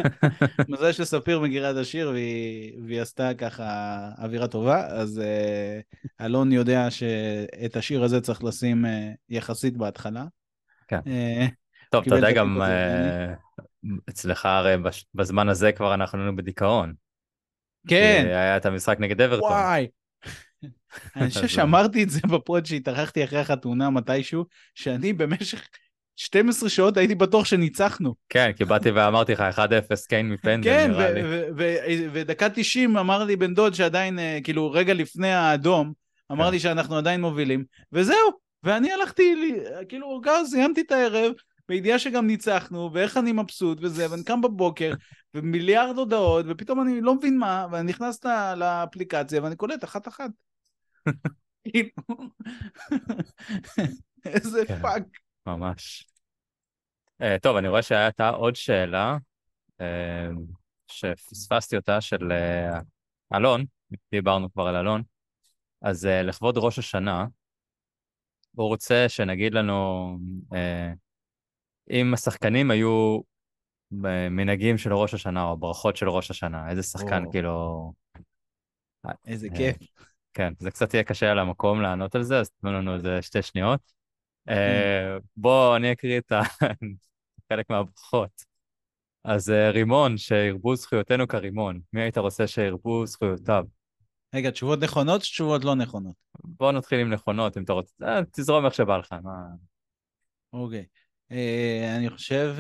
מזל 0.70 0.92
שספיר 0.92 1.40
מכירה 1.40 1.72
את 1.72 1.76
השיר 1.76 2.10
והיא, 2.10 2.78
והיא 2.86 3.02
עשתה 3.02 3.34
ככה 3.34 4.00
אווירה 4.18 4.48
טובה, 4.48 4.88
אז 4.88 5.22
uh, 5.22 6.26
אלון 6.26 6.52
יודע 6.52 6.92
שאת 6.92 7.76
השיר 7.76 8.04
הזה 8.04 8.22
צריך 8.22 8.44
לשים 8.44 8.86
uh, 8.86 8.88
יחסית 9.30 9.78
בהתחלה. 9.78 10.26
כן. 10.88 11.00
Uh, 11.06 11.52
טוב, 11.92 12.04
אתה 12.08 12.16
יודע 12.16 12.32
גם, 12.32 12.62
אה, 12.62 13.34
אצלך 14.10 14.46
הרי 14.46 14.76
בזמן 15.16 15.50
הזה 15.50 15.72
כבר 15.72 15.94
אנחנו 15.94 16.20
היינו 16.20 16.36
בדיכאון. 16.36 16.94
כן, 17.88 18.24
היה 18.28 18.58
את 18.58 18.66
המשחק 18.66 18.98
נגד 19.00 19.22
אברטון. 19.22 19.52
וואי. 19.52 19.88
אני 21.16 21.30
חושב 21.30 21.44
אז- 21.44 21.50
שאמרתי 21.50 22.04
את 22.04 22.10
זה 22.10 22.20
בפוד 22.32 22.66
שהתארחתי 22.66 23.24
אחרי 23.24 23.40
החתונה 23.40 23.90
מתישהו, 23.90 24.46
שאני 24.76 25.14
במשך 25.14 25.68
12 26.16 26.70
שעות 26.70 26.98
הייתי 26.98 27.16
בטוח 27.16 27.46
שניצחנו. 27.46 28.16
כן, 28.30 28.52
כי 28.56 28.66
באתי 28.66 28.92
ואמרתי 28.92 29.32
לך 29.32 29.42
1-0 29.42 29.62
קיין 30.10 30.30
מפנדל 30.30 30.64
כן, 30.70 30.92
נראה 30.92 31.12
לי. 31.12 31.22
ו- 31.58 31.78
ודקה 32.12 32.50
90 32.50 32.98
אמר 32.98 33.24
לי 33.24 33.36
בן 33.36 33.54
דוד 33.54 33.74
שעדיין, 33.74 34.20
אה, 34.20 34.40
כאילו, 34.44 34.72
רגע 34.72 34.94
לפני 34.94 35.32
האדום, 35.32 35.94
אמר 36.32 36.46
כן. 36.46 36.52
לי 36.52 36.60
שאנחנו 36.60 36.98
עדיין 36.98 37.22
מובילים, 37.22 37.64
וזהו, 37.92 38.32
ואני 38.64 38.92
הלכתי, 38.92 39.54
כאילו, 39.90 40.22
גז, 40.24 40.50
סיימתי 40.50 40.82
את 40.82 40.92
הערב, 40.92 41.32
בידיעה 41.70 42.00
שגם 42.00 42.28
ניצחנו, 42.28 42.90
ואיך 42.94 43.18
אני 43.18 43.32
מבסוט 43.32 43.78
וזה, 43.82 44.12
ואני 44.12 44.24
קם 44.24 44.42
בבוקר, 44.42 44.94
ומיליארד 45.34 45.98
הודעות, 45.98 46.46
ופתאום 46.50 46.82
אני 46.82 47.02
לא 47.02 47.16
מבין 47.16 47.38
מה, 47.38 47.68
ואני 47.72 47.90
נכנס 47.90 48.26
לאפליקציה, 48.58 49.44
ואני 49.44 49.56
קולט 49.56 49.84
אחת-אחת. 49.84 50.30
כאילו, 51.64 51.92
איזה 54.26 54.66
כן. 54.68 54.82
fuck. 54.82 55.04
ממש. 55.46 56.08
Uh, 57.24 57.40
טוב, 57.42 57.58
אני 57.58 57.68
רואה 57.68 57.82
שהייתה 57.82 58.30
עוד 58.30 58.56
שאלה 58.56 59.18
uh, 59.82 59.84
שפספסתי 60.88 61.76
אותה 61.76 62.02
של 62.02 62.32
uh, 62.32 63.36
אלון, 63.38 63.66
דיברנו 64.12 64.52
כבר 64.54 64.68
על 64.68 64.76
אלון, 64.76 65.04
אז 65.82 66.06
לכבוד 66.06 66.58
ראש 66.58 66.80
השנה, 66.80 67.26
הוא 68.56 68.68
רוצה 68.68 69.10
שנגיד 69.10 69.54
לנו 69.54 70.18
אם 71.90 72.14
השחקנים 72.14 72.72
היו 72.72 73.20
מנהגים 74.32 74.78
של 74.78 74.94
ראש 74.94 75.14
השנה 75.14 75.44
או 75.44 75.58
ברכות 75.58 75.98
של 75.98 76.10
ראש 76.10 76.32
השנה, 76.32 76.70
איזה 76.70 76.84
שחקן 76.84 77.26
או. 77.26 77.32
כאילו... 77.32 77.94
איזה 79.26 79.48
אה, 79.52 79.58
כיף. 79.58 79.78
כן, 80.38 80.54
זה 80.60 80.72
קצת 80.72 80.94
יהיה 80.94 81.04
קשה 81.04 81.32
על 81.32 81.40
המקום 81.40 81.82
לענות 81.82 82.16
על 82.16 82.24
זה, 82.24 82.40
אז 82.40 82.50
תנו 82.50 82.74
לנו 82.74 82.96
איזה 82.96 83.22
שתי 83.22 83.42
שניות. 83.42 83.80
כן. 84.46 84.54
אה, 84.54 85.18
בואו 85.36 85.76
אני 85.76 85.92
אקריא 85.92 86.20
את 86.20 86.32
חלק 87.54 87.70
מהברכות. 87.70 88.44
אז 89.24 89.50
אה, 89.50 89.70
רימון, 89.72 90.18
שירבו 90.18 90.76
זכויותינו 90.76 91.28
כרימון. 91.28 91.80
מי 91.94 92.02
היית 92.02 92.18
רוצה 92.18 92.48
שירבו 92.48 93.06
זכויותיו? 93.06 93.66
רגע, 94.36 94.52
תשובות 94.52 94.80
נכונות, 94.80 95.22
תשובות 95.22 95.66
לא 95.66 95.76
נכונות. 95.76 96.16
בואו 96.44 96.72
נתחיל 96.72 97.00
עם 97.00 97.14
נכונות, 97.14 97.58
אם 97.58 97.64
אתה 97.64 97.74
רוצה. 97.74 97.94
אה, 98.04 98.20
תזרום 98.32 98.66
איך 98.66 98.74
שבא 98.74 98.98
לך. 98.98 99.16
מה... 99.24 99.32
אוקיי. 100.54 100.86
אני 101.98 102.10
חושב 102.10 102.56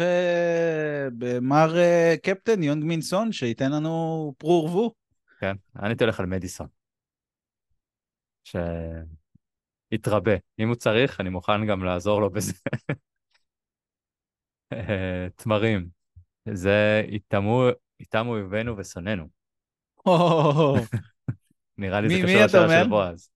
במר 1.17 1.75
קפטן 2.23 2.63
יונג 2.63 2.83
מינסון, 2.83 3.31
שייתן 3.31 3.71
לנו 3.71 4.33
פרו 4.37 4.63
ורבו. 4.63 4.93
כן, 5.39 5.55
אני 5.79 5.93
הולך 5.99 6.19
על 6.19 6.25
מדיסון. 6.25 6.76
שיתרבה. 9.91 10.35
אם 10.59 10.67
הוא 10.67 10.75
צריך, 10.75 11.21
אני 11.21 11.29
מוכן 11.29 11.65
גם 11.67 11.83
לעזור 11.83 12.21
לו 12.21 12.29
בזה. 12.29 12.53
אה, 14.73 15.27
תמרים. 15.35 15.89
זה 16.53 17.03
יטמו 17.99 18.31
אויבינו 18.31 18.77
ושונאינו. 18.77 19.27
נראה 21.77 22.01
לי 22.01 22.09
זה 22.09 22.15
קשור 22.23 22.45
לשאלה 22.45 22.83
של? 22.83 22.89
בועז. 22.89 23.29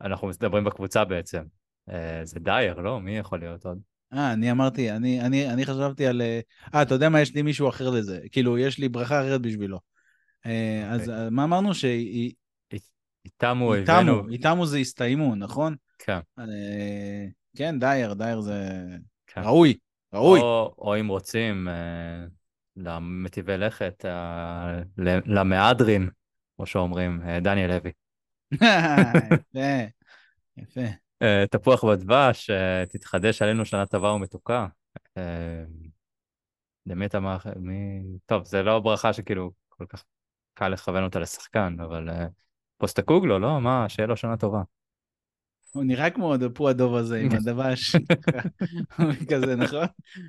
אנחנו 0.00 0.28
מדברים 0.28 0.64
בקבוצה 0.64 1.04
בעצם. 1.04 1.42
אה, 1.90 2.20
זה 2.24 2.40
דייר, 2.40 2.80
לא? 2.80 3.00
מי 3.00 3.18
יכול 3.18 3.38
להיות 3.38 3.66
עוד? 3.66 3.78
אה, 4.12 4.32
אני 4.32 4.50
אמרתי, 4.50 4.90
אני, 4.90 5.20
אני, 5.20 5.52
אני 5.52 5.66
חשבתי 5.66 6.06
על... 6.06 6.22
אה, 6.22 6.82
אתה 6.82 6.94
יודע 6.94 7.08
מה? 7.08 7.20
יש 7.20 7.34
לי 7.34 7.42
מישהו 7.42 7.68
אחר 7.68 7.90
לזה. 7.90 8.20
כאילו, 8.32 8.58
יש 8.58 8.78
לי 8.78 8.88
ברכה 8.88 9.20
אחרת 9.20 9.42
בשבילו. 9.42 9.80
אה, 10.46 10.88
אז 10.90 11.00
אוקיי. 11.00 11.30
מה 11.30 11.44
אמרנו? 11.44 11.74
שיתמו, 11.74 12.32
יטמו 13.24 13.66
אויבינו. 13.66 14.28
איתמו 14.28 14.66
זה 14.66 14.78
הסתיימו, 14.78 15.34
נכון? 15.34 15.76
כן, 15.98 16.18
אה, 16.38 17.26
כן, 17.56 17.78
דייר, 17.78 18.14
דייר 18.14 18.40
זה 18.40 18.82
כן. 19.26 19.40
ראוי, 19.44 19.76
ראוי. 20.12 20.40
או, 20.40 20.74
או 20.78 21.00
אם 21.00 21.08
רוצים, 21.08 21.68
אה, 21.68 22.24
למטיבי 22.76 23.58
לכת, 23.58 24.04
אה, 24.04 24.80
למהדרין, 25.26 26.10
כמו 26.56 26.66
שאומרים, 26.66 27.20
דניאל 27.42 27.70
לוי. 27.70 27.92
יפה, 28.56 29.82
יפה. 30.56 30.80
תפוח 31.50 31.84
בדבש, 31.84 32.50
תתחדש 32.88 33.42
עלינו 33.42 33.64
שנה 33.64 33.86
טובה 33.86 34.12
ומתוקה. 34.12 34.66
למי 36.86 37.06
אתה 37.06 37.20
מאחל? 37.20 37.52
מי... 37.56 38.02
טוב, 38.26 38.44
זה 38.44 38.62
לא 38.62 38.80
ברכה 38.80 39.12
שכאילו 39.12 39.50
כל 39.68 39.86
כך 39.86 40.04
קל 40.54 40.68
לכוון 40.68 41.04
אותה 41.04 41.18
לשחקן, 41.18 41.76
אבל 41.80 42.08
פוסטקוגלו, 42.82 43.38
לא? 43.38 43.60
מה, 43.60 43.88
שיהיה 43.88 44.06
לו 44.06 44.16
שנה 44.16 44.36
טובה. 44.36 44.62
הוא 45.72 45.84
נראה 45.84 46.10
כמו 46.10 46.34
הדפו 46.34 46.68
הדוב 46.68 46.94
הזה 46.94 47.20
עם 47.20 47.28
הדבש. 47.40 47.96
כזה, 49.30 49.56
נכון? 49.56 49.86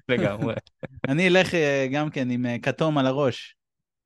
לגמרי. 0.09 0.53
אני 1.07 1.27
אלך 1.27 1.53
אה, 1.53 1.87
גם 1.91 2.09
כן 2.09 2.29
עם 2.29 2.45
אה, 2.45 2.59
כתום 2.59 2.97
על 2.97 3.05
הראש. 3.05 3.55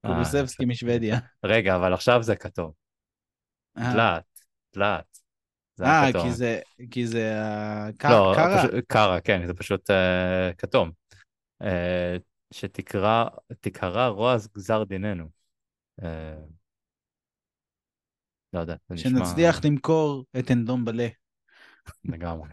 אה, 0.06 0.12
קולוסבסקי 0.12 0.66
משוודיה. 0.66 1.20
רגע, 1.44 1.76
אבל 1.76 1.94
עכשיו 1.94 2.24
זה 2.24 2.36
כתום. 2.36 2.72
תלת, 3.74 4.24
תלת. 4.70 5.18
אה. 5.82 6.10
כי 6.24 6.32
זה, 6.32 6.60
כי 6.92 7.08
זה 7.08 7.42
לא, 8.04 8.34
קרה. 8.36 8.58
פשוט, 8.58 8.72
קרה, 8.88 9.22
כן, 9.22 9.48
זה 9.48 9.54
פשוט 9.54 9.90
כתום. 10.58 10.92
שתקרא, 12.54 13.26
תקרא 13.60 14.08
רוע 14.08 14.36
גזר 14.56 14.84
דיננו. 14.84 15.28
אה, 18.54 18.60
לא 18.60 18.60
יודע, 18.60 18.76
זה 18.90 18.96
נשמע 18.96 19.10
שנצליח 19.10 19.66
למכור 19.66 20.26
את 20.40 20.52
אנדומבלה. 20.52 21.08
לגמרי. 22.06 22.50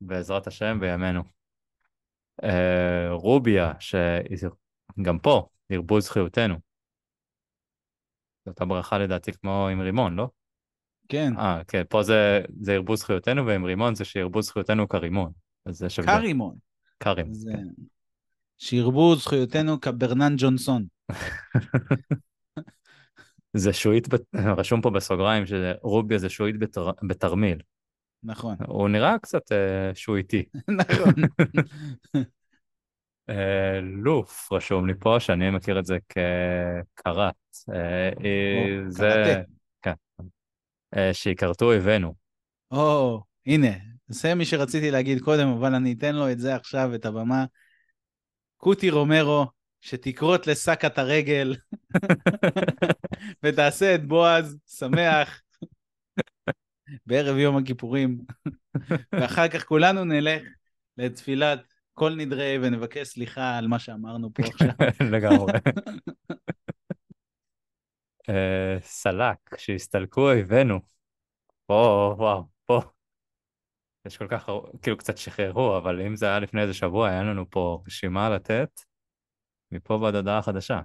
בעזרת 0.00 0.46
השם 0.46 0.78
בימינו. 0.80 1.22
אה, 2.44 3.10
רוביה, 3.10 3.72
שגם 3.80 5.18
פה, 5.18 5.48
ירבו 5.70 6.00
זכויותינו. 6.00 6.54
זו 8.44 8.50
אותה 8.50 8.64
ברכה 8.64 8.98
לדעתי 8.98 9.32
כמו 9.32 9.68
עם 9.68 9.80
רימון, 9.80 10.16
לא? 10.16 10.28
כן, 11.08 11.32
אה, 11.38 11.64
כן, 11.68 11.82
פה 11.88 12.02
זה, 12.02 12.40
זה 12.60 12.72
ירבו 12.72 12.96
זכויותינו, 12.96 13.46
ועם 13.46 13.64
רימון 13.64 13.94
זה 13.94 14.04
שירבו 14.04 14.42
זכויותינו 14.42 14.88
כרימון. 14.88 15.32
אז 15.66 15.82
יש 15.82 15.98
הבדל. 15.98 16.12
קרימון. 16.12 16.56
קרים. 16.98 17.34
זה... 17.34 17.52
כן. 17.52 17.82
שירבו 18.58 19.16
זכויותינו 19.16 19.80
כברנן 19.80 20.34
ג'ונסון. 20.38 20.84
זה 23.54 23.72
שועית, 23.72 24.08
רשום 24.58 24.80
פה 24.80 24.90
בסוגריים 24.90 25.44
שרוביה 25.46 26.18
זה 26.18 26.28
שועית 26.28 26.58
בתר... 26.58 26.90
בתרמיל. 27.08 27.58
נכון, 28.22 28.56
הוא 28.66 28.88
נראה 28.88 29.18
קצת 29.18 29.52
אה, 29.52 29.94
שועיתי. 29.94 30.44
נכון. 30.78 31.12
אה, 33.30 33.80
לוף 33.82 34.52
רשום 34.52 34.86
לי 34.86 34.92
פה, 35.00 35.20
שאני 35.20 35.50
מכיר 35.50 35.78
את 35.78 35.84
זה 35.84 35.98
כקראט. 36.08 37.34
או, 37.68 38.90
זה... 38.90 39.42
כן. 39.82 39.92
אה, 40.96 41.14
שיכרתו 41.14 41.64
אויבינו. 41.64 42.14
או, 42.70 43.22
הנה, 43.46 43.68
זה 44.08 44.34
מי 44.34 44.44
שרציתי 44.44 44.90
להגיד 44.90 45.20
קודם, 45.20 45.48
אבל 45.48 45.74
אני 45.74 45.92
אתן 45.92 46.14
לו 46.14 46.30
את 46.32 46.38
זה 46.38 46.54
עכשיו, 46.54 46.94
את 46.94 47.06
הבמה. 47.06 47.44
קוטי 48.56 48.90
רומרו, 48.90 49.46
שתכרות 49.84 50.46
לשק 50.46 50.84
הרגל, 50.98 51.56
ותעשה 53.42 53.94
את 53.94 54.06
בועז 54.06 54.58
שמח 54.66 55.42
בערב 57.06 57.36
יום 57.36 57.56
הכיפורים, 57.56 58.18
ואחר 59.12 59.48
כך 59.48 59.64
כולנו 59.64 60.04
נלך 60.04 60.42
לתפילת 60.98 61.74
כל 61.94 62.14
נדרי 62.14 62.58
ונבקש 62.62 63.08
סליחה 63.08 63.58
על 63.58 63.68
מה 63.68 63.78
שאמרנו 63.78 64.34
פה 64.34 64.42
עכשיו. 64.42 64.68
לגמרי. 65.14 65.52
אה, 68.28 68.76
סלק, 68.80 69.58
שהסתלקו 69.58 70.20
אויבינו. 70.20 70.80
פה, 71.66 72.14
וואו, 72.18 72.48
פה. 72.66 72.80
יש 74.06 74.16
כל 74.16 74.28
כך, 74.28 74.48
כאילו 74.82 74.96
קצת 74.96 75.18
שחררו, 75.18 75.76
אבל 75.76 76.00
אם 76.00 76.16
זה 76.16 76.26
היה 76.26 76.40
לפני 76.40 76.62
איזה 76.62 76.74
שבוע, 76.74 77.08
היה 77.08 77.22
לנו 77.22 77.50
פה 77.50 77.82
רשימה 77.86 78.30
לתת, 78.30 78.80
מפה 79.74 79.94
ועד 79.94 80.14
הודעה 80.14 80.42
חדשה. 80.42 80.80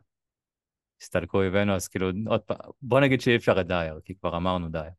הסתלקו 1.01 1.37
אויבינו, 1.37 1.75
אז 1.75 1.87
כאילו, 1.87 2.09
עוד 2.27 2.41
פעם, 2.41 2.57
בוא 2.81 2.99
נגיד 2.99 3.21
שאי 3.21 3.35
אפשר 3.35 3.61
את 3.61 3.67
דייר, 3.67 3.99
כי 4.05 4.15
כבר 4.15 4.37
אמרנו 4.37 4.69
דייר. 4.69 4.91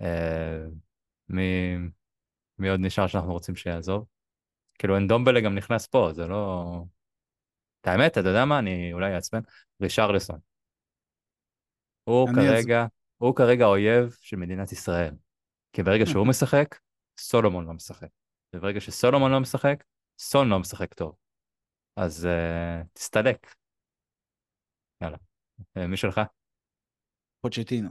אה, 0.00 0.64
מי, 1.28 1.76
מי 2.58 2.68
עוד 2.68 2.80
נשאר 2.80 3.06
שאנחנו 3.06 3.32
רוצים 3.32 3.56
שיעזוב? 3.56 4.06
כאילו, 4.78 4.96
אנדומבלה 4.96 5.40
גם 5.40 5.54
נכנס 5.54 5.86
פה, 5.86 6.08
זה 6.12 6.26
לא... 6.26 6.64
את 7.80 7.86
האמת, 7.86 8.18
אתה 8.18 8.28
יודע 8.28 8.44
מה? 8.44 8.58
אני 8.58 8.92
אולי 8.92 9.14
אעצבן. 9.14 9.40
רישרלסון. 9.82 10.38
הוא 12.04 12.28
כרגע, 12.34 12.86
הוא 13.16 13.36
כרגע 13.36 13.64
אויב 13.66 14.16
של 14.20 14.36
מדינת 14.36 14.72
ישראל. 14.72 15.14
כי 15.72 15.82
ברגע 15.82 16.06
שהוא 16.06 16.26
משחק, 16.26 16.78
סולומון 17.18 17.66
לא 17.66 17.72
משחק. 17.72 18.08
וברגע 18.54 18.80
שסולומון 18.80 19.32
לא 19.32 19.40
משחק, 19.40 19.84
סון 20.18 20.48
לא 20.48 20.58
משחק 20.58 20.94
טוב. 20.94 21.14
אז 22.00 22.28
uh, 22.30 22.86
תסתלק. 22.92 23.54
יאללה. 25.02 25.16
Uh, 25.60 25.86
מי 25.86 25.96
שלך? 25.96 26.20
פוצ'טינו. 27.40 27.90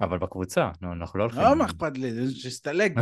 אבל 0.00 0.18
בקבוצה, 0.18 0.70
נו, 0.80 0.92
אנחנו 0.92 1.18
לא 1.18 1.24
הולכים... 1.24 1.42
לא, 1.42 1.56
מה 1.56 1.64
אכפת 1.64 1.98
לי, 1.98 2.30
שיסתלק. 2.34 2.92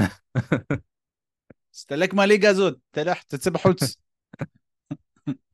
תסתלק 1.73 2.15
מהליגה 2.15 2.51
הזאת, 2.51 2.79
תלך, 2.91 3.23
תצא 3.23 3.51
בחוץ. 3.51 3.97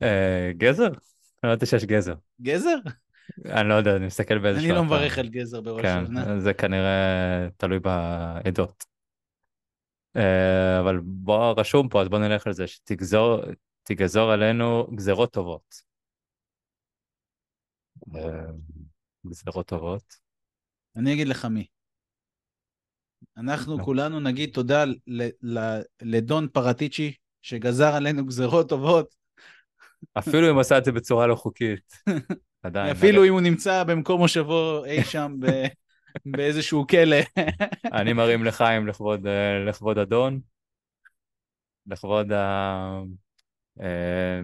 אה, 0.03 0.51
גזר? 0.57 0.89
לא 1.43 1.49
ידעתי 1.49 1.67
שיש 1.67 1.85
גזר. 1.85 2.15
גזר? 2.43 2.77
אני 3.47 3.69
לא 3.69 3.75
יודע, 3.75 3.97
אני 3.97 4.07
מסתכל 4.07 4.39
באיזשהו... 4.39 4.67
אני 4.71 4.75
לא. 4.75 4.85
מברך 4.85 5.19
על 5.19 5.29
גזר 5.29 5.61
בראש 5.61 5.83
כן. 5.83 6.41
זה 6.41 6.55
כנראה 6.55 7.49
תלוי 7.57 7.79
בעדות. 7.79 8.85
אבל 10.81 11.01
בוא, 11.05 11.55
רשום 11.57 11.89
פה, 11.89 12.03
אז 12.03 12.09
בוא 12.09 12.19
נלך 12.19 12.47
על 12.47 12.53
זה, 12.53 12.67
שתגזור 12.67 13.41
תגזור 13.83 14.33
עלינו 14.33 14.87
גזרות 14.95 15.33
טובות. 15.33 15.75
אה, 18.15 18.21
גזרות 19.27 19.67
טובות. 19.67 20.17
אני 20.97 21.13
אגיד 21.15 21.29
לך 21.29 21.45
מי. 21.45 21.67
אנחנו 23.37 23.77
נו. 23.77 23.85
כולנו 23.85 24.21
נגיד 24.21 24.51
תודה 24.53 24.85
ל- 24.85 25.29
ל- 25.43 25.83
לדון 26.03 26.49
פרטיצ'י, 26.49 27.15
שגזר 27.43 27.95
עלינו 27.95 28.27
גזרות 28.27 28.69
טובות, 28.69 29.15
אפילו 30.19 30.51
אם 30.51 30.59
עשה 30.59 30.79
את 30.79 30.85
זה 30.85 30.93
בצורה 30.93 31.27
לא 31.27 31.35
חוקית. 31.35 31.93
עדיין. 32.63 32.97
אפילו 32.97 33.25
אם 33.25 33.33
הוא 33.33 33.41
נמצא 33.41 33.85
במקום 33.85 34.21
מושבו 34.21 34.85
אי 34.85 35.05
שם 35.05 35.37
ב- 35.41 35.67
באיזשהו 36.37 36.87
כלא. 36.87 37.17
אני 37.93 38.13
מרים 38.13 38.45
לחיים 38.45 38.87
לכבוד, 38.87 39.27
לכבוד 39.69 39.99
אדון, 39.99 40.41
לכבוד. 41.87 42.33
אה, 42.33 43.01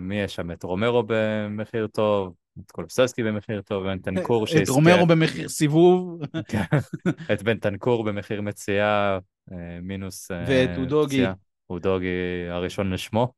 מי 0.01 0.21
יש 0.21 0.35
שם? 0.35 0.51
את 0.51 0.63
רומרו 0.63 1.03
במחיר 1.07 1.87
טוב, 1.87 2.35
את 2.67 2.71
קולוססקי 2.71 3.23
במחיר 3.23 3.63
טוב, 3.63 3.85
בן 3.85 3.99
תנקור 3.99 4.45
את 4.63 4.69
רומרו 4.69 5.07
במחיר 5.07 5.49
סיבוב, 5.49 6.21
כן, 6.49 6.63
את 7.33 7.43
בן 7.43 7.59
תנקור 7.59 8.05
במחיר 8.05 8.43
מציאה, 8.43 9.19
אה, 9.53 9.79
מינוס 9.83 10.31
אה, 10.31 10.45
ואת 10.49 10.79
אודוגי. 10.79 11.25
אודוגי 11.71 12.47
הראשון 12.51 12.93
לשמו. 12.93 13.33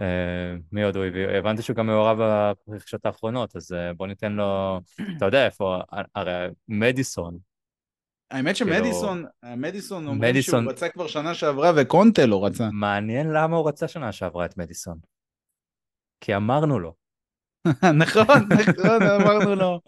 אה, 0.00 0.56
מי 0.72 0.82
עוד 0.82 0.96
הוא 0.96 1.04
הביא? 1.04 1.28
הבנתי 1.28 1.62
שהוא 1.62 1.76
גם 1.76 1.86
מעורב 1.86 2.18
ברכישות 2.68 3.06
האחרונות, 3.06 3.56
אז 3.56 3.72
אה, 3.72 3.94
בוא 3.94 4.06
ניתן 4.06 4.32
לו, 4.32 4.80
אתה 5.16 5.24
יודע 5.24 5.46
איפה, 5.46 5.80
הרי 6.14 6.48
מדיסון, 6.68 7.38
האמת 8.34 8.56
כאילו- 8.56 8.72
שמדיסון, 8.76 9.24
מדיסון 9.56 10.06
אומרים 10.06 10.30
מדיסון- 10.32 10.62
שהוא 10.64 10.72
רצה 10.72 10.88
כבר 10.88 11.06
שנה 11.06 11.34
שעברה 11.34 11.72
וקונטה 11.76 12.26
לא 12.26 12.44
רצה. 12.46 12.68
מעניין 12.72 13.26
למה 13.32 13.56
הוא 13.56 13.68
רצה 13.68 13.88
שנה 13.88 14.12
שעברה 14.12 14.44
את 14.46 14.56
מדיסון. 14.56 14.98
כי 16.20 16.36
אמרנו 16.36 16.78
לו, 16.80 16.94
נכון, 18.04 18.24
נכון, 18.68 19.02
אמרנו 19.02 19.54
לו. 19.54 19.80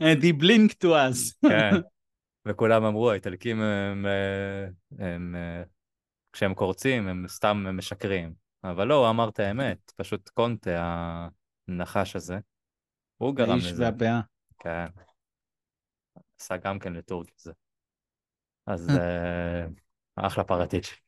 He 0.00 0.42
blinked 0.42 0.84
to 0.84 0.88
us. 0.88 1.48
כן. 1.48 1.70
וכולם 2.46 2.84
אמרו, 2.84 3.10
האיטלקים 3.10 3.60
הם, 3.62 4.06
אה, 4.06 4.66
הם, 4.98 5.36
אה, 5.36 5.62
כשהם 6.32 6.54
קורצים, 6.54 7.08
הם 7.08 7.24
סתם 7.28 7.66
משקרים. 7.76 8.34
אבל 8.64 8.86
לא, 8.86 8.94
הוא 8.94 9.10
אמר 9.10 9.28
את 9.28 9.38
האמת, 9.40 9.92
פשוט 9.96 10.28
קונטה, 10.28 11.28
הנחש 11.68 12.16
הזה, 12.16 12.38
הוא 13.16 13.34
גרם 13.36 13.50
האיש 13.50 13.72
לזה. 13.72 13.84
והפאה. 13.84 14.20
כן. 14.58 14.86
עשה 16.40 16.56
גם 16.56 16.78
כן 16.78 16.92
לטורקיה 16.92 17.34
זה. 17.38 17.52
אז 18.66 18.90
אה, 18.90 19.66
אחלה 20.16 20.44
פרטיץ'. 20.44 21.00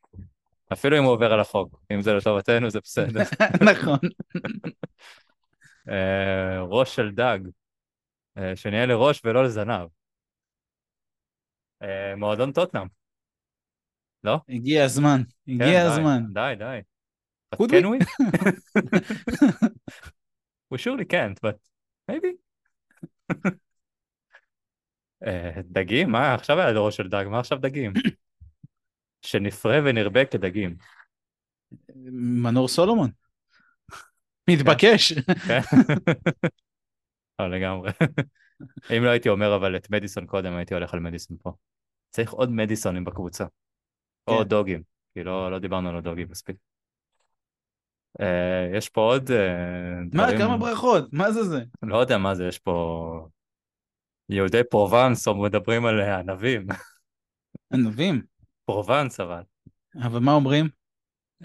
אפילו 0.73 0.99
אם 0.99 1.03
הוא 1.03 1.13
עובר 1.13 1.33
על 1.33 1.41
החוק, 1.41 1.81
אם 1.93 2.01
זה 2.03 2.15
לטובתנו 2.15 2.71
זה 2.71 2.81
בסדר. 2.81 3.23
נכון. 3.73 3.99
אה, 5.89 6.61
ראש 6.61 6.97
של 6.97 7.11
דג, 7.11 7.39
אה, 8.39 8.57
שנהיה 8.57 8.87
לראש 8.87 9.21
ולא 9.25 9.45
לזנב. 9.45 9.89
אה, 11.83 12.17
מועדון 12.17 12.53
טוטנאם. 12.53 12.87
לא? 14.25 14.41
הגיע 14.49 14.85
הזמן, 14.85 15.23
כן, 15.47 15.53
הגיע 15.53 15.67
די, 15.67 15.77
הזמן. 15.77 16.23
די, 16.33 16.55
די. 16.59 16.81
Could 17.55 17.71
can 17.71 17.89
we? 17.89 17.99
we 20.71 20.79
surely 20.79 21.05
can't, 21.05 21.41
but 21.41 21.57
maybe. 22.09 22.37
אה, 25.27 25.61
דגים? 25.65 26.11
מה? 26.13 26.35
עכשיו 26.35 26.61
היה 26.61 26.73
דורו 26.73 26.93
של 26.93 27.09
דג, 27.09 27.25
מה 27.31 27.39
עכשיו 27.39 27.59
דגים? 27.59 27.93
שנפרה 29.23 29.79
ונרבה 29.85 30.25
כדגים. 30.25 30.77
מנור 32.43 32.69
סולומון. 32.69 33.11
מתבקש. 34.51 35.13
כן? 35.49 35.61
לא, 37.39 37.51
לגמרי. 37.51 37.91
אם 38.97 39.05
לא 39.05 39.09
הייתי 39.09 39.29
אומר 39.29 39.57
אבל 39.57 39.77
את 39.77 39.91
מדיסון 39.91 40.27
קודם, 40.27 40.53
הייתי 40.53 40.75
הולך 40.75 40.95
על 40.95 41.01
מדיסון 41.01 41.37
פה. 41.43 41.53
צריך 42.11 42.33
עוד 42.33 42.51
מדיסונים 42.51 43.05
בקבוצה. 43.05 43.45
או 44.29 44.39
כן. 44.39 44.49
דוגים, 44.49 44.83
כי 45.15 45.25
לא, 45.25 45.51
לא 45.51 45.59
דיברנו 45.59 45.89
על 45.89 45.97
הדוגים 45.97 46.29
מספיק. 46.31 46.57
אה, 48.21 48.71
יש 48.75 48.89
פה 48.89 49.01
עוד 49.01 49.31
אה, 49.31 49.95
מה, 50.13 50.25
דברים... 50.25 50.39
כמה 50.39 50.57
ברכות? 50.57 51.13
מה 51.13 51.33
זה 51.33 51.43
זה? 51.43 51.63
לא 51.83 51.97
יודע 51.97 52.19
מה 52.19 52.35
זה, 52.35 52.47
יש 52.47 52.59
פה... 52.59 53.29
יהודי 54.31 54.65
פרובנס 54.71 55.29
או 55.29 55.43
מדברים 55.43 55.87
על 55.87 56.01
ענבים. 56.01 56.67
ענבים. 57.73 58.23
פרובנס 58.65 59.21
אבל. 59.21 59.43
אבל 60.03 60.19
מה 60.19 60.33
אומרים? 60.33 60.69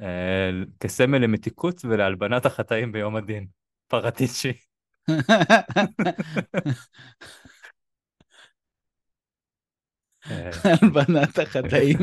אה, 0.01 0.49
כסמל 0.79 1.17
למתיקות 1.17 1.85
ולהלבנת 1.85 2.45
החטאים 2.45 2.91
ביום 2.91 3.15
הדין. 3.15 3.47
פרטיצ'י. 3.87 4.53
אה, 10.31 10.49
הלבנת 10.81 11.39
החטאים. 11.39 11.97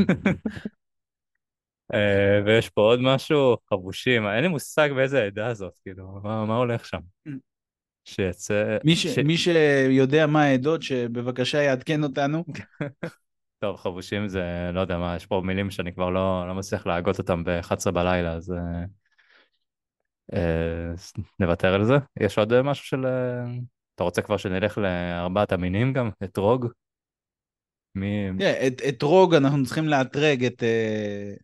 אה, 1.95 2.41
ויש 2.47 2.69
פה 2.69 2.81
עוד 2.81 3.01
משהו, 3.03 3.57
חבושים, 3.71 4.27
אין 4.27 4.43
לי 4.43 4.49
מושג 4.49 4.89
באיזה 4.95 5.23
עדה 5.25 5.55
זאת, 5.55 5.79
כאילו, 5.83 6.21
מה, 6.23 6.45
מה 6.45 6.57
הולך 6.57 6.87
שם? 6.87 7.01
שיצא... 8.05 8.79
מי, 8.85 8.97
ש... 8.97 9.19
מי 9.19 9.37
שיודע 9.37 10.27
מה 10.27 10.43
העדות, 10.43 10.83
שבבקשה 10.83 11.63
יעדכן 11.63 12.03
אותנו. 12.03 12.45
טוב, 13.63 13.77
חבושים 13.77 14.29
זה, 14.29 14.71
לא 14.75 14.81
יודע 14.81 14.99
מה, 14.99 15.17
יש 15.17 15.27
פה 15.27 15.43
מילים 15.45 15.71
שאני 15.71 15.93
כבר 15.93 16.11
לא, 16.11 16.49
לא 16.49 16.55
מצליח 16.55 16.87
להגות 16.87 17.19
אותם 17.19 17.45
ב-11 17.45 17.91
בלילה, 17.91 18.33
אז 18.33 18.53
אה, 18.53 18.85
אה, 20.35 20.93
נוותר 21.39 21.75
על 21.75 21.85
זה. 21.85 21.95
יש 22.21 22.39
עוד 22.39 22.63
משהו 22.63 22.85
של... 22.85 23.07
אה, 23.07 23.45
אתה 23.95 24.05
רוצה 24.05 24.23
כבר 24.23 24.37
שנלך 24.37 24.79
לארבעת 24.79 25.53
המינים 25.53 25.93
גם? 25.93 26.11
אתרוג? 26.25 26.67
מי... 27.95 28.31
Yeah, 28.39 28.67
את, 28.67 28.83
אתרוג 28.89 29.35
אנחנו 29.35 29.65
צריכים 29.65 29.89
לאתרג 29.89 30.45
את, 30.45 30.63
אה, 30.63 31.35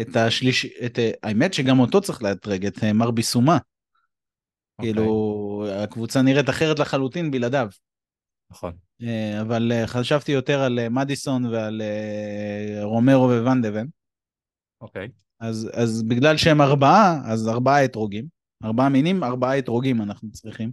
את 0.00 0.16
השליש... 0.16 0.66
את, 0.66 0.98
אה, 0.98 1.10
האמת 1.22 1.54
שגם 1.54 1.80
אותו 1.80 2.00
צריך 2.00 2.22
לאתרג, 2.22 2.66
את 2.66 2.84
אה, 2.84 2.92
מר 2.92 3.10
ביסומה. 3.10 3.58
Okay. 4.80 4.84
כאילו, 4.84 5.04
אוקיי. 5.62 5.82
הקבוצה 5.82 6.22
נראית 6.22 6.48
אחרת 6.48 6.78
לחלוטין 6.78 7.30
בלעדיו. 7.30 7.68
נכון. 8.50 8.72
אה, 9.02 9.40
אבל 9.40 9.72
אה, 9.72 9.86
חשבתי 9.86 10.32
יותר 10.32 10.60
על 10.60 10.78
אה, 10.78 10.88
מדיסון 10.88 11.46
ועל 11.46 11.82
רומרו 12.82 13.28
וואן 13.44 13.62
דבן. 13.62 13.86
אוקיי. 14.80 15.08
אז, 15.40 15.70
אז 15.72 16.02
בגלל 16.02 16.36
שהם 16.36 16.60
ארבעה, 16.60 17.20
אז 17.24 17.48
ארבעה 17.48 17.84
אתרוגים. 17.84 18.26
ארבעה 18.64 18.88
מינים, 18.88 19.24
ארבעה 19.24 19.58
אתרוגים 19.58 20.02
אנחנו 20.02 20.32
צריכים. 20.32 20.72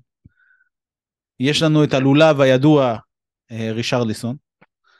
יש 1.39 1.61
לנו 1.61 1.83
את 1.83 1.93
הלולב 1.93 2.41
הידוע, 2.41 2.97
רישרליסון, 3.51 4.35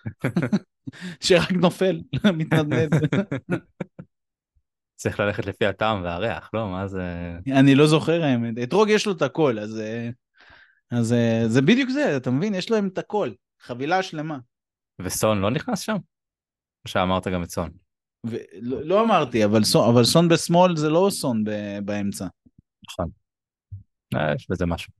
שרק 1.24 1.52
נופל, 1.52 2.02
מתנדנד. 2.38 2.90
צריך 5.00 5.20
ללכת 5.20 5.46
לפי 5.46 5.66
הטעם 5.66 6.04
והריח, 6.04 6.50
לא? 6.54 6.68
מה 6.68 6.88
זה... 6.88 7.34
אני 7.52 7.76
לא 7.76 7.88
זוכר 7.88 8.24
האמת. 8.24 8.54
אתרוג 8.64 8.90
יש 8.90 9.06
לו 9.06 9.14
את 9.14 9.22
הכל, 9.22 9.60
אז 9.60 9.82
אז 10.92 11.14
אה, 11.14 11.44
זה 11.48 11.62
בדיוק 11.62 11.90
זה, 11.90 12.18
אתה 12.18 12.32
מבין? 12.32 12.56
יש 12.56 12.72
להם 12.72 12.88
את 12.88 12.98
הכל, 12.98 13.32
חבילה 13.62 14.04
שלמה. 14.04 14.38
וסון 15.02 15.40
לא 15.40 15.52
נכנס 15.52 15.80
שם? 15.80 15.96
או 16.86 16.90
שאמרת 16.90 17.28
גם 17.28 17.44
את 17.44 17.50
סון? 17.50 17.70
ו- 18.28 18.38
לא, 18.62 18.84
לא 18.84 19.02
אמרתי, 19.02 19.46
אבל 19.46 19.64
סון, 19.64 19.90
אבל 19.94 20.04
סון 20.04 20.30
בשמאל 20.30 20.76
זה 20.76 20.90
לא 20.90 21.08
סון 21.12 21.44
ב- 21.44 21.80
באמצע. 21.86 22.28
נכון. 22.90 23.10
אה, 24.16 24.34
יש 24.36 24.48
בזה 24.50 24.66
משהו. 24.66 24.94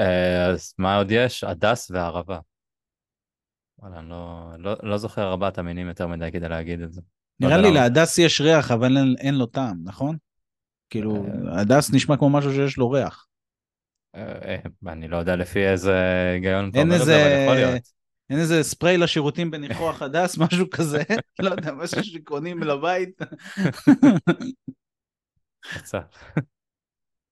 אה, 0.00 0.50
אז 0.50 0.74
מה 0.78 0.96
עוד 0.96 1.10
יש? 1.10 1.44
הדס 1.44 1.90
והערבה. 1.90 2.38
וואלה, 3.78 3.98
אני 3.98 4.08
לא, 4.08 4.50
לא, 4.58 4.76
לא 4.82 4.98
זוכר 4.98 5.30
ארבעת 5.30 5.58
המינים 5.58 5.88
יותר 5.88 6.06
מדי 6.06 6.28
כדי 6.32 6.48
להגיד 6.48 6.80
את 6.80 6.92
זה. 6.92 7.00
נראה 7.40 7.58
לי 7.58 7.72
להדס 7.72 8.18
יש 8.18 8.40
ריח, 8.40 8.70
אבל 8.70 8.96
אין, 8.96 9.14
אין 9.18 9.34
לו 9.34 9.46
טעם, 9.46 9.76
נכון? 9.84 10.16
כאילו, 10.90 11.26
הדס 11.52 11.92
נשמע 11.94 12.16
כמו 12.16 12.30
משהו 12.30 12.52
שיש 12.52 12.76
לו 12.76 12.90
ריח. 12.90 13.26
אה, 14.14 14.56
אני 14.86 15.08
לא 15.08 15.16
יודע 15.16 15.36
לפי 15.36 15.68
איזה 15.68 15.94
היגיון 16.34 16.70
אתה 16.70 16.80
אומר 16.80 16.96
את 17.00 17.04
זה, 17.04 17.22
אבל 17.22 17.44
יכול 17.44 17.54
להיות. 17.54 18.00
אין 18.30 18.38
איזה 18.38 18.62
ספרי 18.62 18.96
לשירותים 18.96 19.50
בניחוח 19.50 20.02
הדס, 20.02 20.38
משהו 20.38 20.70
כזה, 20.70 21.02
לא 21.42 21.50
יודע, 21.50 21.72
משהו 21.72 22.04
שקונים 22.04 22.62
לבית. 22.62 23.22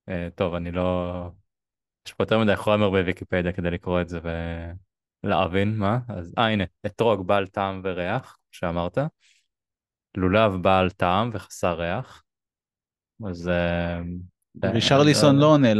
אה, 0.08 0.28
טוב, 0.34 0.54
אני 0.54 0.72
לא... 0.72 1.30
יש 2.06 2.12
פה 2.12 2.22
יותר 2.22 2.38
מדי 2.38 2.56
חומר 2.56 2.90
בוויקיפדיה 2.90 3.52
כדי 3.52 3.70
לקרוא 3.70 4.00
את 4.00 4.08
זה 4.08 4.20
ולהבין 5.24 5.76
מה. 5.76 5.98
אז 6.08 6.34
אה, 6.38 6.48
הנה, 6.48 6.64
אתרוג 6.86 7.26
בעל 7.26 7.46
טעם 7.46 7.80
וריח, 7.84 8.38
שאמרת. 8.50 8.98
לולב 10.18 10.62
בעל 10.62 10.90
טעם 10.90 11.30
וחסר 11.32 11.80
ריח. 11.80 12.24
אז 13.30 13.48
אה, 13.48 14.00
רישרליסון 14.64 15.36
לא 15.36 15.46
עונה 15.46 15.74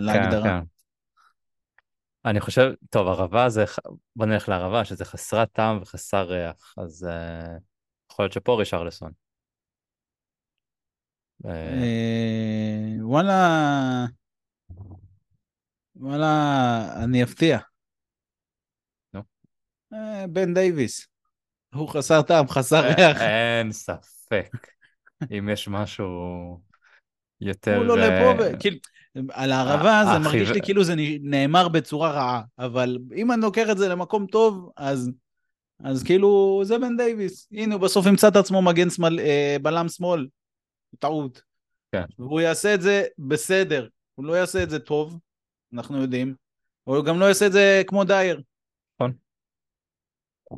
להגדרה. 0.00 0.42
כן, 0.42 0.60
כן. 0.60 0.64
אני 2.24 2.40
חושב, 2.40 2.72
טוב, 2.90 3.08
ערבה 3.08 3.48
זה, 3.48 3.64
בוא 4.16 4.26
נלך 4.26 4.48
לערבה, 4.48 4.84
שזה 4.84 5.04
חסרת 5.04 5.52
טעם 5.52 5.82
וחסר 5.82 6.22
ריח, 6.22 6.74
אז 6.78 7.08
uh, 7.10 7.60
יכול 8.12 8.24
להיות 8.24 8.32
שפה 8.32 8.54
רישרליסון. 8.58 9.12
אה, 11.46 12.96
וואלה, 13.00 14.06
וואלה, 15.96 17.04
אני 17.04 17.22
אפתיע. 17.22 17.58
בן 20.28 20.54
דייוויס. 20.54 21.11
הוא 21.74 21.88
חסר 21.88 22.22
טעם, 22.22 22.48
חסר 22.48 22.80
ריח. 22.80 23.20
אין 23.20 23.72
ספק. 23.72 24.66
אם 25.30 25.48
יש 25.52 25.68
משהו 25.68 26.06
יותר... 27.40 27.76
הוא 27.76 27.84
לא 27.84 27.98
לפה, 27.98 28.42
ו... 28.42 28.60
כאילו, 28.60 28.76
על 29.30 29.52
הערבה 29.52 30.02
זה 30.12 30.18
מרגיש 30.18 30.50
לי 30.50 30.60
כאילו 30.62 30.84
זה 30.84 30.94
נאמר 31.22 31.68
בצורה 31.68 32.10
רעה, 32.10 32.42
אבל 32.58 32.98
אם 33.16 33.32
אני 33.32 33.40
לוקח 33.40 33.66
את 33.70 33.78
זה 33.78 33.88
למקום 33.88 34.26
טוב, 34.26 34.70
אז, 34.76 35.10
אז 35.84 36.02
כאילו 36.02 36.60
זה 36.64 36.78
בן 36.78 36.96
דייוויס. 36.96 37.48
הנה, 37.52 37.74
הוא 37.74 37.82
בסוף 37.82 38.06
ימצא 38.06 38.28
את 38.28 38.36
עצמו 38.36 38.62
מגן 38.62 38.90
שמאל, 38.90 39.20
אה, 39.20 39.56
בלם 39.62 39.88
שמאל. 39.88 40.26
טעות. 40.98 41.42
כן. 41.92 42.04
והוא 42.18 42.40
יעשה 42.40 42.74
את 42.74 42.82
זה 42.82 43.04
בסדר. 43.18 43.88
הוא 44.14 44.24
לא 44.24 44.32
יעשה 44.32 44.62
את 44.62 44.70
זה 44.70 44.78
טוב, 44.78 45.18
אנחנו 45.74 46.02
יודעים. 46.02 46.34
הוא 46.84 47.04
גם 47.04 47.20
לא 47.20 47.24
יעשה 47.24 47.46
את 47.46 47.52
זה 47.52 47.82
כמו 47.86 48.04
דייר. 48.04 48.42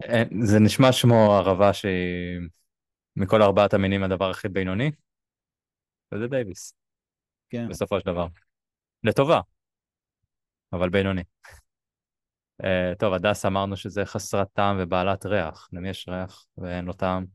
אה, 0.08 0.22
זה 0.44 0.58
נשמע 0.60 0.92
שמו 0.92 1.32
ערבה 1.32 1.72
שהיא 1.72 2.40
מכל 3.16 3.42
ארבעת 3.42 3.74
המינים 3.74 4.02
הדבר 4.02 4.30
הכי 4.30 4.48
בינוני, 4.48 4.90
וזה 6.14 6.26
דייוויס. 6.26 6.74
כן. 7.50 7.68
בסופו 7.68 8.00
של 8.00 8.06
דבר. 8.06 8.26
לטובה, 9.04 9.40
אבל 10.72 10.88
בינוני. 10.88 11.22
Uh, 12.62 12.66
טוב, 12.98 13.14
הדס 13.14 13.46
אמרנו 13.46 13.76
שזה 13.76 14.04
חסרת 14.04 14.48
טעם 14.52 14.76
ובעלת 14.80 15.26
ריח. 15.26 15.68
למי 15.72 15.88
יש 15.88 16.08
ריח 16.08 16.46
ואין 16.58 16.84
לו 16.84 16.92
טעם? 16.92 17.26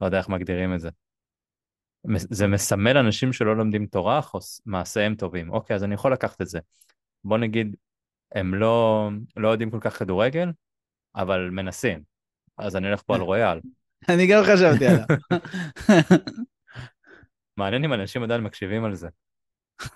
לא 0.00 0.06
יודע 0.06 0.18
איך 0.18 0.28
מגדירים 0.28 0.74
את 0.74 0.80
זה. 0.80 0.90
זה 2.16 2.46
מסמל 2.46 2.96
אנשים 2.96 3.32
שלא 3.32 3.56
לומדים 3.56 3.86
תורה 3.86 4.20
או 4.34 4.38
מעשיהם 4.66 5.14
טובים. 5.14 5.50
אוקיי, 5.50 5.76
אז 5.76 5.84
אני 5.84 5.94
יכול 5.94 6.12
לקחת 6.12 6.40
את 6.40 6.46
זה. 6.46 6.58
בוא 7.24 7.38
נגיד, 7.38 7.76
הם 8.32 8.54
לא, 8.54 9.08
לא 9.36 9.48
יודעים 9.48 9.70
כל 9.70 9.80
כך 9.80 9.98
כדורגל, 9.98 10.48
אבל 11.16 11.50
מנסים. 11.50 12.02
אז 12.58 12.76
אני 12.76 12.86
הולך 12.86 13.02
פה 13.06 13.14
על 13.14 13.20
רויאל. 13.30 13.60
אני 14.08 14.26
גם 14.26 14.42
חשבתי 14.44 14.86
עליו. 14.86 15.04
מעניין 17.56 17.84
אם 17.84 17.92
אנשים 17.92 18.22
עדיין 18.22 18.40
מקשיבים 18.40 18.84
על 18.84 18.94
זה. 18.94 19.08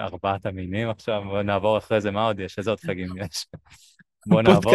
ארבעת 0.00 0.46
המינים 0.46 0.90
עכשיו, 0.90 1.22
בוא 1.24 1.42
נעבור 1.42 1.78
אחרי 1.78 2.00
זה, 2.00 2.10
מה 2.10 2.26
עוד 2.26 2.40
יש? 2.40 2.58
איזה 2.58 2.70
עוד 2.70 2.80
פלגים 2.80 3.08
יש? 3.18 3.46
בוא 4.26 4.42
נעבור... 4.42 4.74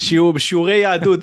שיעור, 0.00 0.38
שיעורי 0.38 0.74
יהדות. 0.74 1.20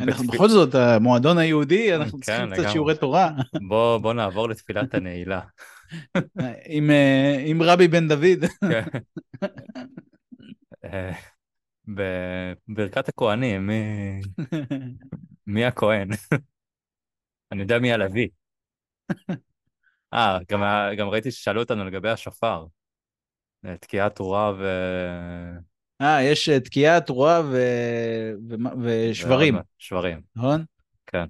אנחנו 0.00 0.26
בכל 0.26 0.48
זאת, 0.48 0.74
המועדון 0.74 1.38
היהודי, 1.38 1.94
אנחנו 1.94 2.20
כן, 2.20 2.20
צריכים 2.20 2.52
קצת 2.52 2.72
שיעורי 2.72 2.94
תורה. 2.94 3.30
בוא 4.00 4.12
נעבור 4.12 4.48
לתפילת 4.48 4.94
הנעילה. 4.94 5.40
עם 7.46 7.62
רבי 7.62 7.88
בן 7.88 8.08
דוד. 8.08 8.44
כן. 8.70 8.84
אה, 10.84 11.12
בברכת 12.68 13.08
הכוהנים, 13.08 13.66
מי, 13.66 14.20
מי 15.46 15.64
הכהן? 15.64 16.08
אני 17.52 17.62
יודע 17.62 17.78
מי 17.78 17.92
הלוי. 17.92 18.28
אה, 20.14 20.38
גם, 20.50 20.62
גם 20.98 21.08
ראיתי 21.08 21.30
ששאלו 21.30 21.60
אותנו 21.60 21.84
לגבי 21.84 22.10
השופר. 22.10 22.66
תקיעת 23.80 24.14
תרועה 24.14 24.52
ו... 24.58 24.64
אה, 26.00 26.22
יש 26.22 26.48
אה, 26.48 26.60
תקיעת 26.60 27.06
תרועה 27.06 27.40
ו... 27.40 27.56
ו... 28.48 28.54
ושברים. 28.82 29.54
שברים. 29.78 30.20
נכון? 30.36 30.64
כן. 31.06 31.24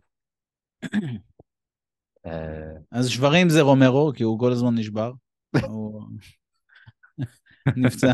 אז 2.91 3.09
שברים 3.09 3.49
זה 3.49 3.61
רומרו, 3.61 4.13
כי 4.17 4.23
הוא 4.23 4.39
כל 4.41 4.53
הזמן 4.53 4.75
נשבר. 4.75 5.13
הוא 5.69 6.03
נפצע. 7.77 8.13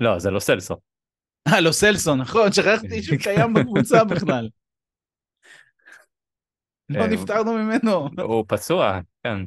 לא, 0.00 0.18
זה 0.18 0.30
לא 0.30 0.40
סלסו. 0.40 0.76
אה, 1.48 1.60
לא 1.60 1.72
סלסון, 1.72 2.20
נכון, 2.20 2.52
שכחתי 2.52 3.02
שהוא 3.02 3.18
קיים 3.24 3.54
בקבוצה 3.54 4.04
בכלל. 4.04 4.48
לא 6.88 7.00
אה, 7.00 7.06
נפטרנו 7.06 7.52
ממנו. 7.52 8.08
הוא 8.22 8.44
פצוע, 8.48 9.00
כן. 9.22 9.38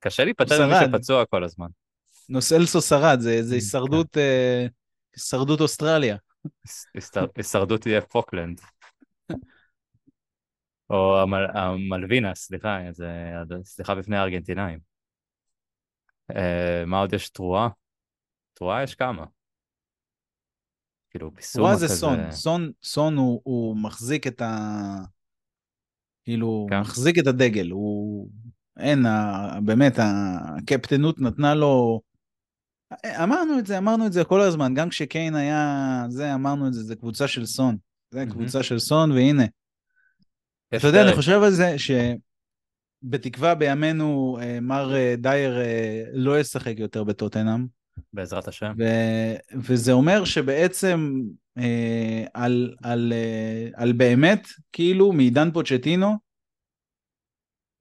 קשה 0.00 0.24
להיפטר 0.24 0.66
ממי 0.66 0.74
שפצוע 0.86 1.24
כל 1.26 1.44
הזמן. 1.44 1.66
לו 2.28 2.45
סלסו 2.45 2.80
שרד, 2.80 3.20
זה 3.20 3.58
כן. 4.14 4.20
אה, 4.20 4.66
הישרדות 5.14 5.60
אוסטרליה. 5.60 6.16
הישרדות 7.36 7.86
יהיה 7.86 8.00
פוקלנד. 8.00 8.60
או 10.90 11.18
המלווינה, 11.54 12.34
סליחה, 12.34 12.78
סליחה 13.64 13.94
בפני 13.94 14.16
הארגנטינאים. 14.16 14.78
אה, 16.36 16.84
מה 16.86 17.00
עוד 17.00 17.12
יש? 17.12 17.30
תרועה? 17.30 17.68
תרועה 18.54 18.82
יש 18.82 18.94
כמה. 18.94 19.24
כאילו, 21.10 21.30
ביסומה 21.30 21.66
רואה 21.66 21.76
כזה. 21.76 21.86
זה 21.86 21.94
סון, 21.94 22.30
סון, 22.30 22.70
סון 22.82 23.16
הוא, 23.16 23.40
הוא 23.44 23.76
מחזיק 23.76 24.26
את 24.26 24.40
ה... 24.42 24.56
כאילו, 26.24 26.66
כן. 26.70 26.80
מחזיק 26.80 27.18
את 27.18 27.26
הדגל, 27.26 27.70
הוא... 27.70 28.28
אין, 28.76 29.06
ה... 29.06 29.48
באמת, 29.64 29.92
הקפטנות 29.98 31.18
נתנה 31.18 31.54
לו... 31.54 32.00
אמרנו 33.04 33.58
את 33.58 33.66
זה, 33.66 33.78
אמרנו 33.78 34.06
את 34.06 34.12
זה 34.12 34.24
כל 34.24 34.40
הזמן, 34.40 34.74
גם 34.74 34.88
כשקיין 34.88 35.34
היה... 35.34 36.04
זה, 36.08 36.34
אמרנו 36.34 36.68
את 36.68 36.72
זה, 36.72 36.82
זה 36.82 36.96
קבוצה 36.96 37.28
של 37.28 37.46
סון. 37.46 37.76
זה 38.10 38.18
מהמם. 38.18 38.32
קבוצה 38.32 38.62
של 38.62 38.78
סון, 38.78 39.12
והנה. 39.12 39.44
אתה 40.76 40.86
יודע, 40.86 41.02
אני. 41.02 41.12
חושב 41.12 41.42
על 41.42 41.50
זה 41.50 41.76
שבתקווה 41.78 43.54
בימינו 43.54 44.38
אה, 44.40 44.60
מר 44.60 44.94
אה, 44.96 45.14
דייר 45.18 45.60
אה, 45.60 46.04
לא 46.12 46.40
ישחק 46.40 46.74
יותר 46.78 47.04
בטוטנאם, 47.04 47.66
בעזרת 48.12 48.48
השם. 48.48 48.72
ו- 48.78 49.56
וזה 49.60 49.92
אומר 49.92 50.24
שבעצם 50.24 51.20
אה, 51.58 52.24
על, 52.34 52.74
על, 52.82 53.12
אה, 53.12 53.68
על 53.74 53.92
באמת, 53.92 54.46
כאילו, 54.72 55.12
מעידן 55.12 55.50
פוצ'טינו, 55.50 56.16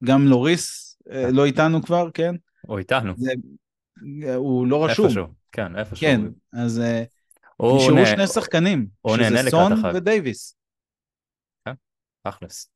גם 0.03 0.27
לוריס 0.27 0.97
אה, 1.11 1.31
לא 1.31 1.45
איתנו 1.45 1.81
כבר, 1.83 2.09
כן? 2.13 2.35
הוא 2.61 2.79
איתנו. 2.79 3.13
זה, 3.17 3.31
הוא 4.35 4.67
לא 4.67 4.85
רשום. 4.85 5.05
איפשהו. 5.05 5.27
כן, 5.51 5.75
איפשהו. 5.75 6.07
כן, 6.07 6.21
אז 6.53 6.79
אה, 6.79 7.03
נשארו 7.75 8.05
שני 8.05 8.27
שחקנים, 8.27 8.87
שזה 9.17 9.49
סון. 9.49 9.73
ודייוויס. 9.95 10.57
תכלס. 12.27 12.69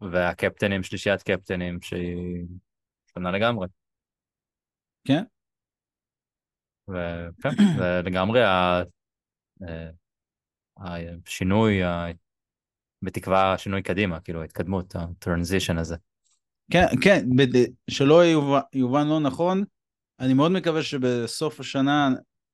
והקפטנים, 0.00 0.82
שלישיית 0.82 1.22
קפטנים 1.22 1.82
שהיא 1.82 2.46
שונה 3.14 3.30
לגמרי. 3.30 3.68
כן. 5.04 5.22
וכן, 6.88 7.48
זה 7.78 8.00
לגמרי 8.04 8.44
ה- 8.44 8.82
אה, 9.62 9.90
השינוי, 11.26 11.82
ה- 11.82 12.06
בתקווה 13.02 13.58
שינוי 13.58 13.82
קדימה, 13.82 14.20
כאילו 14.20 14.42
ההתקדמות, 14.42 14.96
הטרנזישן 14.96 15.78
הזה. 15.78 15.96
כן, 16.72 16.86
כן, 17.02 17.26
שלא 17.90 18.24
יובן, 18.74 19.06
לא 19.06 19.20
נכון, 19.20 19.64
אני 20.20 20.34
מאוד 20.34 20.52
מקווה 20.52 20.82
שבסוף 20.82 21.60
השנה 21.60 22.08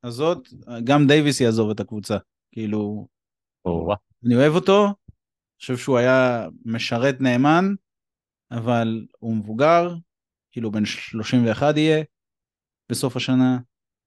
הזאת, 0.05 0.49
גם 0.85 1.07
דייוויס 1.07 1.41
יעזוב 1.41 1.71
את 1.71 1.81
הקבוצה. 1.81 2.17
כאילו. 2.53 3.09
אני 4.27 4.37
אוהב 4.37 4.55
אותו, 4.55 4.87
חושב 5.61 5.77
שהוא 5.77 5.99
היה 5.99 6.47
משרת 6.65 7.21
נאמן, 7.21 7.65
אבל 8.51 9.07
הוא 9.19 9.37
מבוגר, 9.37 9.95
כאילו 10.53 10.71
בן 10.71 10.85
31 10.85 11.77
יהיה 11.77 12.05
בסוף 12.91 13.17
השנה, 13.17 13.59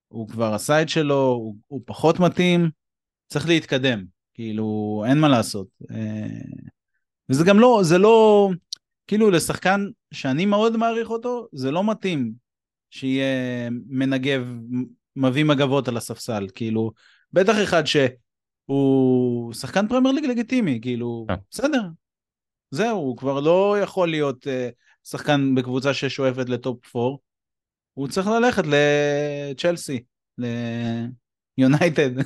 הוא 0.07 0.29
כבר 0.29 0.53
עשה 0.53 0.81
את 0.81 0.89
שלו, 0.89 1.25
הוא, 1.25 1.55
הוא 1.67 1.81
פחות 1.85 2.19
מתאים, 2.19 2.69
צריך 3.27 3.47
להתקדם, 3.47 4.05
כאילו 4.33 5.03
אין 5.07 5.17
מה 5.17 5.27
לעשות. 5.27 5.67
אה, 5.91 6.27
וזה 7.29 7.43
גם 7.47 7.59
לא, 7.59 7.79
זה 7.83 7.97
לא, 7.97 8.49
כאילו 9.07 9.29
לשחקן 9.31 9.85
שאני 10.13 10.45
מאוד 10.45 10.77
מעריך 10.77 11.09
אותו, 11.09 11.47
זה 11.53 11.71
לא 11.71 11.91
מתאים 11.91 12.33
שיהיה 12.89 13.69
מנגב, 13.87 14.47
מביא 15.15 15.45
מגבות 15.45 15.87
על 15.87 15.97
הספסל, 15.97 16.47
כאילו, 16.55 16.91
בטח 17.33 17.55
אחד 17.63 17.83
שהוא 18.69 19.53
שחקן 19.53 19.87
פרמייר 19.87 20.15
ליג 20.15 20.25
לגיטימי, 20.25 20.79
כאילו, 20.81 21.25
אה. 21.29 21.35
בסדר, 21.51 21.81
זהו, 22.71 22.97
הוא 22.97 23.17
כבר 23.17 23.39
לא 23.39 23.75
יכול 23.83 24.09
להיות 24.09 24.47
uh, 24.47 24.49
שחקן 25.03 25.55
בקבוצה 25.55 25.93
ששואפת 25.93 26.49
לטופ 26.49 26.95
4, 26.95 27.15
הוא 27.93 28.07
צריך 28.07 28.27
ללכת 28.27 28.63
לצ'לסי, 28.65 30.03
ליונייטד. 31.57 32.09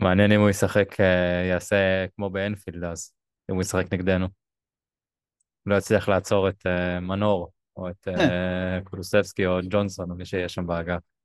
מעניין 0.00 0.32
אם 0.32 0.40
הוא 0.40 0.50
ישחק, 0.50 1.00
אה, 1.00 1.46
יעשה 1.48 2.06
כמו 2.16 2.30
באנפילד 2.30 2.84
אז, 2.84 3.12
אם 3.50 3.54
הוא 3.54 3.62
ישחק 3.62 3.92
נגדנו. 3.92 4.26
לא 5.66 5.76
יצליח 5.76 6.08
לעצור 6.08 6.48
את 6.48 6.66
אה, 6.66 7.00
מנור, 7.00 7.52
או 7.76 7.90
את 7.90 8.08
אה, 8.08 8.78
קולוסבסקי 8.84 9.46
או 9.46 9.58
ג'ונסון, 9.70 10.10
או 10.10 10.16
מי 10.16 10.24
שיהיה 10.24 10.48
שם 10.48 10.66
באגף. 10.66 11.15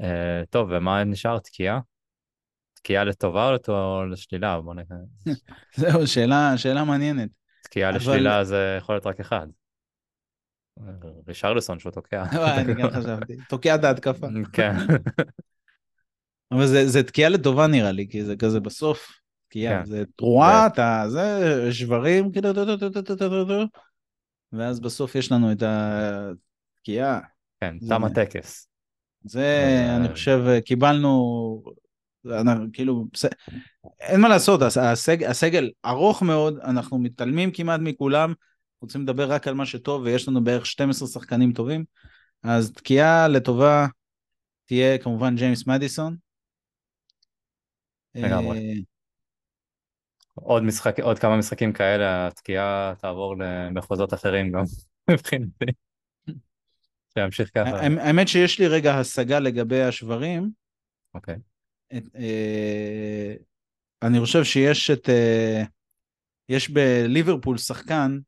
אה, 0.00 0.42
טוב, 0.50 0.68
ומה 0.72 1.04
נשאר? 1.04 1.38
תקיעה? 1.38 1.80
תקיעה 2.72 3.04
לטובה 3.04 3.56
או 3.68 4.06
לשלילה? 4.06 4.60
בוא 4.60 4.74
נראה. 4.74 4.96
זהו, 5.76 6.06
שאלה, 6.06 6.52
שאלה 6.56 6.84
מעניינת. 6.84 7.28
תקיעה 7.62 7.90
אבל... 7.90 7.98
לשלילה 7.98 8.44
זה 8.44 8.76
יכול 8.78 8.94
להיות 8.94 9.06
רק 9.06 9.20
אחד. 9.20 9.46
רישרלסון 11.28 11.78
שהוא 11.78 11.92
תוקע. 11.92 12.24
אני 12.58 12.74
גם 12.74 12.90
חשבתי, 12.90 13.36
תוקע 13.48 13.74
את 13.74 13.84
ההתקפה. 13.84 14.26
כן. 14.52 14.72
אבל 16.52 16.66
זה, 16.66 16.88
זה 16.88 17.02
תקיעה 17.02 17.30
לטובה 17.30 17.66
נראה 17.66 17.92
לי, 17.92 18.08
כי 18.10 18.24
זה 18.24 18.36
כזה 18.36 18.60
בסוף. 18.60 19.08
תקיעה, 19.48 19.78
כן. 19.78 19.84
זה 19.84 20.04
תרועה, 20.16 20.66
אתה, 20.66 21.04
זה 21.08 21.68
שברים, 21.72 22.32
כאילו, 22.32 22.48
ואז 24.52 24.80
בסוף 24.80 25.14
יש 25.14 25.32
לנו 25.32 25.52
את 25.52 25.62
התקיעה. 25.62 27.20
כן, 27.60 27.78
תם 27.88 28.04
הטקס. 28.04 28.69
זה, 29.24 29.86
אז, 29.90 29.96
אני 30.00 30.08
אה, 30.08 30.12
חושב, 30.12 30.44
קיבלנו, 30.64 31.62
אנחנו, 32.26 32.66
כאילו, 32.72 33.06
אין 34.00 34.20
מה 34.20 34.28
לעשות, 34.28 34.62
הס- 34.62 34.76
הסג, 34.76 35.24
הסגל 35.24 35.70
ארוך 35.86 36.22
מאוד, 36.22 36.58
אנחנו 36.58 36.98
מתעלמים 36.98 37.50
כמעט 37.50 37.80
מכולם, 37.82 38.32
רוצים 38.82 39.02
לדבר 39.02 39.32
רק 39.32 39.48
על 39.48 39.54
מה 39.54 39.66
שטוב, 39.66 40.02
ויש 40.02 40.28
לנו 40.28 40.44
בערך 40.44 40.66
12 40.66 41.08
שחקנים 41.08 41.52
טובים, 41.52 41.84
אז 42.42 42.72
תקיעה 42.72 43.28
לטובה 43.28 43.86
תהיה 44.66 44.98
כמובן 44.98 45.36
ג'יימס 45.36 45.66
מדיסון. 45.66 46.16
לגמרי. 48.14 48.58
אה, 48.58 48.72
עוד 50.34 50.62
משחק, 50.62 51.00
עוד 51.00 51.18
כמה 51.18 51.36
משחקים 51.36 51.72
כאלה, 51.72 52.26
התקיעה 52.26 52.94
תעבור 52.98 53.34
למחוזות 53.38 54.14
אחרים 54.14 54.52
גם, 54.52 54.62
מבחינתי. 55.10 55.89
שימשיך 57.14 57.50
ככה. 57.54 57.80
האמ- 57.80 57.98
האמת 57.98 58.28
שיש 58.28 58.60
לי 58.60 58.68
רגע 58.68 58.94
השגה 58.94 59.38
לגבי 59.38 59.82
השברים. 59.82 60.50
אוקיי. 61.14 61.36
אה, 61.92 63.34
אני 64.02 64.20
חושב 64.20 64.44
שיש 64.44 64.90
את... 64.90 65.08
אה, 65.08 65.62
יש 66.48 66.70
בליברפול 66.70 67.58
שחקן 67.58 68.18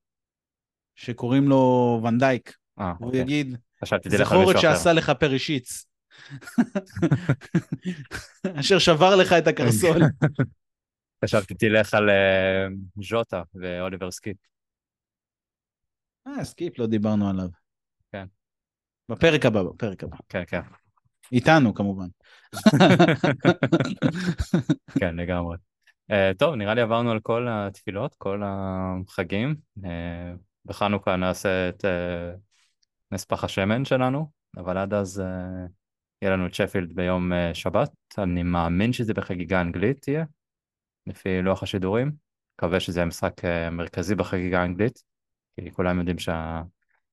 שקוראים 0.95 1.49
לו 1.49 2.01
ואן 2.05 2.24
דייק. 2.24 2.57
אה, 2.81 2.93
הוא 2.99 3.07
אוקיי. 3.07 3.21
יגיד, 3.21 3.57
זכור 4.09 4.51
את 4.51 4.57
אשר 4.61 4.77
עשה 4.77 4.93
לך 4.93 5.13
פרישיץ. 5.21 5.87
אשר 8.61 8.79
שבר 8.79 9.17
לך 9.17 9.33
את 9.33 9.47
הקרסול. 9.47 10.03
חשבתי 11.25 11.55
תלך 11.55 11.95
על 11.95 12.11
ז'וטה 13.03 13.43
ואוליבר 13.55 14.11
סקיפ. 14.11 14.37
אה, 16.27 16.45
סקיפ, 16.45 16.79
לא 16.79 16.87
דיברנו 16.87 17.31
עליו. 17.31 17.49
בפרק 19.13 19.47
הבא, 19.47 19.63
בפרק 19.63 20.05
הבא. 20.05 20.17
כן, 20.29 20.43
כן. 20.47 20.61
איתנו 21.33 21.75
כמובן. 21.75 22.07
כן, 25.01 25.17
לגמרי. 25.17 25.57
Uh, 26.13 26.15
טוב, 26.39 26.55
נראה 26.55 26.75
לי 26.75 26.81
עברנו 26.81 27.11
על 27.11 27.21
כל 27.21 27.47
התפילות, 27.51 28.15
כל 28.19 28.43
החגים. 28.45 29.55
Uh, 29.79 29.83
בחנוכה 30.65 31.17
נעשה 31.17 31.69
את 31.69 31.85
uh, 31.85 32.39
נס 33.11 33.25
פח 33.25 33.45
השמן 33.45 33.85
שלנו, 33.85 34.31
אבל 34.57 34.79
עד 34.79 34.95
אז 34.95 35.21
uh, 35.21 35.25
יהיה 36.23 36.33
לנו 36.33 36.47
את 36.47 36.55
שפילד 36.55 36.93
ביום 36.93 37.33
uh, 37.33 37.55
שבת. 37.55 37.91
אני 38.19 38.43
מאמין 38.43 38.93
שזה 38.93 39.15
בחגיגה 39.15 39.61
אנגלית 39.61 40.01
תהיה, 40.01 40.25
לפי 41.07 41.43
לוח 41.43 41.63
השידורים. 41.63 42.13
מקווה 42.59 42.81
שזה 42.81 43.01
יהיה 43.01 43.07
משחק 43.07 43.33
uh, 43.39 43.71
מרכזי 43.71 44.15
בחגיגה 44.15 44.61
האנגלית, 44.61 45.03
כי 45.57 45.71
כולם 45.71 45.99
יודעים 45.99 46.19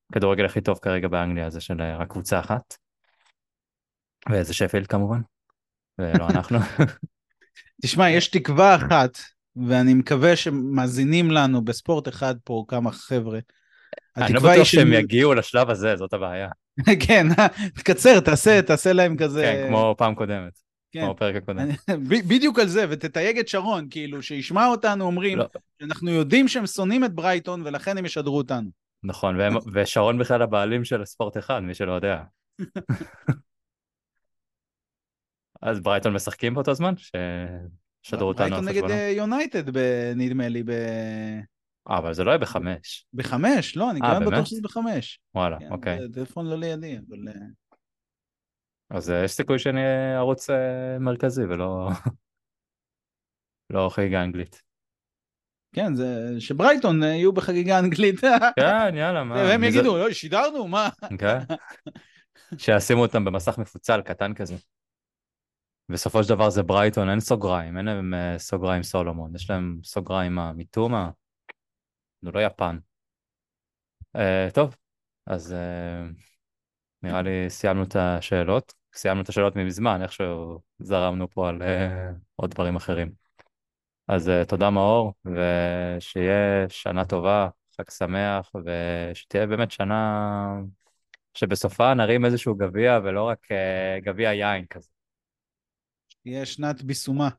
שהכדורגל 0.09 0.45
הכי 0.45 0.61
טוב 0.61 0.79
כרגע 0.81 1.07
באנגליה 1.07 1.49
זה 1.49 1.61
של 1.61 1.81
uh, 1.81 2.01
רק 2.01 2.11
קבוצה 2.11 2.39
אחת. 2.39 2.77
וזה 4.31 4.53
שפילד 4.53 4.87
כמובן, 4.87 5.21
ולא 5.99 6.27
אנחנו. 6.29 6.59
תשמע, 7.81 8.09
יש 8.09 8.27
תקווה 8.27 8.75
אחת, 8.75 9.17
ואני 9.67 9.93
מקווה 9.93 10.35
שמאזינים 10.35 11.31
לנו 11.31 11.65
בספורט 11.65 12.07
אחד 12.07 12.35
פה 12.43 12.65
כמה 12.67 12.91
חבר'ה. 12.91 13.39
אני 14.17 14.33
לא 14.33 14.39
בטוח 14.39 14.63
שהם 14.63 14.93
יגיעו 14.93 15.33
לשלב 15.33 15.69
הזה, 15.69 15.95
זאת 15.95 16.13
הבעיה. 16.13 16.49
כן, 17.07 17.27
תקצר, 17.75 18.19
תעשה, 18.19 18.61
תעשה 18.61 18.93
להם 18.93 19.17
כזה... 19.17 19.41
כן, 19.41 19.67
כמו 19.67 19.95
פעם 19.97 20.15
קודמת, 20.15 20.59
כן. 20.91 21.01
כמו 21.01 21.13
בפרק 21.13 21.35
הקודם. 21.35 21.67
בדיוק 22.29 22.59
על 22.59 22.67
זה, 22.67 22.85
ותתייג 22.89 23.39
את 23.39 23.47
שרון, 23.47 23.87
כאילו, 23.89 24.23
שישמע 24.23 24.67
אותנו 24.67 25.05
אומרים, 25.05 25.37
לא. 25.37 25.45
שאנחנו 25.81 26.11
יודעים 26.11 26.47
שהם 26.47 26.67
שונאים 26.67 27.05
את 27.05 27.13
ברייטון, 27.13 27.61
ולכן 27.65 27.97
הם 27.97 28.05
ישדרו 28.05 28.37
אותנו. 28.37 28.69
נכון, 29.03 29.39
והם- 29.39 29.57
ושרון 29.73 30.19
בכלל 30.19 30.41
הבעלים 30.41 30.83
של 30.85 31.05
ספורט 31.05 31.37
אחד, 31.37 31.59
מי 31.59 31.73
שלא 31.73 31.91
יודע. 31.91 32.23
אז 35.61 35.79
ברייטון 35.79 36.13
משחקים 36.13 36.53
באותו 36.53 36.73
זמן? 36.73 36.93
ששדרו 36.97 38.27
אותנו 38.27 38.43
על 38.45 38.49
ברייטון 38.49 38.67
נגד? 38.69 38.89
אה, 38.91 39.09
יונייטד, 39.09 39.69
ב- 39.77 40.11
נדמה 40.15 40.47
לי, 40.47 40.63
ב... 40.63 40.69
אה, 40.69 41.39
אבל 41.97 42.13
זה 42.13 42.23
לא 42.23 42.31
יהיה 42.31 42.37
בחמש. 42.37 43.05
בחמש, 43.13 43.77
לא, 43.77 43.91
אני 43.91 44.01
אה, 44.01 44.15
כמעט 44.19 44.27
בטוח? 44.33 44.45
שזה 44.45 44.61
בחמש. 44.63 45.19
וואלה, 45.35 45.59
כן, 45.59 45.71
אוקיי. 45.71 45.99
טלפון 46.13 46.45
לא 46.45 46.57
לידי, 46.57 46.97
אבל... 46.97 47.27
אה, 47.27 47.33
אז 48.89 49.09
יש 49.25 49.31
סיכוי 49.31 49.59
שאני 49.59 49.81
ערוץ 50.15 50.49
מרכזי 50.99 51.43
ולא 51.43 51.89
לא 53.69 53.89
חגיגה 53.91 54.23
אנגלית. 54.23 54.68
כן, 55.73 55.95
זה... 55.95 56.35
שברייטון 56.39 57.03
אה, 57.03 57.07
יהיו 57.07 57.33
בחגיגה 57.33 57.79
אנגלית. 57.79 58.19
כן, 58.55 58.95
יאללה, 58.95 59.23
מה? 59.23 59.35
והם 59.35 59.63
יגידו, 59.63 59.97
לא, 59.97 60.11
שידרנו, 60.11 60.67
מה? 60.67 60.89
כן. 61.19 61.39
שישימו 62.57 63.01
אותם 63.01 63.25
במסך 63.25 63.57
מפוצל, 63.57 64.01
קטן 64.01 64.33
כזה. 64.33 64.55
בסופו 65.89 66.23
של 66.23 66.29
דבר 66.29 66.49
זה 66.49 66.63
ברייטון, 66.63 67.09
אין 67.09 67.19
סוגריים, 67.19 67.77
אין 67.77 67.85
להם 67.85 68.13
אה, 68.13 68.39
סוגריים 68.39 68.83
סולומון, 68.83 69.35
יש 69.35 69.49
להם 69.49 69.79
סוגריים 69.83 70.35
מה, 70.35 70.53
מתומה? 70.53 71.09
זה 72.21 72.31
לא 72.31 72.39
יפן. 72.39 72.77
אה, 74.15 74.47
טוב, 74.53 74.75
אז 75.25 75.53
אה, 75.53 76.09
נראה 77.03 77.21
לי 77.21 77.49
סיימנו 77.49 77.83
את 77.83 77.95
השאלות. 77.95 78.73
סיימנו 78.93 79.21
את 79.21 79.29
השאלות 79.29 79.55
מזמן, 79.55 80.01
איכשהו 80.01 80.61
זרמנו 80.79 81.29
פה 81.29 81.49
על 81.49 81.61
אה, 81.61 82.11
עוד 82.35 82.51
דברים 82.51 82.75
אחרים. 82.75 83.18
אז 84.09 84.29
אה, 84.29 84.45
תודה 84.45 84.69
מאור, 84.69 85.13
ושיהיה 85.25 86.69
שנה 86.69 87.05
טובה, 87.05 87.49
חג 87.77 87.89
שמח, 87.89 88.51
ושתהיה 88.65 89.47
באמת 89.47 89.71
שנה 89.71 89.95
שבסופה 91.33 91.93
נרים 91.93 92.25
איזשהו 92.25 92.55
גביע, 92.55 92.99
ולא 93.03 93.23
רק 93.23 93.51
אה, 93.51 93.99
גביע 94.03 94.33
יין 94.33 94.65
כזה. 94.65 94.89
יהיה 96.25 96.45
שנת 96.45 96.81
ביסומה. 96.83 97.29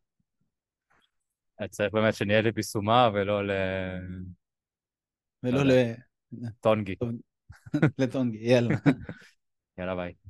אז 1.58 1.68
צריך 1.70 1.92
באמת 1.92 2.14
שנהיה 2.14 2.40
לביסומה 2.42 3.10
ולא 3.14 3.40
ולא 5.42 5.64
לא 5.64 5.64
ל- 5.64 5.94
לטונגי. 6.32 6.96
לטונגי, 7.98 8.38
יאללה. 8.38 8.76
יאללה 9.78 9.94
ביי. 9.96 10.29